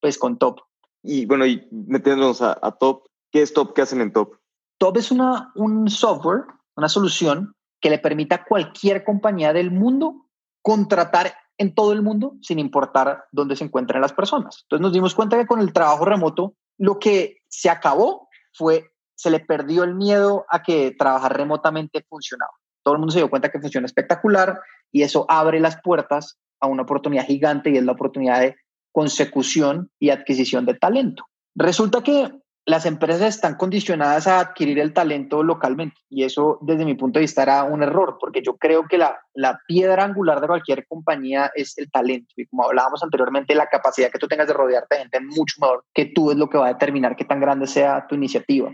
pues 0.00 0.18
con 0.18 0.38
Top. 0.38 0.60
Y 1.02 1.26
bueno, 1.26 1.46
y 1.46 1.66
metiéndonos 1.70 2.42
a, 2.42 2.54
Top, 2.78 3.06
¿qué 3.30 3.42
es 3.42 3.52
Top? 3.52 3.72
¿Qué 3.74 3.82
hacen 3.82 4.00
en 4.00 4.12
Top? 4.12 4.36
Top 4.78 4.96
es 4.96 5.10
una, 5.10 5.52
un 5.54 5.88
software, 5.88 6.44
una 6.76 6.88
solución 6.88 7.54
que 7.80 7.90
le 7.90 7.98
permita 7.98 8.36
a 8.36 8.44
cualquier 8.44 9.04
compañía 9.04 9.52
del 9.52 9.70
mundo 9.70 10.28
contratar 10.60 11.34
en 11.58 11.74
todo 11.74 11.92
el 11.92 12.02
mundo 12.02 12.36
sin 12.40 12.58
importar 12.58 13.24
dónde 13.32 13.56
se 13.56 13.64
encuentren 13.64 14.00
las 14.00 14.12
personas. 14.12 14.60
Entonces 14.64 14.82
nos 14.82 14.92
dimos 14.92 15.14
cuenta 15.14 15.36
que 15.36 15.46
con 15.46 15.60
el 15.60 15.72
trabajo 15.72 16.04
remoto 16.04 16.54
lo 16.78 16.98
que 16.98 17.38
se 17.48 17.70
acabó 17.70 18.28
fue, 18.52 18.90
se 19.14 19.30
le 19.30 19.40
perdió 19.40 19.84
el 19.84 19.94
miedo 19.94 20.44
a 20.48 20.62
que 20.62 20.94
trabajar 20.98 21.36
remotamente 21.36 22.04
funcionaba. 22.08 22.52
Todo 22.82 22.94
el 22.94 23.00
mundo 23.00 23.12
se 23.12 23.18
dio 23.18 23.30
cuenta 23.30 23.50
que 23.50 23.60
funciona 23.60 23.86
espectacular 23.86 24.60
y 24.90 25.02
eso 25.02 25.26
abre 25.28 25.60
las 25.60 25.80
puertas 25.82 26.38
a 26.60 26.66
una 26.66 26.82
oportunidad 26.82 27.26
gigante 27.26 27.70
y 27.70 27.76
es 27.76 27.84
la 27.84 27.92
oportunidad 27.92 28.40
de 28.40 28.56
consecución 28.92 29.90
y 29.98 30.10
adquisición 30.10 30.66
de 30.66 30.74
talento. 30.74 31.24
Resulta 31.54 32.02
que 32.02 32.30
las 32.64 32.86
empresas 32.86 33.34
están 33.34 33.56
condicionadas 33.56 34.28
a 34.28 34.38
adquirir 34.38 34.78
el 34.78 34.92
talento 34.92 35.42
localmente 35.42 35.96
y 36.08 36.22
eso 36.22 36.58
desde 36.62 36.84
mi 36.84 36.94
punto 36.94 37.18
de 37.18 37.22
vista 37.22 37.42
era 37.42 37.64
un 37.64 37.82
error 37.82 38.18
porque 38.20 38.40
yo 38.40 38.56
creo 38.56 38.86
que 38.86 38.98
la, 38.98 39.18
piedra 39.66 40.04
angular 40.04 40.40
de 40.40 40.46
cualquier 40.46 40.86
compañía 40.86 41.50
es 41.56 41.76
el 41.78 41.90
talento 41.90 42.32
y 42.36 42.46
como 42.46 42.64
hablábamos 42.64 43.02
anteriormente 43.02 43.54
la 43.56 43.66
capacidad 43.66 44.10
que 44.10 44.18
tú 44.18 44.28
tengas 44.28 44.46
de 44.46 44.52
rodearte 44.52 44.94
de 44.94 45.00
gente 45.02 45.20
mucho 45.20 45.56
mejor 45.60 45.84
que 45.92 46.06
tú 46.06 46.30
es 46.30 46.36
lo 46.36 46.48
que 46.48 46.58
va 46.58 46.66
a 46.66 46.72
determinar 46.74 47.16
qué 47.16 47.24
tan 47.24 47.40
grande 47.40 47.66
sea 47.66 48.06
tu 48.06 48.14
iniciativa. 48.14 48.70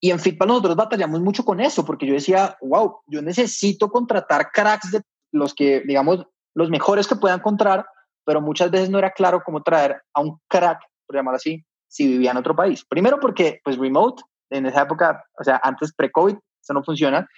Y 0.00 0.10
en 0.10 0.18
Fitpal 0.18 0.48
nosotros 0.48 0.76
batallamos 0.76 1.20
mucho 1.20 1.44
con 1.44 1.60
eso 1.60 1.84
porque 1.84 2.06
yo 2.06 2.14
decía, 2.14 2.56
wow, 2.62 3.00
yo 3.06 3.20
necesito 3.20 3.90
contratar 3.90 4.50
cracks 4.50 4.90
de 4.90 5.02
los 5.30 5.54
que, 5.54 5.80
digamos, 5.80 6.26
los 6.54 6.70
mejores 6.70 7.06
que 7.06 7.16
pueda 7.16 7.34
encontrar, 7.34 7.86
pero 8.24 8.40
muchas 8.40 8.70
veces 8.70 8.88
no 8.88 8.98
era 8.98 9.10
claro 9.10 9.42
cómo 9.44 9.62
traer 9.62 10.02
a 10.14 10.20
un 10.22 10.40
crack, 10.48 10.80
por 11.06 11.16
llamarlo 11.16 11.36
así, 11.36 11.64
si 11.86 12.06
vivía 12.06 12.30
en 12.30 12.38
otro 12.38 12.56
país. 12.56 12.84
Primero 12.88 13.20
porque, 13.20 13.60
pues, 13.62 13.76
remote, 13.76 14.22
en 14.48 14.66
esa 14.66 14.82
época, 14.82 15.24
o 15.38 15.44
sea, 15.44 15.60
antes 15.62 15.92
pre-COVID, 15.94 16.34
eso 16.34 16.72
no 16.72 16.82
funciona. 16.82 17.28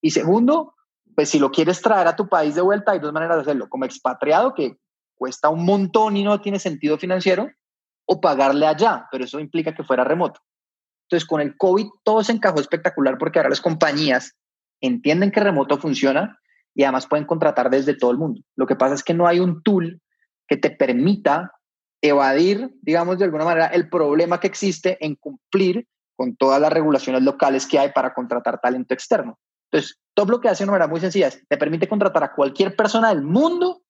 Y 0.00 0.10
segundo, 0.10 0.74
pues, 1.14 1.28
si 1.28 1.38
lo 1.38 1.50
quieres 1.50 1.82
traer 1.82 2.06
a 2.06 2.16
tu 2.16 2.28
país 2.28 2.54
de 2.54 2.62
vuelta, 2.62 2.92
hay 2.92 3.00
dos 3.00 3.12
maneras 3.12 3.36
de 3.36 3.42
hacerlo. 3.42 3.68
Como 3.68 3.84
expatriado, 3.84 4.54
que 4.54 4.76
cuesta 5.16 5.48
un 5.48 5.64
montón 5.64 6.16
y 6.16 6.24
no 6.24 6.40
tiene 6.40 6.58
sentido 6.58 6.98
financiero, 6.98 7.48
o 8.06 8.20
pagarle 8.20 8.66
allá, 8.66 9.06
pero 9.10 9.24
eso 9.24 9.38
implica 9.38 9.74
que 9.74 9.84
fuera 9.84 10.04
remoto. 10.04 10.40
Entonces, 11.12 11.28
con 11.28 11.42
el 11.42 11.58
COVID 11.58 11.88
todo 12.04 12.24
se 12.24 12.32
encajó 12.32 12.58
espectacular 12.58 13.18
porque 13.18 13.38
ahora 13.38 13.50
las 13.50 13.60
compañías 13.60 14.34
entienden 14.80 15.30
que 15.30 15.40
remoto 15.40 15.76
funciona 15.76 16.38
y 16.74 16.84
además 16.84 17.06
pueden 17.06 17.26
contratar 17.26 17.68
desde 17.68 17.94
todo 17.94 18.12
el 18.12 18.16
mundo. 18.16 18.40
Lo 18.56 18.66
que 18.66 18.76
pasa 18.76 18.94
es 18.94 19.04
que 19.04 19.12
no 19.12 19.26
hay 19.26 19.38
un 19.38 19.62
tool 19.62 20.00
que 20.48 20.56
te 20.56 20.70
permita 20.70 21.52
evadir, 22.00 22.70
digamos, 22.80 23.18
de 23.18 23.26
alguna 23.26 23.44
manera, 23.44 23.66
el 23.66 23.90
problema 23.90 24.40
que 24.40 24.46
existe 24.46 24.96
en 25.04 25.16
cumplir 25.16 25.86
con 26.16 26.34
todas 26.34 26.58
las 26.58 26.72
regulaciones 26.72 27.22
locales 27.22 27.66
que 27.66 27.78
hay 27.78 27.90
para 27.90 28.14
contratar 28.14 28.58
talento 28.58 28.94
externo. 28.94 29.38
Entonces, 29.70 30.00
todo 30.14 30.30
lo 30.30 30.40
que 30.40 30.48
hace 30.48 30.64
de 30.64 30.70
una 30.70 30.78
manera 30.78 30.88
muy 30.90 31.00
sencilla 31.00 31.28
es, 31.28 31.46
te 31.46 31.58
permite 31.58 31.88
contratar 31.88 32.24
a 32.24 32.32
cualquier 32.32 32.74
persona 32.74 33.10
del 33.10 33.20
mundo, 33.20 33.82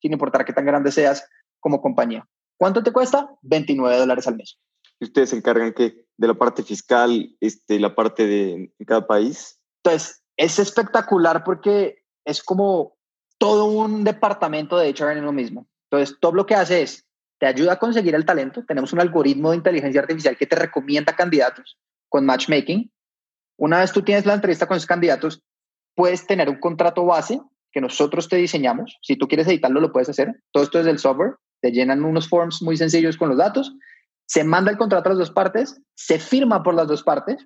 sin 0.00 0.14
importar 0.14 0.46
qué 0.46 0.54
tan 0.54 0.64
grande 0.64 0.92
seas 0.92 1.28
como 1.58 1.82
compañía. 1.82 2.26
¿Cuánto 2.56 2.82
te 2.82 2.90
cuesta? 2.90 3.28
29 3.42 3.98
dólares 3.98 4.26
al 4.26 4.36
mes. 4.36 4.58
¿Y 4.98 5.04
ustedes 5.04 5.30
se 5.30 5.36
encargan 5.36 5.72
qué? 5.72 6.06
De 6.20 6.28
la 6.28 6.34
parte 6.34 6.62
fiscal, 6.62 7.34
este, 7.40 7.80
la 7.80 7.94
parte 7.94 8.26
de 8.26 8.72
cada 8.86 9.06
país. 9.06 9.58
Entonces, 9.82 10.22
es 10.36 10.58
espectacular 10.58 11.44
porque 11.44 12.04
es 12.24 12.42
como 12.42 12.98
todo 13.38 13.64
un 13.64 14.04
departamento 14.04 14.76
de 14.76 14.90
HR 14.90 15.12
en 15.12 15.22
uno 15.22 15.32
mismo. 15.32 15.66
Entonces, 15.90 16.18
todo 16.20 16.32
lo 16.32 16.44
que 16.44 16.54
hace 16.54 16.82
es, 16.82 17.06
te 17.38 17.46
ayuda 17.46 17.72
a 17.72 17.78
conseguir 17.78 18.14
el 18.14 18.26
talento. 18.26 18.64
Tenemos 18.66 18.92
un 18.92 19.00
algoritmo 19.00 19.50
de 19.50 19.56
inteligencia 19.56 20.02
artificial 20.02 20.36
que 20.36 20.46
te 20.46 20.56
recomienda 20.56 21.16
candidatos 21.16 21.78
con 22.10 22.26
matchmaking. 22.26 22.92
Una 23.56 23.80
vez 23.80 23.92
tú 23.92 24.02
tienes 24.02 24.26
la 24.26 24.34
entrevista 24.34 24.66
con 24.66 24.76
esos 24.76 24.86
candidatos, 24.86 25.42
puedes 25.94 26.26
tener 26.26 26.50
un 26.50 26.60
contrato 26.60 27.06
base 27.06 27.40
que 27.72 27.80
nosotros 27.80 28.28
te 28.28 28.36
diseñamos. 28.36 28.98
Si 29.02 29.16
tú 29.16 29.26
quieres 29.26 29.46
editarlo, 29.46 29.80
lo 29.80 29.92
puedes 29.92 30.10
hacer. 30.10 30.42
Todo 30.52 30.64
esto 30.64 30.80
es 30.80 30.84
del 30.84 30.98
software. 30.98 31.36
Te 31.60 31.72
llenan 31.72 32.04
unos 32.04 32.28
forms 32.28 32.62
muy 32.62 32.76
sencillos 32.76 33.16
con 33.16 33.30
los 33.30 33.38
datos. 33.38 33.72
Se 34.30 34.44
manda 34.44 34.70
el 34.70 34.78
contrato 34.78 35.08
a 35.08 35.12
las 35.12 35.18
dos 35.18 35.32
partes. 35.32 35.82
Se 35.96 36.20
firma 36.20 36.62
por 36.62 36.74
las 36.74 36.86
dos 36.86 37.02
partes. 37.02 37.44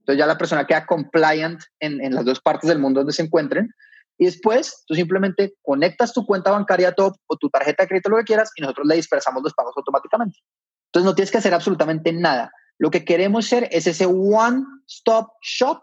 Entonces 0.00 0.18
ya 0.18 0.26
la 0.26 0.36
persona 0.36 0.66
queda 0.66 0.84
compliant 0.84 1.62
en, 1.78 2.04
en 2.04 2.12
las 2.12 2.24
dos 2.24 2.40
partes 2.40 2.68
del 2.68 2.80
mundo 2.80 2.98
donde 2.98 3.12
se 3.12 3.22
encuentren. 3.22 3.70
Y 4.18 4.24
después 4.24 4.82
tú 4.84 4.96
simplemente 4.96 5.54
conectas 5.62 6.12
tu 6.12 6.26
cuenta 6.26 6.50
bancaria 6.50 6.90
top 6.90 7.14
o 7.28 7.36
tu 7.36 7.48
tarjeta 7.50 7.84
de 7.84 7.88
crédito, 7.88 8.10
lo 8.10 8.16
que 8.16 8.24
quieras, 8.24 8.50
y 8.56 8.62
nosotros 8.62 8.84
le 8.88 8.96
dispersamos 8.96 9.44
los 9.44 9.54
pagos 9.54 9.74
automáticamente. 9.76 10.40
Entonces 10.88 11.06
no 11.06 11.14
tienes 11.14 11.30
que 11.30 11.38
hacer 11.38 11.54
absolutamente 11.54 12.12
nada. 12.12 12.50
Lo 12.78 12.90
que 12.90 13.04
queremos 13.04 13.46
ser 13.46 13.68
es 13.70 13.86
ese 13.86 14.06
one-stop 14.06 15.28
shop 15.40 15.82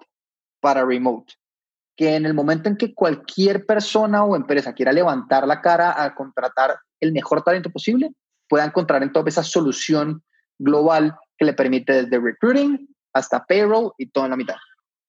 para 0.59 0.83
remote, 0.83 1.33
que 1.95 2.17
en 2.17 2.25
el 2.25 2.33
momento 2.33 2.67
en 2.67 2.75
que 2.75 2.93
cualquier 2.93 3.65
persona 3.65 4.25
o 4.25 4.35
empresa 4.35 4.73
quiera 4.73 4.91
levantar 4.91 5.47
la 5.47 5.61
cara 5.61 6.03
a 6.03 6.13
contratar 6.13 6.77
el 6.99 7.13
mejor 7.13 7.41
talento 7.41 7.69
posible, 7.69 8.11
pueda 8.49 8.65
encontrar 8.65 9.01
en 9.01 9.13
Top 9.13 9.29
esa 9.29 9.43
solución 9.43 10.21
global 10.61 11.15
que 11.37 11.45
le 11.45 11.53
permite 11.53 12.03
desde 12.03 12.19
recruiting 12.19 12.87
hasta 13.13 13.45
payroll 13.45 13.91
y 13.97 14.09
todo 14.09 14.25
en 14.25 14.31
la 14.31 14.37
mitad. 14.37 14.55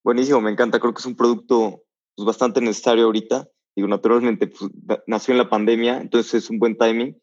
Buenísimo, 0.04 0.40
me 0.40 0.50
encanta. 0.50 0.80
Creo 0.80 0.92
que 0.92 1.00
es 1.00 1.06
un 1.06 1.16
producto 1.16 1.82
pues, 2.16 2.26
bastante 2.26 2.60
necesario 2.60 3.04
ahorita. 3.04 3.46
Digo, 3.76 3.88
naturalmente 3.88 4.48
pues, 4.48 4.70
nació 5.06 5.32
en 5.32 5.38
la 5.38 5.48
pandemia, 5.48 5.98
entonces 5.98 6.34
es 6.34 6.50
un 6.50 6.58
buen 6.58 6.76
timing 6.76 7.16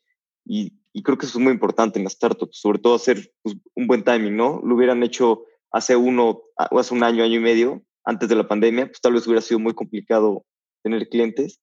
y, 0.46 0.74
creo 1.04 1.18
que 1.18 1.26
eso 1.26 1.38
es 1.38 1.44
muy 1.44 1.54
importante 1.54 1.98
en 1.98 2.04
las 2.04 2.14
startups, 2.14 2.60
sobre 2.60 2.80
todo 2.80 2.96
hacer 2.96 3.32
pues, 3.42 3.56
un 3.76 3.88
buen 3.88 4.04
timing, 4.04 4.36
¿no? 4.36 4.60
Lo 4.64 4.76
hubieran 4.76 5.02
hecho 5.04 5.44
hace 5.72 5.96
uno 5.96 6.42
o 6.72 6.80
hace 6.80 6.94
un 6.94 7.04
año, 7.04 7.24
año 7.24 7.36
y 7.36 7.40
medio, 7.40 7.84
antes 8.04 8.28
de 8.28 8.36
la 8.36 8.48
pandemia, 8.48 8.88
pues 8.88 9.00
tal 9.00 9.14
vez 9.14 9.26
hubiera 9.26 9.42
sido 9.42 9.60
muy 9.60 9.74
complicado 9.74 10.44
tener 10.84 11.08
clientes, 11.08 11.62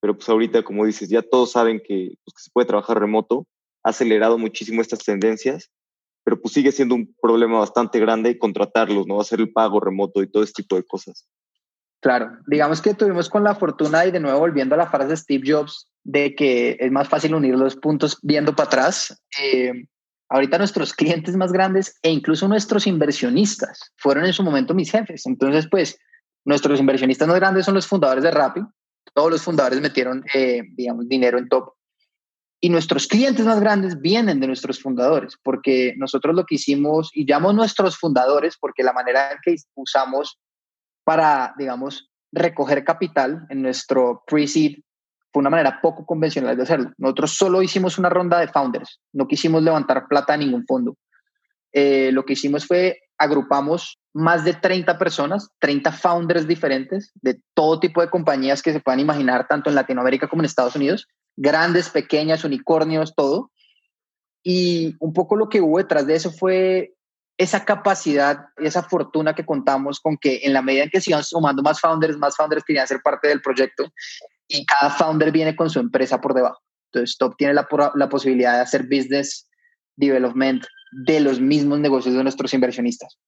pero 0.00 0.16
pues 0.16 0.28
ahorita, 0.28 0.62
como 0.62 0.84
dices, 0.84 1.08
ya 1.08 1.22
todos 1.22 1.52
saben 1.52 1.80
que, 1.80 2.14
pues, 2.24 2.34
que 2.36 2.42
se 2.42 2.50
puede 2.52 2.66
trabajar 2.66 3.00
remoto, 3.00 3.46
ha 3.82 3.90
acelerado 3.90 4.38
muchísimo 4.38 4.82
estas 4.82 5.00
tendencias, 5.00 5.70
pero 6.28 6.42
pues 6.42 6.52
sigue 6.52 6.72
siendo 6.72 6.94
un 6.94 7.16
problema 7.22 7.58
bastante 7.58 7.98
grande 7.98 8.38
contratarlos, 8.38 9.06
¿no? 9.06 9.18
Hacer 9.18 9.40
el 9.40 9.50
pago 9.50 9.80
remoto 9.80 10.22
y 10.22 10.30
todo 10.30 10.42
este 10.42 10.62
tipo 10.62 10.76
de 10.76 10.84
cosas. 10.84 11.26
Claro, 12.02 12.36
digamos 12.46 12.82
que 12.82 12.92
tuvimos 12.92 13.30
con 13.30 13.44
la 13.44 13.54
fortuna 13.54 14.04
y 14.04 14.10
de 14.10 14.20
nuevo 14.20 14.38
volviendo 14.38 14.74
a 14.74 14.78
la 14.78 14.90
frase 14.90 15.08
de 15.08 15.16
Steve 15.16 15.50
Jobs, 15.50 15.88
de 16.04 16.34
que 16.34 16.76
es 16.80 16.92
más 16.92 17.08
fácil 17.08 17.34
unir 17.34 17.54
los 17.54 17.76
puntos 17.76 18.18
viendo 18.20 18.54
para 18.54 18.66
atrás. 18.66 19.18
Eh, 19.42 19.72
ahorita 20.28 20.58
nuestros 20.58 20.92
clientes 20.92 21.34
más 21.34 21.50
grandes 21.50 21.98
e 22.02 22.10
incluso 22.10 22.46
nuestros 22.46 22.86
inversionistas 22.86 23.94
fueron 23.96 24.26
en 24.26 24.34
su 24.34 24.42
momento 24.42 24.74
mis 24.74 24.90
jefes. 24.90 25.24
Entonces, 25.24 25.66
pues, 25.70 25.98
nuestros 26.44 26.78
inversionistas 26.78 27.26
más 27.26 27.38
grandes 27.38 27.64
son 27.64 27.74
los 27.74 27.86
fundadores 27.86 28.22
de 28.22 28.32
Rappi. 28.32 28.60
Todos 29.14 29.30
los 29.30 29.40
fundadores 29.40 29.80
metieron, 29.80 30.22
eh, 30.34 30.60
digamos, 30.76 31.08
dinero 31.08 31.38
en 31.38 31.48
top. 31.48 31.72
Y 32.60 32.70
nuestros 32.70 33.06
clientes 33.06 33.46
más 33.46 33.60
grandes 33.60 34.00
vienen 34.00 34.40
de 34.40 34.48
nuestros 34.48 34.80
fundadores, 34.80 35.36
porque 35.42 35.94
nosotros 35.96 36.34
lo 36.34 36.44
que 36.44 36.56
hicimos, 36.56 37.10
y 37.12 37.24
llamo 37.24 37.52
nuestros 37.52 37.96
fundadores, 37.96 38.56
porque 38.58 38.82
la 38.82 38.92
manera 38.92 39.30
en 39.32 39.38
que 39.44 39.56
usamos 39.74 40.38
para, 41.04 41.54
digamos, 41.56 42.10
recoger 42.32 42.84
capital 42.84 43.46
en 43.48 43.62
nuestro 43.62 44.22
pre-seed 44.26 44.80
fue 45.32 45.40
una 45.40 45.50
manera 45.50 45.80
poco 45.80 46.04
convencional 46.04 46.56
de 46.56 46.62
hacerlo. 46.62 46.92
Nosotros 46.98 47.32
solo 47.32 47.62
hicimos 47.62 47.98
una 47.98 48.08
ronda 48.08 48.40
de 48.40 48.48
founders, 48.48 49.00
no 49.12 49.28
quisimos 49.28 49.62
levantar 49.62 50.06
plata 50.08 50.34
a 50.34 50.36
ningún 50.36 50.66
fondo. 50.66 50.96
Eh, 51.72 52.10
lo 52.12 52.24
que 52.24 52.32
hicimos 52.32 52.66
fue 52.66 52.98
agrupamos 53.18 53.98
más 54.14 54.44
de 54.44 54.54
30 54.54 54.96
personas, 54.98 55.50
30 55.58 55.92
founders 55.92 56.46
diferentes 56.46 57.10
de 57.14 57.40
todo 57.54 57.80
tipo 57.80 58.00
de 58.00 58.08
compañías 58.08 58.62
que 58.62 58.72
se 58.72 58.80
puedan 58.80 59.00
imaginar, 59.00 59.46
tanto 59.48 59.68
en 59.68 59.76
Latinoamérica 59.76 60.28
como 60.28 60.42
en 60.42 60.46
Estados 60.46 60.76
Unidos, 60.76 61.06
grandes, 61.38 61.88
pequeñas, 61.88 62.44
unicornios, 62.44 63.14
todo. 63.14 63.50
Y 64.42 64.96
un 64.98 65.12
poco 65.12 65.36
lo 65.36 65.48
que 65.48 65.60
hubo 65.60 65.78
detrás 65.78 66.06
de 66.06 66.16
eso 66.16 66.32
fue 66.32 66.94
esa 67.38 67.64
capacidad, 67.64 68.46
esa 68.56 68.82
fortuna 68.82 69.34
que 69.34 69.46
contamos 69.46 70.00
con 70.00 70.16
que 70.16 70.40
en 70.42 70.52
la 70.52 70.62
medida 70.62 70.84
en 70.84 70.90
que 70.90 71.00
sigan 71.00 71.22
sumando 71.22 71.62
más 71.62 71.80
founders, 71.80 72.16
más 72.18 72.36
founders 72.36 72.64
querían 72.64 72.88
ser 72.88 73.00
parte 73.00 73.28
del 73.28 73.40
proyecto 73.40 73.92
y 74.48 74.66
cada 74.66 74.90
founder 74.90 75.30
viene 75.30 75.54
con 75.54 75.70
su 75.70 75.78
empresa 75.78 76.20
por 76.20 76.34
debajo. 76.34 76.60
Entonces, 76.92 77.16
Top 77.16 77.36
tiene 77.36 77.54
la, 77.54 77.68
la 77.94 78.08
posibilidad 78.08 78.54
de 78.54 78.60
hacer 78.60 78.84
business 78.84 79.48
development 79.96 80.64
de 81.04 81.20
los 81.20 81.40
mismos 81.40 81.78
negocios 81.78 82.14
de 82.14 82.22
nuestros 82.22 82.52
inversionistas. 82.54 83.18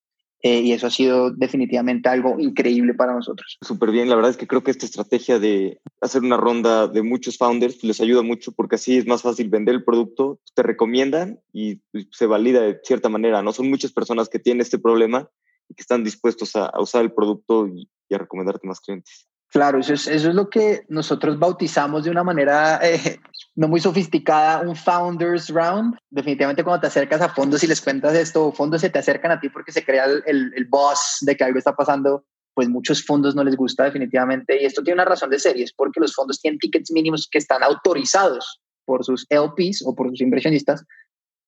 Eh, 0.43 0.61
y 0.61 0.73
eso 0.73 0.87
ha 0.87 0.91
sido 0.91 1.31
definitivamente 1.31 2.09
algo 2.09 2.39
increíble 2.39 2.95
para 2.95 3.15
nosotros. 3.15 3.59
Súper 3.61 3.91
bien, 3.91 4.09
la 4.09 4.17
verdad 4.17 4.31
es 4.31 4.37
que 4.39 4.47
creo 4.47 4.63
que 4.63 4.71
esta 4.71 4.87
estrategia 4.87 5.39
de 5.39 5.81
hacer 6.01 6.23
una 6.23 6.39
ronda 6.39 6.89
de 6.89 7.03
muchos 7.03 7.37
founders 7.37 7.85
les 7.85 8.01
ayuda 8.01 8.23
mucho 8.23 8.53
porque 8.53 8.77
así 8.77 8.97
es 8.97 9.07
más 9.07 9.21
fácil 9.21 9.51
vender 9.51 9.75
el 9.75 9.85
producto, 9.85 10.41
te 10.55 10.63
recomiendan 10.63 11.41
y 11.53 11.81
se 12.11 12.27
valida 12.27 12.63
de 12.63 12.81
cierta 12.83 13.11
manera, 13.11 13.43
¿no? 13.43 13.53
Son 13.53 13.69
muchas 13.69 13.93
personas 13.93 14.31
que 14.31 14.39
tienen 14.39 14.63
este 14.63 14.79
problema 14.79 15.29
y 15.69 15.75
que 15.75 15.83
están 15.83 16.05
dispuestos 16.05 16.57
a, 16.57 16.73
usar 16.81 17.03
el 17.03 17.13
producto 17.13 17.69
y, 17.69 17.91
y 18.09 18.15
a 18.15 18.19
recomendarte 18.19 18.67
más 18.67 18.81
clientes. 18.81 19.30
Claro, 19.51 19.81
eso 19.81 19.95
es, 19.95 20.07
eso 20.07 20.29
es 20.29 20.35
lo 20.35 20.49
que 20.49 20.85
nosotros 20.89 21.37
bautizamos 21.37 22.05
de 22.05 22.11
una 22.11 22.23
manera 22.23 22.79
eh, 22.83 23.19
no 23.57 23.67
muy 23.67 23.81
sofisticada, 23.81 24.61
un 24.61 24.77
Founders 24.77 25.49
Round. 25.49 25.97
Definitivamente 26.09 26.63
cuando 26.63 26.83
te 26.83 26.87
acercas 26.87 27.21
a 27.21 27.29
fondos 27.29 27.63
y 27.65 27.67
les 27.67 27.81
cuentas 27.81 28.15
esto, 28.15 28.53
fondos 28.53 28.81
se 28.81 28.91
te 28.91 29.01
acercan 29.01 29.33
a 29.33 29.41
ti 29.41 29.49
porque 29.49 29.73
se 29.73 29.85
crea 29.85 30.05
el, 30.05 30.53
el, 30.55 30.65
boss 30.67 31.19
de 31.23 31.37
que 31.37 31.43
algo 31.43 31.59
está 31.59 31.75
pasando, 31.75 32.25
pues 32.55 32.69
muchos 32.69 33.05
fondos 33.05 33.35
no 33.35 33.43
les 33.43 33.57
gusta 33.57 33.85
definitivamente. 33.85 34.63
Y 34.63 34.67
esto 34.67 34.83
tiene 34.83 35.03
una 35.03 35.05
razón 35.05 35.31
de 35.31 35.41
serie, 35.41 35.65
es 35.65 35.73
porque 35.73 35.99
los 35.99 36.15
fondos 36.15 36.41
tienen 36.41 36.61
tickets 36.61 36.93
mínimos 36.93 37.29
que 37.29 37.39
están 37.39 37.65
autorizados 37.65 38.61
por 38.85 39.05
sus 39.05 39.27
LPs 39.31 39.83
o 39.85 39.97
por 39.97 40.11
sus 40.11 40.21
inversionistas 40.21 40.85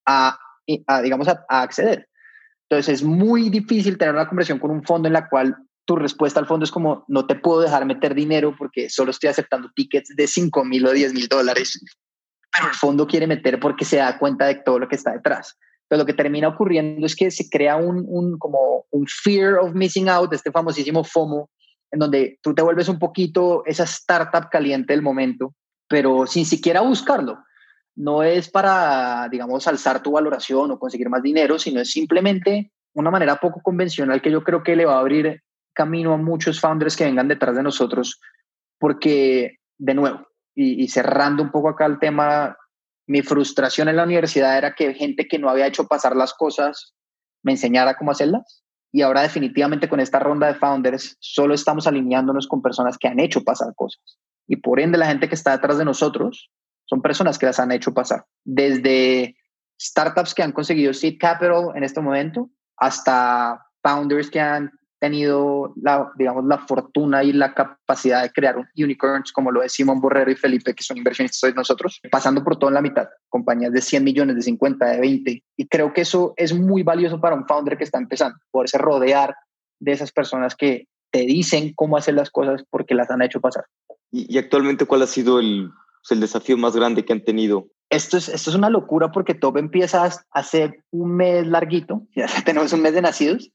a, 0.06 0.36
a 0.88 1.02
digamos, 1.02 1.28
a, 1.28 1.44
a 1.48 1.62
acceder. 1.62 2.08
Entonces 2.68 2.96
es 2.96 3.02
muy 3.04 3.48
difícil 3.48 3.96
tener 3.96 4.14
una 4.14 4.28
conversación 4.28 4.58
con 4.58 4.72
un 4.72 4.82
fondo 4.82 5.06
en 5.06 5.12
la 5.12 5.28
cual 5.28 5.56
tu 5.84 5.96
respuesta 5.96 6.40
al 6.40 6.46
fondo 6.46 6.64
es 6.64 6.70
como, 6.70 7.04
no 7.08 7.26
te 7.26 7.34
puedo 7.34 7.60
dejar 7.60 7.84
meter 7.86 8.14
dinero 8.14 8.54
porque 8.56 8.88
solo 8.88 9.10
estoy 9.10 9.30
aceptando 9.30 9.70
tickets 9.74 10.14
de 10.14 10.26
5 10.26 10.64
mil 10.64 10.86
o 10.86 10.92
10 10.92 11.14
mil 11.14 11.28
dólares, 11.28 11.80
pero 12.52 12.68
el 12.68 12.74
fondo 12.74 13.06
quiere 13.06 13.26
meter 13.26 13.58
porque 13.58 13.84
se 13.84 13.96
da 13.96 14.18
cuenta 14.18 14.46
de 14.46 14.56
todo 14.56 14.78
lo 14.78 14.88
que 14.88 14.96
está 14.96 15.12
detrás. 15.12 15.56
Pero 15.88 16.00
lo 16.00 16.06
que 16.06 16.14
termina 16.14 16.48
ocurriendo 16.48 17.04
es 17.04 17.16
que 17.16 17.30
se 17.30 17.48
crea 17.50 17.76
un, 17.76 18.04
un, 18.06 18.38
como 18.38 18.86
un 18.90 19.06
fear 19.06 19.58
of 19.58 19.74
missing 19.74 20.08
out, 20.08 20.32
este 20.32 20.50
famosísimo 20.50 21.04
FOMO, 21.04 21.50
en 21.90 21.98
donde 21.98 22.38
tú 22.42 22.54
te 22.54 22.62
vuelves 22.62 22.88
un 22.88 22.98
poquito 22.98 23.62
esa 23.66 23.84
startup 23.84 24.48
caliente 24.50 24.92
del 24.92 25.02
momento, 25.02 25.54
pero 25.88 26.26
sin 26.26 26.46
siquiera 26.46 26.80
buscarlo. 26.80 27.38
No 27.94 28.22
es 28.22 28.48
para, 28.48 29.28
digamos, 29.30 29.66
alzar 29.66 30.02
tu 30.02 30.12
valoración 30.12 30.70
o 30.70 30.78
conseguir 30.78 31.10
más 31.10 31.22
dinero, 31.22 31.58
sino 31.58 31.80
es 31.80 31.90
simplemente 31.90 32.72
una 32.94 33.10
manera 33.10 33.36
poco 33.36 33.60
convencional 33.60 34.22
que 34.22 34.30
yo 34.30 34.42
creo 34.42 34.62
que 34.62 34.76
le 34.76 34.86
va 34.86 34.96
a 34.96 35.00
abrir 35.00 35.42
camino 35.72 36.12
a 36.12 36.18
muchos 36.18 36.60
founders 36.60 36.96
que 36.96 37.04
vengan 37.04 37.28
detrás 37.28 37.56
de 37.56 37.62
nosotros, 37.62 38.20
porque, 38.78 39.58
de 39.78 39.94
nuevo, 39.94 40.26
y, 40.54 40.88
cerrando 40.88 41.42
un 41.42 41.50
poco 41.50 41.68
acá 41.68 41.86
el 41.86 41.98
tema, 41.98 42.56
mi 43.06 43.22
frustración 43.22 43.88
en 43.88 43.96
la 43.96 44.04
universidad 44.04 44.58
era 44.58 44.74
que 44.74 44.94
gente 44.94 45.26
que 45.26 45.38
no 45.38 45.48
había 45.48 45.66
hecho 45.66 45.86
pasar 45.86 46.14
las 46.14 46.34
cosas 46.34 46.94
me 47.42 47.52
enseñara 47.52 47.96
cómo 47.96 48.10
hacerlas. 48.10 48.62
Y 48.92 49.00
ahora 49.00 49.22
definitivamente 49.22 49.88
con 49.88 50.00
esta 50.00 50.18
ronda 50.18 50.48
de 50.48 50.54
founders 50.54 51.16
solo 51.20 51.54
estamos 51.54 51.86
alineándonos 51.86 52.46
con 52.46 52.60
personas 52.60 52.98
que 52.98 53.08
han 53.08 53.20
hecho 53.20 53.42
pasar 53.42 53.74
cosas. 53.74 54.18
Y 54.46 54.56
por 54.56 54.80
ende 54.80 54.98
la 54.98 55.06
gente 55.06 55.28
que 55.28 55.34
está 55.34 55.52
detrás 55.52 55.78
de 55.78 55.86
nosotros 55.86 56.50
son 56.84 57.00
personas 57.00 57.38
que 57.38 57.46
las 57.46 57.58
han 57.58 57.72
hecho 57.72 57.94
pasar. 57.94 58.26
Desde 58.44 59.36
startups 59.80 60.34
que 60.34 60.42
han 60.42 60.52
conseguido 60.52 60.92
seed 60.92 61.16
capital 61.18 61.70
en 61.74 61.84
este 61.84 62.02
momento 62.02 62.50
hasta 62.76 63.64
founders 63.82 64.30
que 64.30 64.40
han 64.40 64.70
tenido 65.02 65.74
la, 65.82 66.12
digamos, 66.14 66.44
la 66.44 66.58
fortuna 66.58 67.24
y 67.24 67.32
la 67.32 67.54
capacidad 67.54 68.22
de 68.22 68.30
crear 68.30 68.56
un 68.56 68.68
unicorns 68.76 69.32
como 69.32 69.50
lo 69.50 69.60
de 69.60 69.68
Simón 69.68 70.00
Borrero 70.00 70.30
y 70.30 70.36
Felipe, 70.36 70.74
que 70.74 70.84
son 70.84 70.96
inversionistas 70.96 71.50
de 71.50 71.56
nosotros, 71.56 72.00
pasando 72.08 72.44
por 72.44 72.56
todo 72.56 72.70
en 72.70 72.74
la 72.74 72.82
mitad, 72.82 73.08
compañías 73.28 73.72
de 73.72 73.80
100 73.80 74.04
millones, 74.04 74.36
de 74.36 74.42
50, 74.42 74.86
de 74.86 75.00
20. 75.00 75.42
Y 75.56 75.66
creo 75.66 75.92
que 75.92 76.02
eso 76.02 76.34
es 76.36 76.56
muy 76.56 76.84
valioso 76.84 77.20
para 77.20 77.34
un 77.34 77.48
founder 77.48 77.76
que 77.76 77.82
está 77.82 77.98
empezando, 77.98 78.38
poderse 78.52 78.78
rodear 78.78 79.34
de 79.80 79.90
esas 79.90 80.12
personas 80.12 80.54
que 80.54 80.86
te 81.10 81.22
dicen 81.22 81.72
cómo 81.74 81.96
hacer 81.96 82.14
las 82.14 82.30
cosas 82.30 82.62
porque 82.70 82.94
las 82.94 83.10
han 83.10 83.22
hecho 83.22 83.40
pasar. 83.40 83.64
¿Y, 84.12 84.38
actualmente 84.38 84.86
cuál 84.86 85.02
ha 85.02 85.08
sido 85.08 85.40
el, 85.40 85.68
el 86.10 86.20
desafío 86.20 86.56
más 86.56 86.76
grande 86.76 87.04
que 87.04 87.12
han 87.12 87.24
tenido 87.24 87.66
esto 87.92 88.16
es, 88.16 88.30
esto 88.30 88.48
es 88.48 88.56
una 88.56 88.70
locura 88.70 89.12
porque 89.12 89.34
Top 89.34 89.58
empieza 89.58 90.08
hace 90.30 90.82
un 90.90 91.14
mes 91.14 91.46
larguito, 91.46 92.06
ya 92.16 92.26
tenemos 92.44 92.72
un 92.72 92.80
mes 92.80 92.94
de 92.94 93.02
nacidos, 93.02 93.52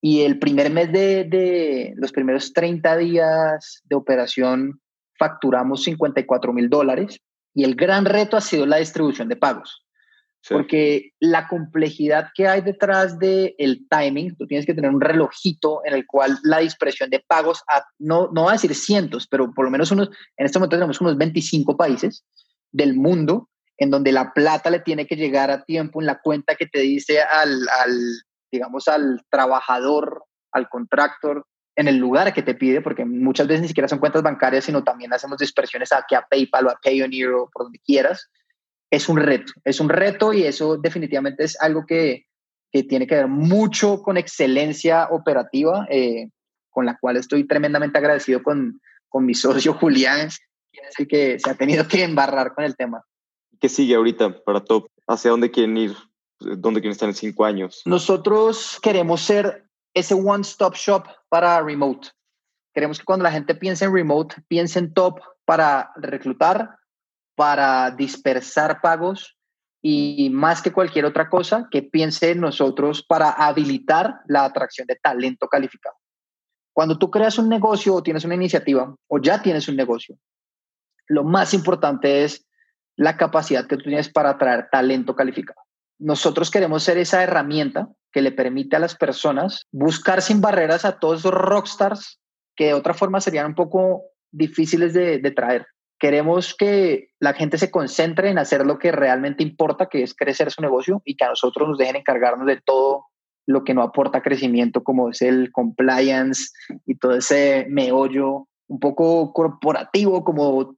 y 0.00 0.22
el 0.22 0.40
primer 0.40 0.70
mes 0.70 0.92
de, 0.92 1.24
de, 1.24 1.94
los 1.96 2.10
primeros 2.10 2.52
30 2.52 2.96
días 2.96 3.82
de 3.84 3.94
operación 3.96 4.80
facturamos 5.16 5.84
54 5.84 6.52
mil 6.52 6.68
dólares 6.68 7.20
y 7.54 7.62
el 7.62 7.76
gran 7.76 8.04
reto 8.04 8.36
ha 8.36 8.40
sido 8.40 8.66
la 8.66 8.78
distribución 8.78 9.28
de 9.28 9.36
pagos. 9.36 9.86
Porque 10.48 11.12
la 11.20 11.46
complejidad 11.46 12.30
que 12.34 12.48
hay 12.48 12.62
detrás 12.62 13.16
del 13.20 13.54
el 13.58 13.86
timing, 13.88 14.34
tú 14.34 14.48
tienes 14.48 14.66
que 14.66 14.74
tener 14.74 14.90
un 14.90 15.00
relojito 15.00 15.82
en 15.84 15.94
el 15.94 16.04
cual 16.04 16.36
la 16.42 16.58
dispersión 16.58 17.10
de 17.10 17.20
pagos, 17.24 17.62
a, 17.68 17.84
no, 18.00 18.28
no 18.32 18.46
va 18.46 18.50
a 18.50 18.54
decir 18.54 18.74
cientos, 18.74 19.28
pero 19.28 19.52
por 19.54 19.64
lo 19.64 19.70
menos 19.70 19.92
unos, 19.92 20.08
en 20.36 20.46
este 20.46 20.58
momento 20.58 20.74
tenemos 20.74 21.00
unos 21.00 21.16
25 21.16 21.76
países 21.76 22.24
del 22.72 22.96
mundo 22.96 23.50
en 23.82 23.90
donde 23.90 24.12
la 24.12 24.32
plata 24.32 24.70
le 24.70 24.80
tiene 24.80 25.06
que 25.06 25.16
llegar 25.16 25.50
a 25.50 25.64
tiempo 25.64 26.00
en 26.00 26.06
la 26.06 26.20
cuenta 26.20 26.54
que 26.54 26.66
te 26.66 26.80
dice 26.80 27.20
al, 27.20 27.66
digamos, 28.50 28.88
al 28.88 29.22
trabajador, 29.30 30.24
al 30.52 30.68
contractor, 30.68 31.46
en 31.74 31.88
el 31.88 31.96
lugar 31.96 32.32
que 32.32 32.42
te 32.42 32.54
pide, 32.54 32.80
porque 32.80 33.04
muchas 33.04 33.46
veces 33.46 33.62
ni 33.62 33.68
siquiera 33.68 33.88
son 33.88 33.98
cuentas 33.98 34.22
bancarias, 34.22 34.64
sino 34.64 34.84
también 34.84 35.12
hacemos 35.12 35.38
dispersiones 35.38 35.92
aquí 35.92 36.14
a 36.14 36.26
PayPal 36.28 36.66
o 36.66 36.70
a 36.70 36.78
Payoneer 36.82 37.30
o 37.30 37.50
por 37.50 37.64
donde 37.64 37.78
quieras. 37.78 38.30
Es 38.90 39.08
un 39.08 39.16
reto, 39.16 39.52
es 39.64 39.80
un 39.80 39.88
reto 39.88 40.32
y 40.32 40.44
eso 40.44 40.76
definitivamente 40.76 41.44
es 41.44 41.60
algo 41.60 41.86
que, 41.86 42.26
que 42.70 42.82
tiene 42.82 43.06
que 43.06 43.14
ver 43.14 43.28
mucho 43.28 44.02
con 44.02 44.16
excelencia 44.16 45.08
operativa. 45.10 45.86
Eh, 45.90 46.28
con 46.72 46.86
la 46.86 46.98
cual 46.98 47.18
estoy 47.18 47.46
tremendamente 47.46 47.98
agradecido 47.98 48.42
con, 48.42 48.80
con 49.08 49.24
mi 49.24 49.34
socio 49.34 49.74
Julián, 49.80 50.30
quien 50.72 50.86
es 50.86 50.98
el 50.98 51.06
que 51.06 51.38
se 51.38 51.50
ha 51.50 51.54
tenido 51.54 51.86
que 51.86 52.02
embarrar 52.02 52.54
con 52.54 52.64
el 52.64 52.74
tema. 52.74 53.04
¿Qué 53.62 53.68
sigue 53.68 53.94
ahorita 53.94 54.42
para 54.42 54.58
Top? 54.58 54.88
¿Hacia 55.06 55.30
dónde 55.30 55.52
quieren 55.52 55.76
ir? 55.76 55.94
¿Dónde 56.40 56.80
quieren 56.80 56.90
estar 56.90 57.08
en 57.08 57.14
cinco 57.14 57.44
años? 57.44 57.82
Nosotros 57.84 58.80
queremos 58.82 59.20
ser 59.20 59.68
ese 59.94 60.14
one-stop 60.14 60.74
shop 60.74 61.06
para 61.28 61.62
remote. 61.62 62.08
Queremos 62.74 62.98
que 62.98 63.04
cuando 63.04 63.22
la 63.22 63.30
gente 63.30 63.54
piense 63.54 63.84
en 63.84 63.94
remote, 63.94 64.34
piense 64.48 64.80
en 64.80 64.92
Top 64.92 65.20
para 65.44 65.92
reclutar, 65.94 66.76
para 67.36 67.92
dispersar 67.92 68.80
pagos 68.80 69.38
y 69.80 70.28
más 70.30 70.60
que 70.60 70.72
cualquier 70.72 71.04
otra 71.04 71.30
cosa, 71.30 71.68
que 71.70 71.84
piense 71.84 72.32
en 72.32 72.40
nosotros 72.40 73.04
para 73.06 73.30
habilitar 73.30 74.22
la 74.26 74.44
atracción 74.44 74.88
de 74.88 74.96
talento 74.96 75.46
calificado. 75.46 75.94
Cuando 76.74 76.98
tú 76.98 77.12
creas 77.12 77.38
un 77.38 77.48
negocio 77.48 77.94
o 77.94 78.02
tienes 78.02 78.24
una 78.24 78.34
iniciativa 78.34 78.92
o 79.06 79.18
ya 79.20 79.40
tienes 79.40 79.68
un 79.68 79.76
negocio, 79.76 80.18
lo 81.06 81.22
más 81.22 81.54
importante 81.54 82.24
es 82.24 82.44
la 82.96 83.16
capacidad 83.16 83.66
que 83.66 83.76
tú 83.76 83.84
tienes 83.84 84.08
para 84.08 84.30
atraer 84.30 84.68
talento 84.70 85.14
calificado. 85.14 85.60
Nosotros 85.98 86.50
queremos 86.50 86.82
ser 86.82 86.98
esa 86.98 87.22
herramienta 87.22 87.88
que 88.12 88.22
le 88.22 88.32
permite 88.32 88.76
a 88.76 88.80
las 88.80 88.94
personas 88.94 89.62
buscar 89.70 90.20
sin 90.20 90.40
barreras 90.40 90.84
a 90.84 90.98
todos 90.98 91.20
esos 91.20 91.32
rockstars 91.32 92.20
que 92.56 92.66
de 92.66 92.74
otra 92.74 92.94
forma 92.94 93.20
serían 93.20 93.46
un 93.46 93.54
poco 93.54 94.02
difíciles 94.30 94.92
de, 94.92 95.18
de 95.18 95.30
traer. 95.30 95.66
Queremos 95.98 96.54
que 96.54 97.10
la 97.20 97.32
gente 97.32 97.58
se 97.58 97.70
concentre 97.70 98.28
en 98.28 98.38
hacer 98.38 98.66
lo 98.66 98.78
que 98.78 98.92
realmente 98.92 99.42
importa, 99.42 99.86
que 99.86 100.02
es 100.02 100.14
crecer 100.14 100.50
su 100.50 100.60
negocio 100.60 101.00
y 101.04 101.16
que 101.16 101.24
a 101.24 101.28
nosotros 101.28 101.68
nos 101.68 101.78
dejen 101.78 101.96
encargarnos 101.96 102.46
de 102.46 102.60
todo 102.60 103.06
lo 103.46 103.64
que 103.64 103.74
no 103.74 103.82
aporta 103.82 104.22
crecimiento, 104.22 104.84
como 104.84 105.10
es 105.10 105.22
el 105.22 105.50
compliance 105.52 106.50
y 106.86 106.96
todo 106.96 107.14
ese 107.14 107.66
meollo 107.68 108.48
un 108.68 108.80
poco 108.80 109.32
corporativo, 109.32 110.24
como 110.24 110.74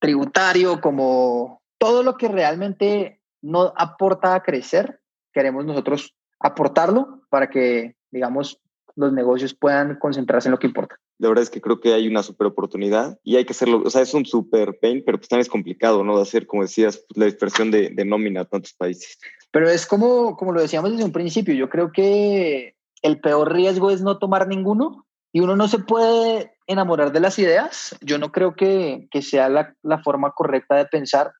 tributario, 0.00 0.80
como 0.80 1.55
todo 1.78 2.02
lo 2.02 2.16
que 2.16 2.28
realmente 2.28 3.20
no 3.42 3.72
aporta 3.76 4.34
a 4.34 4.42
crecer, 4.42 5.00
queremos 5.32 5.64
nosotros 5.64 6.14
aportarlo 6.40 7.22
para 7.30 7.48
que, 7.50 7.96
digamos, 8.10 8.60
los 8.94 9.12
negocios 9.12 9.54
puedan 9.54 9.98
concentrarse 9.98 10.48
en 10.48 10.52
lo 10.52 10.58
que 10.58 10.66
importa. 10.66 10.96
La 11.18 11.28
verdad 11.28 11.42
es 11.42 11.50
que 11.50 11.60
creo 11.60 11.80
que 11.80 11.94
hay 11.94 12.08
una 12.08 12.22
super 12.22 12.46
oportunidad 12.46 13.18
y 13.22 13.36
hay 13.36 13.44
que 13.44 13.52
hacerlo, 13.52 13.82
o 13.84 13.90
sea, 13.90 14.02
es 14.02 14.12
un 14.14 14.26
super 14.26 14.78
pain, 14.80 15.02
pero 15.04 15.18
pues 15.18 15.28
también 15.28 15.42
es 15.42 15.48
complicado, 15.48 16.04
¿no? 16.04 16.16
De 16.16 16.22
hacer, 16.22 16.46
como 16.46 16.62
decías, 16.62 17.04
pues, 17.08 17.16
la 17.16 17.26
dispersión 17.26 17.70
de, 17.70 17.90
de 17.90 18.04
nómina 18.04 18.42
a 18.42 18.44
tantos 18.44 18.74
países. 18.74 19.18
Pero 19.50 19.70
es 19.70 19.86
como, 19.86 20.36
como 20.36 20.52
lo 20.52 20.60
decíamos 20.60 20.90
desde 20.90 21.04
un 21.04 21.12
principio, 21.12 21.54
yo 21.54 21.70
creo 21.70 21.92
que 21.92 22.74
el 23.02 23.20
peor 23.20 23.52
riesgo 23.52 23.90
es 23.90 24.02
no 24.02 24.18
tomar 24.18 24.48
ninguno 24.48 25.06
y 25.32 25.40
uno 25.40 25.56
no 25.56 25.68
se 25.68 25.78
puede 25.78 26.54
enamorar 26.66 27.12
de 27.12 27.20
las 27.20 27.38
ideas. 27.38 27.96
Yo 28.00 28.18
no 28.18 28.32
creo 28.32 28.54
que, 28.54 29.08
que 29.10 29.22
sea 29.22 29.48
la, 29.48 29.74
la 29.82 30.02
forma 30.02 30.32
correcta 30.32 30.76
de 30.76 30.86
pensar. 30.86 31.32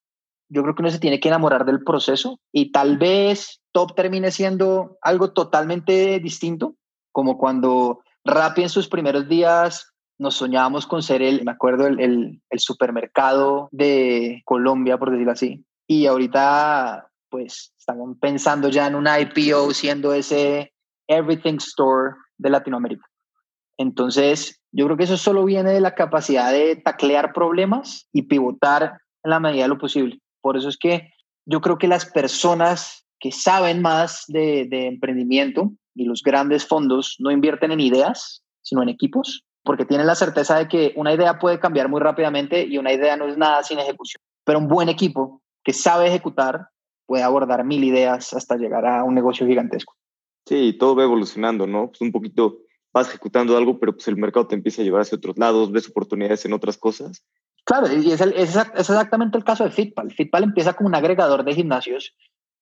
Yo 0.48 0.62
creo 0.62 0.74
que 0.74 0.82
uno 0.82 0.90
se 0.90 0.98
tiene 0.98 1.20
que 1.20 1.28
enamorar 1.28 1.64
del 1.64 1.82
proceso 1.82 2.38
y 2.52 2.70
tal 2.72 2.98
vez 2.98 3.60
Top 3.72 3.94
termine 3.94 4.30
siendo 4.30 4.96
algo 5.02 5.32
totalmente 5.32 6.18
distinto, 6.20 6.76
como 7.12 7.36
cuando 7.36 8.00
Rappi 8.24 8.62
en 8.62 8.68
sus 8.68 8.88
primeros 8.88 9.28
días 9.28 9.92
nos 10.18 10.34
soñábamos 10.36 10.86
con 10.86 11.02
ser 11.02 11.22
el, 11.22 11.44
me 11.44 11.52
acuerdo, 11.52 11.86
el, 11.86 12.00
el, 12.00 12.42
el, 12.48 12.58
supermercado 12.58 13.68
de 13.70 14.42
Colombia, 14.44 14.98
por 14.98 15.10
decirlo 15.10 15.32
así. 15.32 15.64
Y 15.86 16.06
ahorita, 16.06 17.08
pues, 17.28 17.74
estamos 17.78 18.16
pensando 18.20 18.68
ya 18.68 18.86
en 18.86 18.94
un 18.94 19.06
IPO 19.06 19.74
siendo 19.74 20.14
ese 20.14 20.72
Everything 21.06 21.56
Store 21.58 22.14
de 22.38 22.50
Latinoamérica. 22.50 23.06
Entonces, 23.78 24.60
yo 24.72 24.86
creo 24.86 24.96
que 24.96 25.04
eso 25.04 25.16
solo 25.16 25.44
viene 25.44 25.70
de 25.70 25.80
la 25.80 25.94
capacidad 25.94 26.50
de 26.50 26.76
taclear 26.76 27.32
problemas 27.32 28.08
y 28.12 28.22
pivotar 28.22 28.98
en 29.22 29.30
la 29.30 29.40
medida 29.40 29.64
de 29.64 29.68
lo 29.68 29.78
posible. 29.78 30.18
Por 30.46 30.56
eso 30.56 30.68
es 30.68 30.76
que 30.76 31.10
yo 31.44 31.60
creo 31.60 31.76
que 31.76 31.88
las 31.88 32.06
personas 32.06 33.04
que 33.18 33.32
saben 33.32 33.82
más 33.82 34.26
de, 34.28 34.68
emprendimiento 34.70 35.72
y 35.92 36.04
los 36.04 36.22
grandes 36.22 36.64
fondos 36.64 37.16
no 37.18 37.32
invierten 37.32 37.72
en 37.72 37.80
ideas, 37.80 38.44
sino 38.62 38.80
en 38.80 38.88
equipos, 38.88 39.44
porque 39.64 39.84
tienen 39.84 40.06
la 40.06 40.14
certeza 40.14 40.56
de 40.56 40.68
que 40.68 40.92
una 40.94 41.12
idea 41.12 41.40
puede 41.40 41.58
cambiar 41.58 41.88
muy 41.88 42.00
rápidamente 42.00 42.64
y 42.64 42.78
una 42.78 42.92
idea 42.92 43.16
no 43.16 43.26
es 43.26 43.36
nada 43.36 43.64
sin 43.64 43.80
ejecución. 43.80 44.22
Pero 44.44 44.60
un 44.60 44.68
buen 44.68 44.88
equipo 44.88 45.42
que 45.64 45.72
sabe 45.72 46.06
ejecutar 46.06 46.68
puede 47.06 47.24
abordar 47.24 47.64
mil 47.64 47.82
ideas 47.82 48.32
hasta 48.32 48.54
llegar 48.54 48.86
a 48.86 49.02
un 49.02 49.16
negocio 49.16 49.48
gigantesco. 49.48 49.96
Sí, 50.46 50.76
todo 50.78 50.94
va 50.94 51.02
evolucionando, 51.02 51.66
¿no? 51.66 51.88
Pues 51.88 52.02
un 52.02 52.12
poquito 52.12 52.58
vas 52.94 53.08
ejecutando 53.08 53.56
algo, 53.56 53.80
pero 53.80 53.94
pues 53.94 54.06
el 54.06 54.16
mercado 54.16 54.46
te 54.46 54.54
empieza 54.54 54.82
a 54.82 54.84
llevar 54.84 55.00
hacia 55.00 55.16
otros 55.16 55.36
lados, 55.38 55.72
ves 55.72 55.88
oportunidades 55.88 56.44
en 56.44 56.52
otras 56.52 56.78
cosas. 56.78 57.24
Claro, 57.66 57.92
y 57.92 58.12
es, 58.12 58.20
exactamente 58.20 59.36
el 59.36 59.42
caso 59.42 59.64
de 59.64 59.72
Fitpal. 59.72 60.12
Fitpal 60.12 60.44
empieza 60.44 60.74
como 60.74 60.88
un 60.88 60.94
agregador 60.94 61.44
de 61.44 61.52
gimnasios 61.52 62.14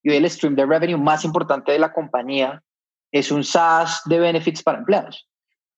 y 0.03 0.09
hoy 0.09 0.17
el 0.17 0.31
stream 0.31 0.57
de 0.57 0.65
revenue 0.65 0.97
más 0.97 1.27
importante 1.27 1.73
de 1.73 1.79
la 1.79 1.93
compañía 1.93 2.63
es 3.13 3.31
un 3.31 3.45
SaaS 3.45 4.01
de 4.07 4.19
benefits 4.19 4.63
para 4.63 4.79
empleados. 4.79 5.29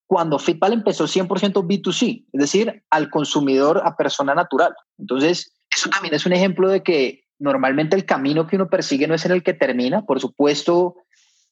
Cuando 0.06 0.38
Fitpal 0.38 0.72
empezó 0.72 1.08
100% 1.08 1.26
B2C, 1.66 2.24
es 2.32 2.40
decir, 2.40 2.84
al 2.88 3.10
consumidor, 3.10 3.82
a 3.84 3.96
persona 3.96 4.32
natural. 4.32 4.72
Entonces, 4.96 5.52
eso 5.76 5.90
también 5.90 6.14
es 6.14 6.24
un 6.24 6.32
ejemplo 6.32 6.68
de 6.68 6.84
que 6.84 7.24
normalmente 7.40 7.96
el 7.96 8.06
camino 8.06 8.46
que 8.46 8.54
uno 8.54 8.70
persigue 8.70 9.08
no 9.08 9.14
es 9.14 9.26
en 9.26 9.32
el 9.32 9.42
que 9.42 9.54
termina. 9.54 10.06
Por 10.06 10.20
supuesto, 10.20 10.94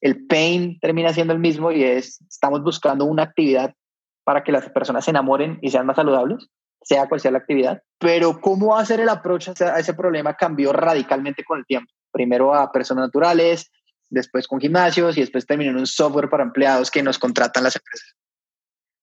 el 0.01 0.29
pain 0.29 0.79
termina 0.79 1.13
siendo 1.13 1.33
el 1.33 1.41
mismo 1.41 1.73
y 1.73 1.83
es, 1.83 2.23
estamos 2.29 2.63
buscando 2.63 3.05
una 3.05 3.25
actividad 3.25 3.75
para 4.23 4.45
que 4.45 4.53
las 4.53 4.71
personas 4.71 5.05
se 5.05 5.11
enamoren 5.11 5.59
y 5.61 5.71
sean 5.71 5.87
más 5.87 5.97
saludables, 5.97 6.49
sea 6.85 7.09
cual 7.09 7.21
sea 7.21 7.31
la 7.31 7.39
actividad. 7.39 7.83
Pero 7.99 8.41
cómo 8.41 8.77
hacer 8.77 9.01
el 9.01 9.09
approach 9.09 9.49
a 9.61 9.79
ese 9.79 9.95
problema 9.95 10.35
cambió 10.35 10.73
radicalmente 10.73 11.45
con 11.45 11.59
el 11.59 11.67
tiempo. 11.67 11.91
Primero 12.13 12.55
a 12.55 12.71
personas 12.71 13.07
naturales, 13.07 13.71
después 14.11 14.47
con 14.47 14.61
gimnasios 14.61 15.17
y 15.17 15.21
después 15.21 15.47
terminó 15.47 15.71
en 15.71 15.79
un 15.79 15.87
software 15.87 16.29
para 16.29 16.45
empleados 16.45 16.91
que 16.91 17.03
nos 17.03 17.19
contratan 17.19 17.65
las 17.65 17.77
empresas. 17.77 18.15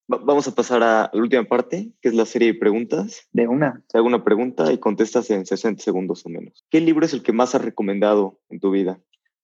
Vamos 0.07 0.47
a 0.47 0.53
pasar 0.53 0.83
a 0.83 1.09
la 1.13 1.21
última 1.21 1.43
parte, 1.45 1.91
que 2.01 2.09
es 2.09 2.15
la 2.15 2.25
serie 2.25 2.51
de 2.51 2.59
preguntas. 2.59 3.27
De 3.31 3.47
una. 3.47 3.81
Te 3.87 3.97
hago 3.97 4.07
una 4.07 4.23
pregunta 4.23 4.71
y 4.71 4.77
contestas 4.77 5.29
en 5.29 5.45
60 5.45 5.81
segundos 5.81 6.25
o 6.25 6.29
menos. 6.29 6.65
¿Qué 6.69 6.81
libro 6.81 7.05
es 7.05 7.13
el 7.13 7.23
que 7.23 7.31
más 7.31 7.55
has 7.55 7.63
recomendado 7.63 8.39
en 8.49 8.59
tu 8.59 8.71
vida? 8.71 8.99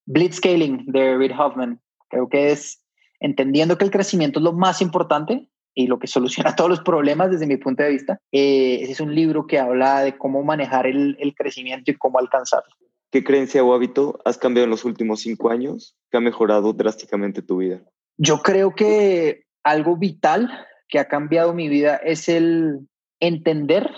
Blitzscaling 0.05 0.85
de 0.87 1.15
Reid 1.15 1.31
Hoffman. 1.37 1.79
Creo 2.09 2.27
que 2.27 2.51
es 2.51 2.83
entendiendo 3.19 3.77
que 3.77 3.85
el 3.85 3.91
crecimiento 3.91 4.39
es 4.39 4.43
lo 4.43 4.53
más 4.53 4.81
importante 4.81 5.49
y 5.77 5.87
lo 5.87 5.99
que 5.99 6.07
soluciona 6.07 6.55
todos 6.55 6.69
los 6.69 6.81
problemas 6.81 7.31
desde 7.31 7.47
mi 7.47 7.57
punto 7.57 7.83
de 7.83 7.89
vista. 7.89 8.19
Eh, 8.31 8.79
ese 8.81 8.93
es 8.93 8.99
un 8.99 9.13
libro 9.13 9.47
que 9.47 9.59
habla 9.59 10.01
de 10.01 10.17
cómo 10.17 10.43
manejar 10.43 10.87
el, 10.87 11.15
el 11.19 11.35
crecimiento 11.35 11.91
y 11.91 11.95
cómo 11.95 12.19
alcanzarlo. 12.19 12.73
¿Qué 13.11 13.23
creencia 13.23 13.63
o 13.63 13.73
hábito 13.73 14.19
has 14.25 14.37
cambiado 14.37 14.65
en 14.65 14.71
los 14.71 14.83
últimos 14.83 15.21
cinco 15.21 15.49
años 15.49 15.95
que 16.11 16.17
ha 16.17 16.21
mejorado 16.21 16.73
drásticamente 16.73 17.41
tu 17.41 17.57
vida? 17.57 17.81
Yo 18.17 18.41
creo 18.41 18.75
que 18.75 19.43
algo 19.63 19.95
vital 19.95 20.49
que 20.89 20.99
ha 20.99 21.07
cambiado 21.07 21.53
mi 21.53 21.69
vida 21.69 21.95
es 21.97 22.27
el 22.27 22.87
entender 23.19 23.89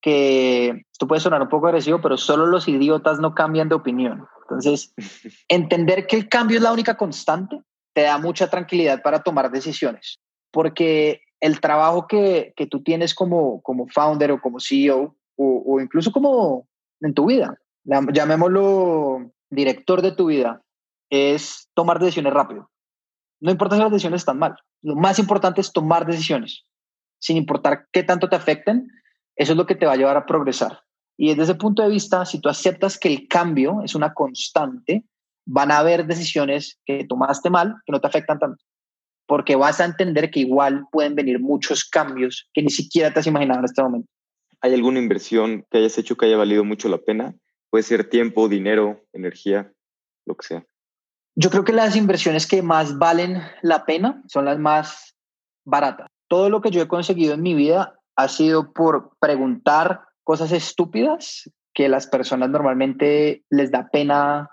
que 0.00 0.82
esto 0.92 1.08
puede 1.08 1.20
sonar 1.20 1.42
un 1.42 1.48
poco 1.48 1.66
agresivo, 1.66 2.00
pero 2.00 2.16
solo 2.16 2.46
los 2.46 2.68
idiotas 2.68 3.20
no 3.20 3.34
cambian 3.34 3.68
de 3.68 3.74
opinión. 3.74 4.26
Entonces, 4.42 4.94
entender 5.48 6.06
que 6.06 6.16
el 6.16 6.28
cambio 6.28 6.58
es 6.58 6.62
la 6.62 6.72
única 6.72 6.96
constante 6.96 7.60
te 7.94 8.02
da 8.02 8.18
mucha 8.18 8.50
tranquilidad 8.50 9.02
para 9.02 9.22
tomar 9.22 9.50
decisiones, 9.50 10.18
porque 10.50 11.22
el 11.44 11.60
trabajo 11.60 12.06
que, 12.06 12.54
que 12.56 12.66
tú 12.66 12.82
tienes 12.82 13.14
como, 13.14 13.60
como 13.60 13.86
founder 13.88 14.32
o 14.32 14.40
como 14.40 14.60
CEO 14.60 15.14
o, 15.36 15.78
incluso 15.78 16.10
como 16.10 16.66
en 17.02 17.12
tu 17.12 17.26
vida, 17.26 17.58
llamémoslo 17.84 19.30
director 19.50 20.00
de 20.00 20.12
tu 20.12 20.26
vida, 20.28 20.62
es 21.10 21.68
tomar 21.74 21.98
decisiones 21.98 22.32
rápido. 22.32 22.70
No 23.40 23.50
importa 23.50 23.76
si 23.76 23.82
las 23.82 23.90
decisiones 23.90 24.22
están 24.22 24.38
mal. 24.38 24.56
Lo 24.80 24.96
más 24.96 25.18
importante 25.18 25.60
es 25.60 25.70
tomar 25.70 26.06
decisiones, 26.06 26.64
sin 27.18 27.36
importar 27.36 27.88
qué 27.92 28.02
tanto 28.02 28.30
te 28.30 28.36
afecten. 28.36 28.88
Eso 29.36 29.52
es 29.52 29.58
lo 29.58 29.66
que 29.66 29.74
te 29.74 29.84
va 29.84 29.92
a 29.92 29.96
llevar 29.96 30.16
a 30.16 30.24
progresar. 30.24 30.80
Y 31.18 31.28
desde 31.28 31.42
ese 31.42 31.56
punto 31.56 31.82
de 31.82 31.90
vista, 31.90 32.24
si 32.24 32.40
tú 32.40 32.48
aceptas 32.48 32.98
que 32.98 33.08
el 33.08 33.28
cambio 33.28 33.82
es 33.84 33.94
una 33.94 34.14
constante, 34.14 35.04
van 35.44 35.72
a 35.72 35.78
haber 35.78 36.06
decisiones 36.06 36.80
que 36.86 37.04
tomaste 37.04 37.50
mal 37.50 37.74
que 37.84 37.92
no 37.92 38.00
te 38.00 38.06
afectan 38.06 38.38
tanto. 38.38 38.64
Porque 39.26 39.56
vas 39.56 39.80
a 39.80 39.86
entender 39.86 40.30
que 40.30 40.40
igual 40.40 40.86
pueden 40.92 41.14
venir 41.14 41.40
muchos 41.40 41.84
cambios 41.84 42.48
que 42.52 42.62
ni 42.62 42.70
siquiera 42.70 43.12
te 43.12 43.20
has 43.20 43.26
imaginado 43.26 43.60
en 43.60 43.64
este 43.64 43.82
momento. 43.82 44.08
¿Hay 44.60 44.74
alguna 44.74 44.98
inversión 44.98 45.64
que 45.70 45.78
hayas 45.78 45.98
hecho 45.98 46.16
que 46.16 46.26
haya 46.26 46.36
valido 46.36 46.64
mucho 46.64 46.88
la 46.88 46.98
pena? 46.98 47.34
Puede 47.70 47.82
ser 47.82 48.08
tiempo, 48.08 48.48
dinero, 48.48 49.02
energía, 49.12 49.72
lo 50.26 50.36
que 50.36 50.46
sea. 50.46 50.64
Yo 51.36 51.50
creo 51.50 51.64
que 51.64 51.72
las 51.72 51.96
inversiones 51.96 52.46
que 52.46 52.62
más 52.62 52.96
valen 52.98 53.42
la 53.62 53.84
pena 53.84 54.22
son 54.28 54.44
las 54.44 54.58
más 54.58 55.14
baratas. 55.64 56.08
Todo 56.28 56.48
lo 56.48 56.60
que 56.60 56.70
yo 56.70 56.80
he 56.80 56.88
conseguido 56.88 57.34
en 57.34 57.42
mi 57.42 57.54
vida 57.54 57.98
ha 58.16 58.28
sido 58.28 58.72
por 58.72 59.16
preguntar 59.18 60.02
cosas 60.22 60.52
estúpidas 60.52 61.50
que 61.74 61.88
las 61.88 62.06
personas 62.06 62.50
normalmente 62.50 63.44
les 63.50 63.70
da 63.70 63.88
pena 63.90 64.48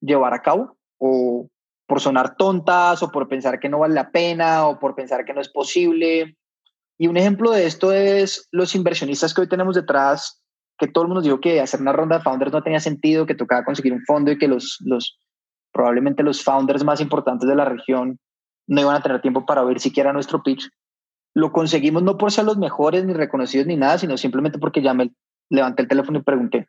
llevar 0.00 0.34
a 0.34 0.42
cabo 0.42 0.76
o 0.98 1.48
por 1.86 2.00
sonar 2.00 2.36
tontas 2.36 3.02
o 3.02 3.10
por 3.10 3.28
pensar 3.28 3.60
que 3.60 3.68
no 3.68 3.78
vale 3.78 3.94
la 3.94 4.10
pena 4.10 4.66
o 4.66 4.78
por 4.78 4.94
pensar 4.94 5.24
que 5.24 5.32
no 5.32 5.40
es 5.40 5.48
posible. 5.48 6.36
Y 6.98 7.08
un 7.08 7.16
ejemplo 7.16 7.50
de 7.50 7.66
esto 7.66 7.92
es 7.92 8.48
los 8.50 8.74
inversionistas 8.74 9.34
que 9.34 9.42
hoy 9.42 9.48
tenemos 9.48 9.74
detrás, 9.74 10.42
que 10.78 10.88
todo 10.88 11.02
el 11.02 11.08
mundo 11.08 11.22
dijo 11.22 11.40
que 11.40 11.60
hacer 11.60 11.80
una 11.80 11.92
ronda 11.92 12.18
de 12.18 12.24
founders 12.24 12.52
no 12.52 12.62
tenía 12.62 12.80
sentido, 12.80 13.26
que 13.26 13.34
tocaba 13.34 13.64
conseguir 13.64 13.92
un 13.92 14.04
fondo 14.04 14.30
y 14.30 14.38
que 14.38 14.48
los, 14.48 14.78
los 14.84 15.18
probablemente 15.72 16.22
los 16.22 16.42
founders 16.42 16.84
más 16.84 17.00
importantes 17.00 17.48
de 17.48 17.54
la 17.54 17.64
región 17.64 18.18
no 18.66 18.80
iban 18.80 18.96
a 18.96 19.02
tener 19.02 19.20
tiempo 19.20 19.46
para 19.46 19.62
oír 19.62 19.78
siquiera 19.78 20.12
nuestro 20.12 20.42
pitch. 20.42 20.68
Lo 21.34 21.52
conseguimos 21.52 22.02
no 22.02 22.16
por 22.16 22.32
ser 22.32 22.46
los 22.46 22.56
mejores 22.56 23.04
ni 23.04 23.12
reconocidos 23.12 23.66
ni 23.66 23.76
nada, 23.76 23.98
sino 23.98 24.16
simplemente 24.16 24.58
porque 24.58 24.80
me 24.94 25.12
levanté 25.50 25.82
el 25.82 25.88
teléfono 25.88 26.18
y 26.18 26.22
pregunté. 26.22 26.68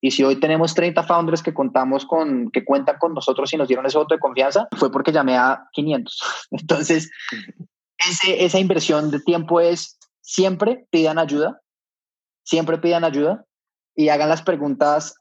Y 0.00 0.12
si 0.12 0.24
hoy 0.24 0.36
tenemos 0.36 0.74
30 0.74 1.02
founders 1.02 1.42
que 1.42 1.52
contamos 1.52 2.06
con, 2.06 2.50
que 2.50 2.64
cuentan 2.64 2.96
con 2.98 3.12
nosotros 3.12 3.52
y 3.52 3.56
nos 3.56 3.68
dieron 3.68 3.84
ese 3.86 3.98
voto 3.98 4.14
de 4.14 4.20
confianza, 4.20 4.66
fue 4.76 4.90
porque 4.90 5.12
llamé 5.12 5.36
a 5.36 5.68
500. 5.72 6.22
Entonces, 6.52 7.10
esa 7.98 8.58
inversión 8.58 9.10
de 9.10 9.20
tiempo 9.20 9.60
es 9.60 9.98
siempre 10.22 10.86
pidan 10.90 11.18
ayuda, 11.18 11.60
siempre 12.44 12.78
pidan 12.78 13.04
ayuda 13.04 13.44
y 13.94 14.08
hagan 14.08 14.30
las 14.30 14.42
preguntas, 14.42 15.14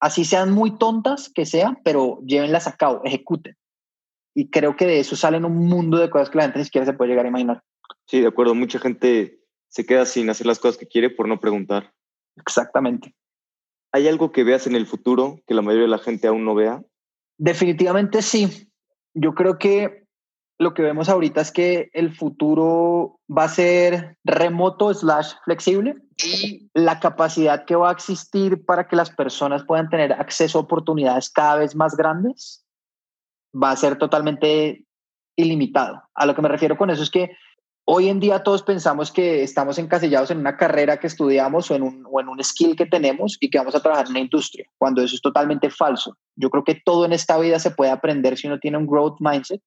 así 0.00 0.24
sean 0.24 0.50
muy 0.50 0.76
tontas 0.76 1.30
que 1.32 1.46
sean, 1.46 1.78
pero 1.84 2.18
llévenlas 2.26 2.66
a 2.66 2.76
cabo, 2.76 3.02
ejecuten. 3.04 3.56
Y 4.34 4.50
creo 4.50 4.76
que 4.76 4.86
de 4.86 4.98
eso 4.98 5.14
salen 5.14 5.44
un 5.44 5.56
mundo 5.68 5.98
de 5.98 6.10
cosas 6.10 6.28
que 6.28 6.38
la 6.38 6.44
gente 6.44 6.58
ni 6.58 6.64
siquiera 6.64 6.86
se 6.86 6.92
puede 6.92 7.10
llegar 7.10 7.24
a 7.24 7.28
imaginar. 7.28 7.62
Sí, 8.06 8.20
de 8.20 8.26
acuerdo. 8.26 8.54
Mucha 8.54 8.80
gente 8.80 9.38
se 9.68 9.86
queda 9.86 10.06
sin 10.06 10.28
hacer 10.28 10.46
las 10.46 10.58
cosas 10.58 10.76
que 10.76 10.88
quiere 10.88 11.10
por 11.10 11.28
no 11.28 11.38
preguntar. 11.38 11.92
Exactamente. 12.36 13.14
¿Hay 13.94 14.08
algo 14.08 14.32
que 14.32 14.42
veas 14.42 14.66
en 14.66 14.74
el 14.74 14.86
futuro 14.86 15.38
que 15.46 15.54
la 15.54 15.62
mayoría 15.62 15.84
de 15.84 15.96
la 15.96 15.98
gente 15.98 16.26
aún 16.26 16.44
no 16.44 16.56
vea? 16.56 16.82
Definitivamente 17.38 18.22
sí. 18.22 18.68
Yo 19.14 19.36
creo 19.36 19.56
que 19.56 20.08
lo 20.58 20.74
que 20.74 20.82
vemos 20.82 21.08
ahorita 21.08 21.40
es 21.40 21.52
que 21.52 21.90
el 21.92 22.12
futuro 22.12 23.20
va 23.30 23.44
a 23.44 23.48
ser 23.48 24.18
remoto 24.24 24.92
slash 24.92 25.34
flexible 25.44 25.94
y 26.16 26.68
la 26.74 26.98
capacidad 26.98 27.66
que 27.66 27.76
va 27.76 27.90
a 27.90 27.92
existir 27.92 28.64
para 28.64 28.88
que 28.88 28.96
las 28.96 29.10
personas 29.10 29.62
puedan 29.62 29.88
tener 29.88 30.12
acceso 30.12 30.58
a 30.58 30.62
oportunidades 30.62 31.30
cada 31.30 31.58
vez 31.58 31.76
más 31.76 31.96
grandes 31.96 32.66
va 33.54 33.70
a 33.70 33.76
ser 33.76 33.96
totalmente 33.96 34.84
ilimitado. 35.36 36.02
A 36.16 36.26
lo 36.26 36.34
que 36.34 36.42
me 36.42 36.48
refiero 36.48 36.76
con 36.76 36.90
eso 36.90 37.04
es 37.04 37.10
que 37.10 37.30
hoy 37.86 38.08
en 38.08 38.20
día 38.20 38.42
todos 38.42 38.62
pensamos 38.62 39.12
que 39.12 39.42
estamos 39.42 39.78
encasillados 39.78 40.30
en 40.30 40.38
una 40.38 40.56
carrera 40.56 40.98
que 40.98 41.06
estudiamos 41.06 41.70
o 41.70 41.74
en 41.74 41.82
un, 41.82 42.06
o 42.10 42.20
en 42.20 42.28
un 42.28 42.42
skill 42.42 42.76
que 42.76 42.86
tenemos 42.86 43.36
y 43.40 43.50
que 43.50 43.58
vamos 43.58 43.74
a 43.74 43.80
trabajar 43.80 44.06
en 44.06 44.12
una 44.12 44.20
industria, 44.20 44.68
cuando 44.78 45.02
eso 45.02 45.14
es 45.14 45.22
totalmente 45.22 45.70
falso. 45.70 46.16
Yo 46.36 46.50
creo 46.50 46.64
que 46.64 46.80
todo 46.84 47.04
en 47.04 47.12
esta 47.12 47.38
vida 47.38 47.58
se 47.58 47.70
puede 47.70 47.90
aprender 47.90 48.36
si 48.36 48.46
uno 48.46 48.58
tiene 48.58 48.78
un 48.78 48.86
growth 48.86 49.18
mindset 49.20 49.60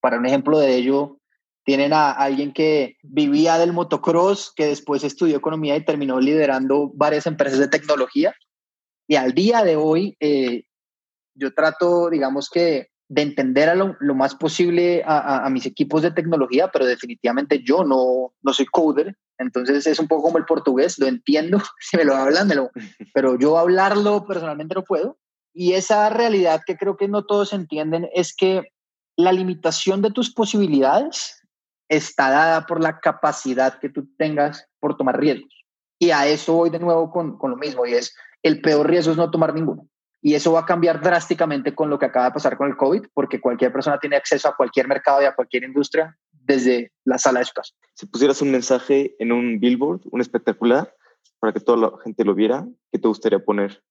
para 0.00 0.18
un 0.18 0.26
ejemplo 0.26 0.58
de 0.58 0.74
ello, 0.74 1.18
tienen 1.64 1.92
a 1.92 2.10
alguien 2.10 2.52
que 2.52 2.96
vivía 3.02 3.56
del 3.56 3.72
motocross, 3.72 4.52
que 4.54 4.66
después 4.66 5.04
estudió 5.04 5.36
economía 5.36 5.76
y 5.76 5.84
terminó 5.84 6.18
liderando 6.18 6.90
varias 6.94 7.26
empresas 7.26 7.60
de 7.60 7.68
tecnología. 7.68 8.34
Y 9.06 9.14
al 9.14 9.32
día 9.32 9.62
de 9.62 9.76
hoy, 9.76 10.16
eh, 10.18 10.64
yo 11.34 11.54
trato, 11.54 12.10
digamos 12.10 12.50
que, 12.50 12.88
de 13.12 13.20
entender 13.20 13.68
a 13.68 13.74
lo, 13.74 13.94
más 14.14 14.34
posible 14.34 15.02
a, 15.04 15.46
mis 15.50 15.66
equipos 15.66 16.00
de 16.00 16.12
tecnología, 16.12 16.70
pero 16.72 16.86
definitivamente 16.86 17.62
yo 17.62 17.84
no, 17.84 18.32
no 18.40 18.52
soy 18.54 18.64
coder, 18.64 19.18
entonces 19.36 19.86
es 19.86 19.98
un 19.98 20.08
poco 20.08 20.22
como 20.22 20.38
el 20.38 20.46
portugués, 20.46 20.98
lo 20.98 21.06
entiendo, 21.06 21.60
si 21.78 21.98
me 21.98 22.04
lo 22.04 22.16
hablan, 22.16 22.48
me 22.48 22.54
lo, 22.54 22.70
pero 23.14 23.38
yo 23.38 23.58
hablarlo 23.58 24.24
personalmente 24.26 24.74
no 24.74 24.82
puedo. 24.82 25.18
Y 25.52 25.74
esa 25.74 26.08
realidad 26.08 26.62
que 26.64 26.78
creo 26.78 26.96
que 26.96 27.06
no 27.06 27.26
todos 27.26 27.52
entienden 27.52 28.08
es 28.14 28.34
que 28.34 28.62
la 29.18 29.32
limitación 29.32 30.00
de 30.00 30.10
tus 30.10 30.32
posibilidades 30.32 31.38
está 31.90 32.30
dada 32.30 32.64
por 32.64 32.82
la 32.82 32.98
capacidad 32.98 33.78
que 33.78 33.90
tú 33.90 34.08
tengas 34.16 34.66
por 34.80 34.96
tomar 34.96 35.20
riesgos. 35.20 35.52
Y 35.98 36.12
a 36.12 36.26
eso 36.26 36.54
voy 36.54 36.70
de 36.70 36.78
nuevo 36.78 37.10
con, 37.10 37.36
lo 37.38 37.56
mismo, 37.58 37.84
y 37.84 37.92
es 37.92 38.16
el 38.42 38.62
peor 38.62 38.88
riesgo 38.88 39.12
es 39.12 39.18
no 39.18 39.30
tomar 39.30 39.52
ninguno. 39.52 39.86
Y 40.22 40.34
eso 40.34 40.52
va 40.52 40.60
a 40.60 40.66
cambiar 40.66 41.00
drásticamente 41.00 41.74
con 41.74 41.90
lo 41.90 41.98
que 41.98 42.06
acaba 42.06 42.26
de 42.26 42.32
pasar 42.32 42.56
con 42.56 42.68
el 42.68 42.76
COVID, 42.76 43.06
porque 43.12 43.40
cualquier 43.40 43.72
persona 43.72 43.98
tiene 43.98 44.16
acceso 44.16 44.48
a 44.48 44.56
cualquier 44.56 44.86
mercado 44.86 45.20
y 45.20 45.24
a 45.24 45.34
cualquier 45.34 45.64
industria 45.64 46.16
desde 46.30 46.92
la 47.04 47.18
sala 47.18 47.40
de 47.40 47.46
su 47.46 47.52
casa. 47.52 47.74
Si 47.94 48.06
pusieras 48.06 48.40
un 48.40 48.52
mensaje 48.52 49.16
en 49.18 49.32
un 49.32 49.58
billboard, 49.58 50.02
un 50.10 50.20
espectacular, 50.20 50.94
para 51.40 51.52
que 51.52 51.60
toda 51.60 51.76
la 51.76 51.92
gente 52.04 52.24
lo 52.24 52.34
viera, 52.34 52.64
¿qué 52.92 52.98
te 52.98 53.08
gustaría 53.08 53.40
poner? 53.40 53.82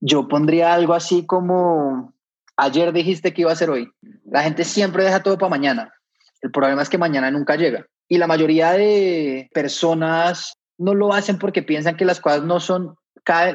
Yo 0.00 0.28
pondría 0.28 0.72
algo 0.72 0.94
así 0.94 1.26
como 1.26 2.14
Ayer 2.56 2.92
dijiste 2.92 3.34
que 3.34 3.42
iba 3.42 3.52
a 3.52 3.56
ser 3.56 3.70
hoy. 3.70 3.92
La 4.24 4.42
gente 4.42 4.64
siempre 4.64 5.04
deja 5.04 5.22
todo 5.22 5.36
para 5.36 5.50
mañana. 5.50 5.92
El 6.40 6.50
problema 6.50 6.82
es 6.82 6.88
que 6.88 6.98
mañana 6.98 7.30
nunca 7.30 7.56
llega. 7.56 7.86
Y 8.08 8.18
la 8.18 8.26
mayoría 8.26 8.72
de 8.72 9.48
personas 9.52 10.54
no 10.78 10.94
lo 10.94 11.12
hacen 11.12 11.38
porque 11.38 11.62
piensan 11.62 11.96
que 11.96 12.04
las 12.06 12.20
cosas 12.20 12.44
no 12.44 12.60
son, 12.60 12.96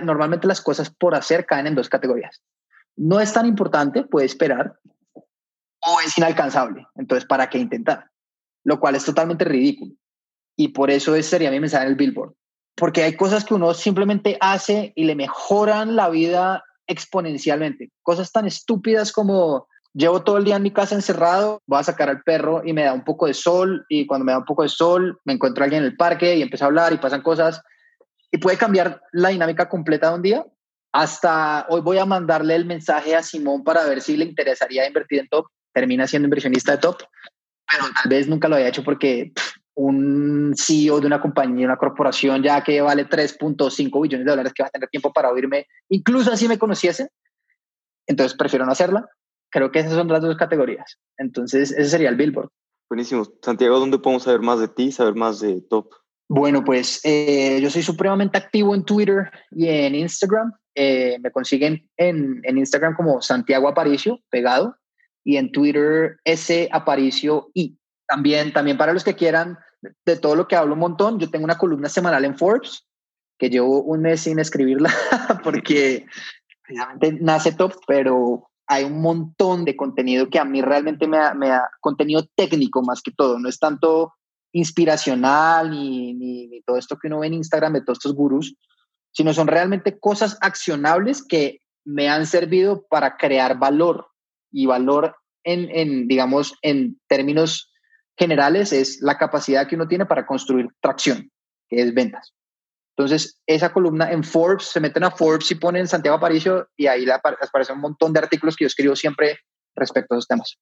normalmente 0.01 0.47
las 0.47 0.61
cosas 0.61 0.89
por 0.89 1.15
hacer 1.15 1.45
caen 1.45 1.67
en 1.67 1.75
dos 1.75 1.89
categorías. 1.89 2.41
No 2.95 3.19
es 3.19 3.33
tan 3.33 3.45
importante, 3.45 4.03
puede 4.03 4.25
esperar, 4.25 4.77
o 5.81 5.99
es 6.01 6.17
inalcanzable. 6.17 6.85
Entonces, 6.95 7.27
¿para 7.27 7.49
qué 7.49 7.57
intentar? 7.57 8.09
Lo 8.63 8.79
cual 8.79 8.95
es 8.95 9.05
totalmente 9.05 9.45
ridículo. 9.45 9.93
Y 10.55 10.69
por 10.69 10.91
eso 10.91 11.15
ese 11.15 11.29
sería 11.29 11.51
mi 11.51 11.59
mensaje 11.59 11.85
en 11.85 11.91
el 11.91 11.95
billboard. 11.95 12.33
Porque 12.75 13.03
hay 13.03 13.15
cosas 13.15 13.43
que 13.43 13.53
uno 13.53 13.73
simplemente 13.73 14.37
hace 14.41 14.93
y 14.95 15.05
le 15.05 15.15
mejoran 15.15 15.95
la 15.95 16.09
vida 16.09 16.63
exponencialmente. 16.87 17.91
Cosas 18.03 18.31
tan 18.31 18.45
estúpidas 18.45 19.11
como 19.11 19.67
llevo 19.93 20.23
todo 20.23 20.37
el 20.37 20.45
día 20.45 20.55
en 20.55 20.63
mi 20.63 20.71
casa 20.71 20.95
encerrado, 20.95 21.61
voy 21.65 21.79
a 21.79 21.83
sacar 21.83 22.09
al 22.09 22.21
perro 22.21 22.61
y 22.65 22.73
me 22.73 22.83
da 22.83 22.93
un 22.93 23.03
poco 23.03 23.27
de 23.27 23.33
sol 23.33 23.85
y 23.89 24.05
cuando 24.07 24.25
me 24.25 24.31
da 24.31 24.37
un 24.37 24.45
poco 24.45 24.63
de 24.63 24.69
sol 24.69 25.19
me 25.25 25.33
encuentro 25.33 25.63
alguien 25.63 25.83
en 25.83 25.89
el 25.89 25.97
parque 25.97 26.35
y 26.35 26.41
empiezo 26.41 26.65
a 26.65 26.67
hablar 26.67 26.93
y 26.93 26.97
pasan 26.97 27.21
cosas 27.21 27.61
y 28.31 28.37
puede 28.37 28.57
cambiar 28.57 29.01
la 29.11 29.29
dinámica 29.29 29.67
completa 29.67 30.09
de 30.09 30.15
un 30.15 30.21
día. 30.21 30.45
Hasta 30.93 31.65
hoy 31.69 31.81
voy 31.81 31.97
a 31.97 32.05
mandarle 32.05 32.55
el 32.55 32.65
mensaje 32.65 33.15
a 33.15 33.23
Simón 33.23 33.63
para 33.63 33.85
ver 33.85 34.01
si 34.01 34.17
le 34.17 34.25
interesaría 34.25 34.87
invertir 34.87 35.19
en 35.19 35.27
top. 35.27 35.47
Termina 35.73 36.07
siendo 36.07 36.25
inversionista 36.25 36.73
de 36.73 36.77
top, 36.79 36.97
pero 37.69 37.85
tal 37.93 38.09
vez 38.09 38.27
nunca 38.27 38.49
lo 38.49 38.55
haya 38.55 38.67
hecho 38.67 38.83
porque 38.83 39.31
un 39.73 40.53
CEO 40.57 40.99
de 40.99 41.07
una 41.07 41.21
compañía, 41.21 41.65
una 41.65 41.77
corporación 41.77 42.43
ya 42.43 42.61
que 42.61 42.81
vale 42.81 43.07
3.5 43.07 44.01
billones 44.01 44.25
de 44.25 44.31
dólares 44.31 44.53
que 44.53 44.63
va 44.63 44.67
a 44.67 44.71
tener 44.71 44.89
tiempo 44.89 45.13
para 45.13 45.29
oírme, 45.29 45.67
incluso 45.87 46.31
así 46.31 46.49
me 46.49 46.59
conociese, 46.59 47.09
entonces 48.05 48.37
prefiero 48.37 48.65
no 48.65 48.73
hacerla. 48.73 49.07
Creo 49.49 49.71
que 49.71 49.79
esas 49.79 49.93
son 49.93 50.07
las 50.07 50.21
dos 50.21 50.37
categorías. 50.37 50.97
Entonces, 51.17 51.71
ese 51.71 51.89
sería 51.89 52.09
el 52.09 52.15
billboard. 52.15 52.49
Buenísimo. 52.89 53.25
Santiago, 53.41 53.79
¿dónde 53.79 53.99
podemos 53.99 54.23
saber 54.23 54.41
más 54.41 54.59
de 54.59 54.67
ti, 54.67 54.91
saber 54.91 55.15
más 55.15 55.39
de 55.39 55.61
Top? 55.61 55.93
Bueno, 56.33 56.63
pues 56.63 57.01
eh, 57.03 57.59
yo 57.61 57.69
soy 57.69 57.81
supremamente 57.81 58.37
activo 58.37 58.73
en 58.73 58.85
Twitter 58.85 59.29
y 59.51 59.67
en 59.67 59.95
Instagram. 59.95 60.53
Eh, 60.73 61.17
me 61.21 61.29
consiguen 61.29 61.89
en, 61.97 62.39
en 62.43 62.57
Instagram 62.57 62.95
como 62.95 63.21
Santiago 63.21 63.67
Aparicio, 63.67 64.21
pegado, 64.29 64.77
y 65.25 65.35
en 65.35 65.51
Twitter 65.51 66.19
S 66.23 66.69
Aparicio 66.71 67.49
I. 67.53 67.77
También, 68.07 68.53
también 68.53 68.77
para 68.77 68.93
los 68.93 69.03
que 69.03 69.17
quieran 69.17 69.57
de 70.05 70.15
todo 70.15 70.37
lo 70.37 70.47
que 70.47 70.55
hablo 70.55 70.75
un 70.75 70.79
montón, 70.79 71.19
yo 71.19 71.29
tengo 71.29 71.43
una 71.43 71.57
columna 71.57 71.89
semanal 71.89 72.23
en 72.23 72.37
Forbes 72.37 72.87
que 73.37 73.49
llevo 73.49 73.81
un 73.81 74.03
mes 74.03 74.21
sin 74.21 74.39
escribirla 74.39 74.89
porque 75.43 76.05
nace 77.19 77.51
top, 77.51 77.73
pero 77.85 78.49
hay 78.67 78.85
un 78.85 79.01
montón 79.01 79.65
de 79.65 79.75
contenido 79.75 80.29
que 80.29 80.39
a 80.39 80.45
mí 80.45 80.61
realmente 80.61 81.09
me 81.09 81.17
da, 81.17 81.33
me 81.33 81.49
contenido 81.81 82.25
técnico 82.35 82.81
más 82.83 83.01
que 83.01 83.11
todo, 83.11 83.37
no 83.37 83.49
es 83.49 83.59
tanto 83.59 84.13
inspiracional 84.51 85.71
ni, 85.71 86.13
ni, 86.13 86.61
todo 86.63 86.77
esto 86.77 86.97
que 86.97 87.07
uno 87.07 87.19
ve 87.19 87.27
en 87.27 87.35
Instagram 87.35 87.73
de 87.73 87.81
todos 87.81 87.99
estos 87.99 88.13
gurús, 88.13 88.55
sino 89.11 89.33
son 89.33 89.47
realmente 89.47 89.99
cosas 89.99 90.37
accionables 90.41 91.23
que 91.23 91.61
me 91.83 92.09
han 92.09 92.25
servido 92.25 92.85
para 92.89 93.17
crear 93.17 93.57
valor 93.57 94.07
y 94.51 94.65
valor 94.65 95.15
en, 95.43 95.69
en 95.71 96.07
digamos, 96.07 96.55
en 96.61 96.99
términos 97.07 97.71
generales 98.17 98.73
es 98.73 99.01
la 99.01 99.17
capacidad 99.17 99.67
que 99.67 99.75
uno 99.75 99.87
tiene 99.87 100.05
para 100.05 100.25
construir 100.25 100.67
tracción, 100.79 101.31
que 101.67 101.81
es 101.81 101.93
ventas. 101.93 102.33
Entonces, 102.95 103.41
esa 103.47 103.73
columna 103.73 104.11
en 104.11 104.23
Forbes, 104.23 104.65
se 104.65 104.79
meten 104.79 105.03
a 105.03 105.11
Forbes 105.11 105.49
y 105.49 105.55
ponen 105.55 105.87
Santiago 105.87 106.17
Aparicio 106.17 106.69
y 106.75 106.87
ahí 106.87 107.05
les 107.05 107.15
aparece 107.15 107.73
un 107.73 107.79
montón 107.79 108.13
de 108.13 108.19
artículos 108.19 108.55
que 108.55 108.65
yo 108.65 108.67
escribo 108.67 108.95
siempre 108.95 109.39
respecto 109.75 110.13
a 110.13 110.17
esos 110.17 110.27
temas. 110.27 110.59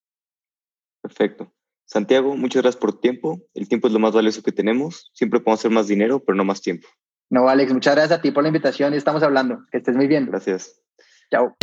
Perfecto. 1.02 1.52
Santiago, 1.92 2.38
muchas 2.38 2.62
gracias 2.62 2.80
por 2.80 2.94
tu 2.94 3.00
tiempo. 3.00 3.42
El 3.56 3.68
tiempo 3.68 3.88
es 3.88 3.94
lo 3.94 4.00
más 4.00 4.14
valioso 4.14 4.44
que 4.44 4.52
tenemos. 4.52 5.10
Siempre 5.12 5.40
podemos 5.40 5.60
hacer 5.60 5.72
más 5.72 5.88
dinero, 5.88 6.24
pero 6.24 6.36
no 6.36 6.46
más 6.46 6.62
tiempo. 6.62 6.88
No, 7.32 7.50
Alex, 7.50 7.74
muchas 7.74 7.96
gracias 7.96 8.20
a 8.20 8.22
ti 8.22 8.30
por 8.30 8.44
la 8.44 8.50
invitación 8.50 8.94
y 8.94 8.98
estamos 8.98 9.24
hablando. 9.24 9.66
Que 9.72 9.80
estés 9.80 9.96
muy 9.96 10.06
bien. 10.06 10.28
Gracias. 10.28 10.80
Chao. 11.32 11.56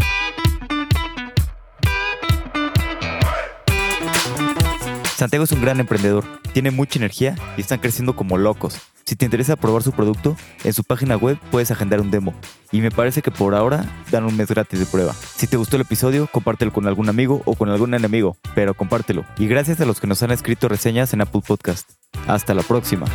Santiago 5.14 5.44
es 5.44 5.52
un 5.52 5.62
gran 5.62 5.78
emprendedor, 5.78 6.24
tiene 6.52 6.72
mucha 6.72 6.98
energía 6.98 7.36
y 7.56 7.60
están 7.60 7.78
creciendo 7.78 8.16
como 8.16 8.36
locos. 8.36 8.80
Si 9.06 9.14
te 9.14 9.24
interesa 9.24 9.54
probar 9.54 9.84
su 9.84 9.92
producto, 9.92 10.36
en 10.64 10.72
su 10.72 10.82
página 10.82 11.16
web 11.16 11.38
puedes 11.52 11.70
agendar 11.70 12.00
un 12.00 12.10
demo. 12.10 12.34
Y 12.72 12.80
me 12.80 12.90
parece 12.90 13.22
que 13.22 13.30
por 13.30 13.54
ahora 13.54 13.84
dan 14.10 14.24
un 14.24 14.36
mes 14.36 14.48
gratis 14.48 14.80
de 14.80 14.86
prueba. 14.86 15.14
Si 15.14 15.46
te 15.46 15.56
gustó 15.56 15.76
el 15.76 15.82
episodio, 15.82 16.26
compártelo 16.26 16.72
con 16.72 16.88
algún 16.88 17.08
amigo 17.08 17.40
o 17.44 17.54
con 17.54 17.68
algún 17.68 17.94
enemigo, 17.94 18.36
pero 18.56 18.74
compártelo. 18.74 19.24
Y 19.38 19.46
gracias 19.46 19.80
a 19.80 19.86
los 19.86 20.00
que 20.00 20.08
nos 20.08 20.24
han 20.24 20.32
escrito 20.32 20.68
reseñas 20.68 21.12
en 21.12 21.20
Apple 21.20 21.42
Podcast. 21.46 21.88
Hasta 22.26 22.52
la 22.52 22.62
próxima. 22.62 23.06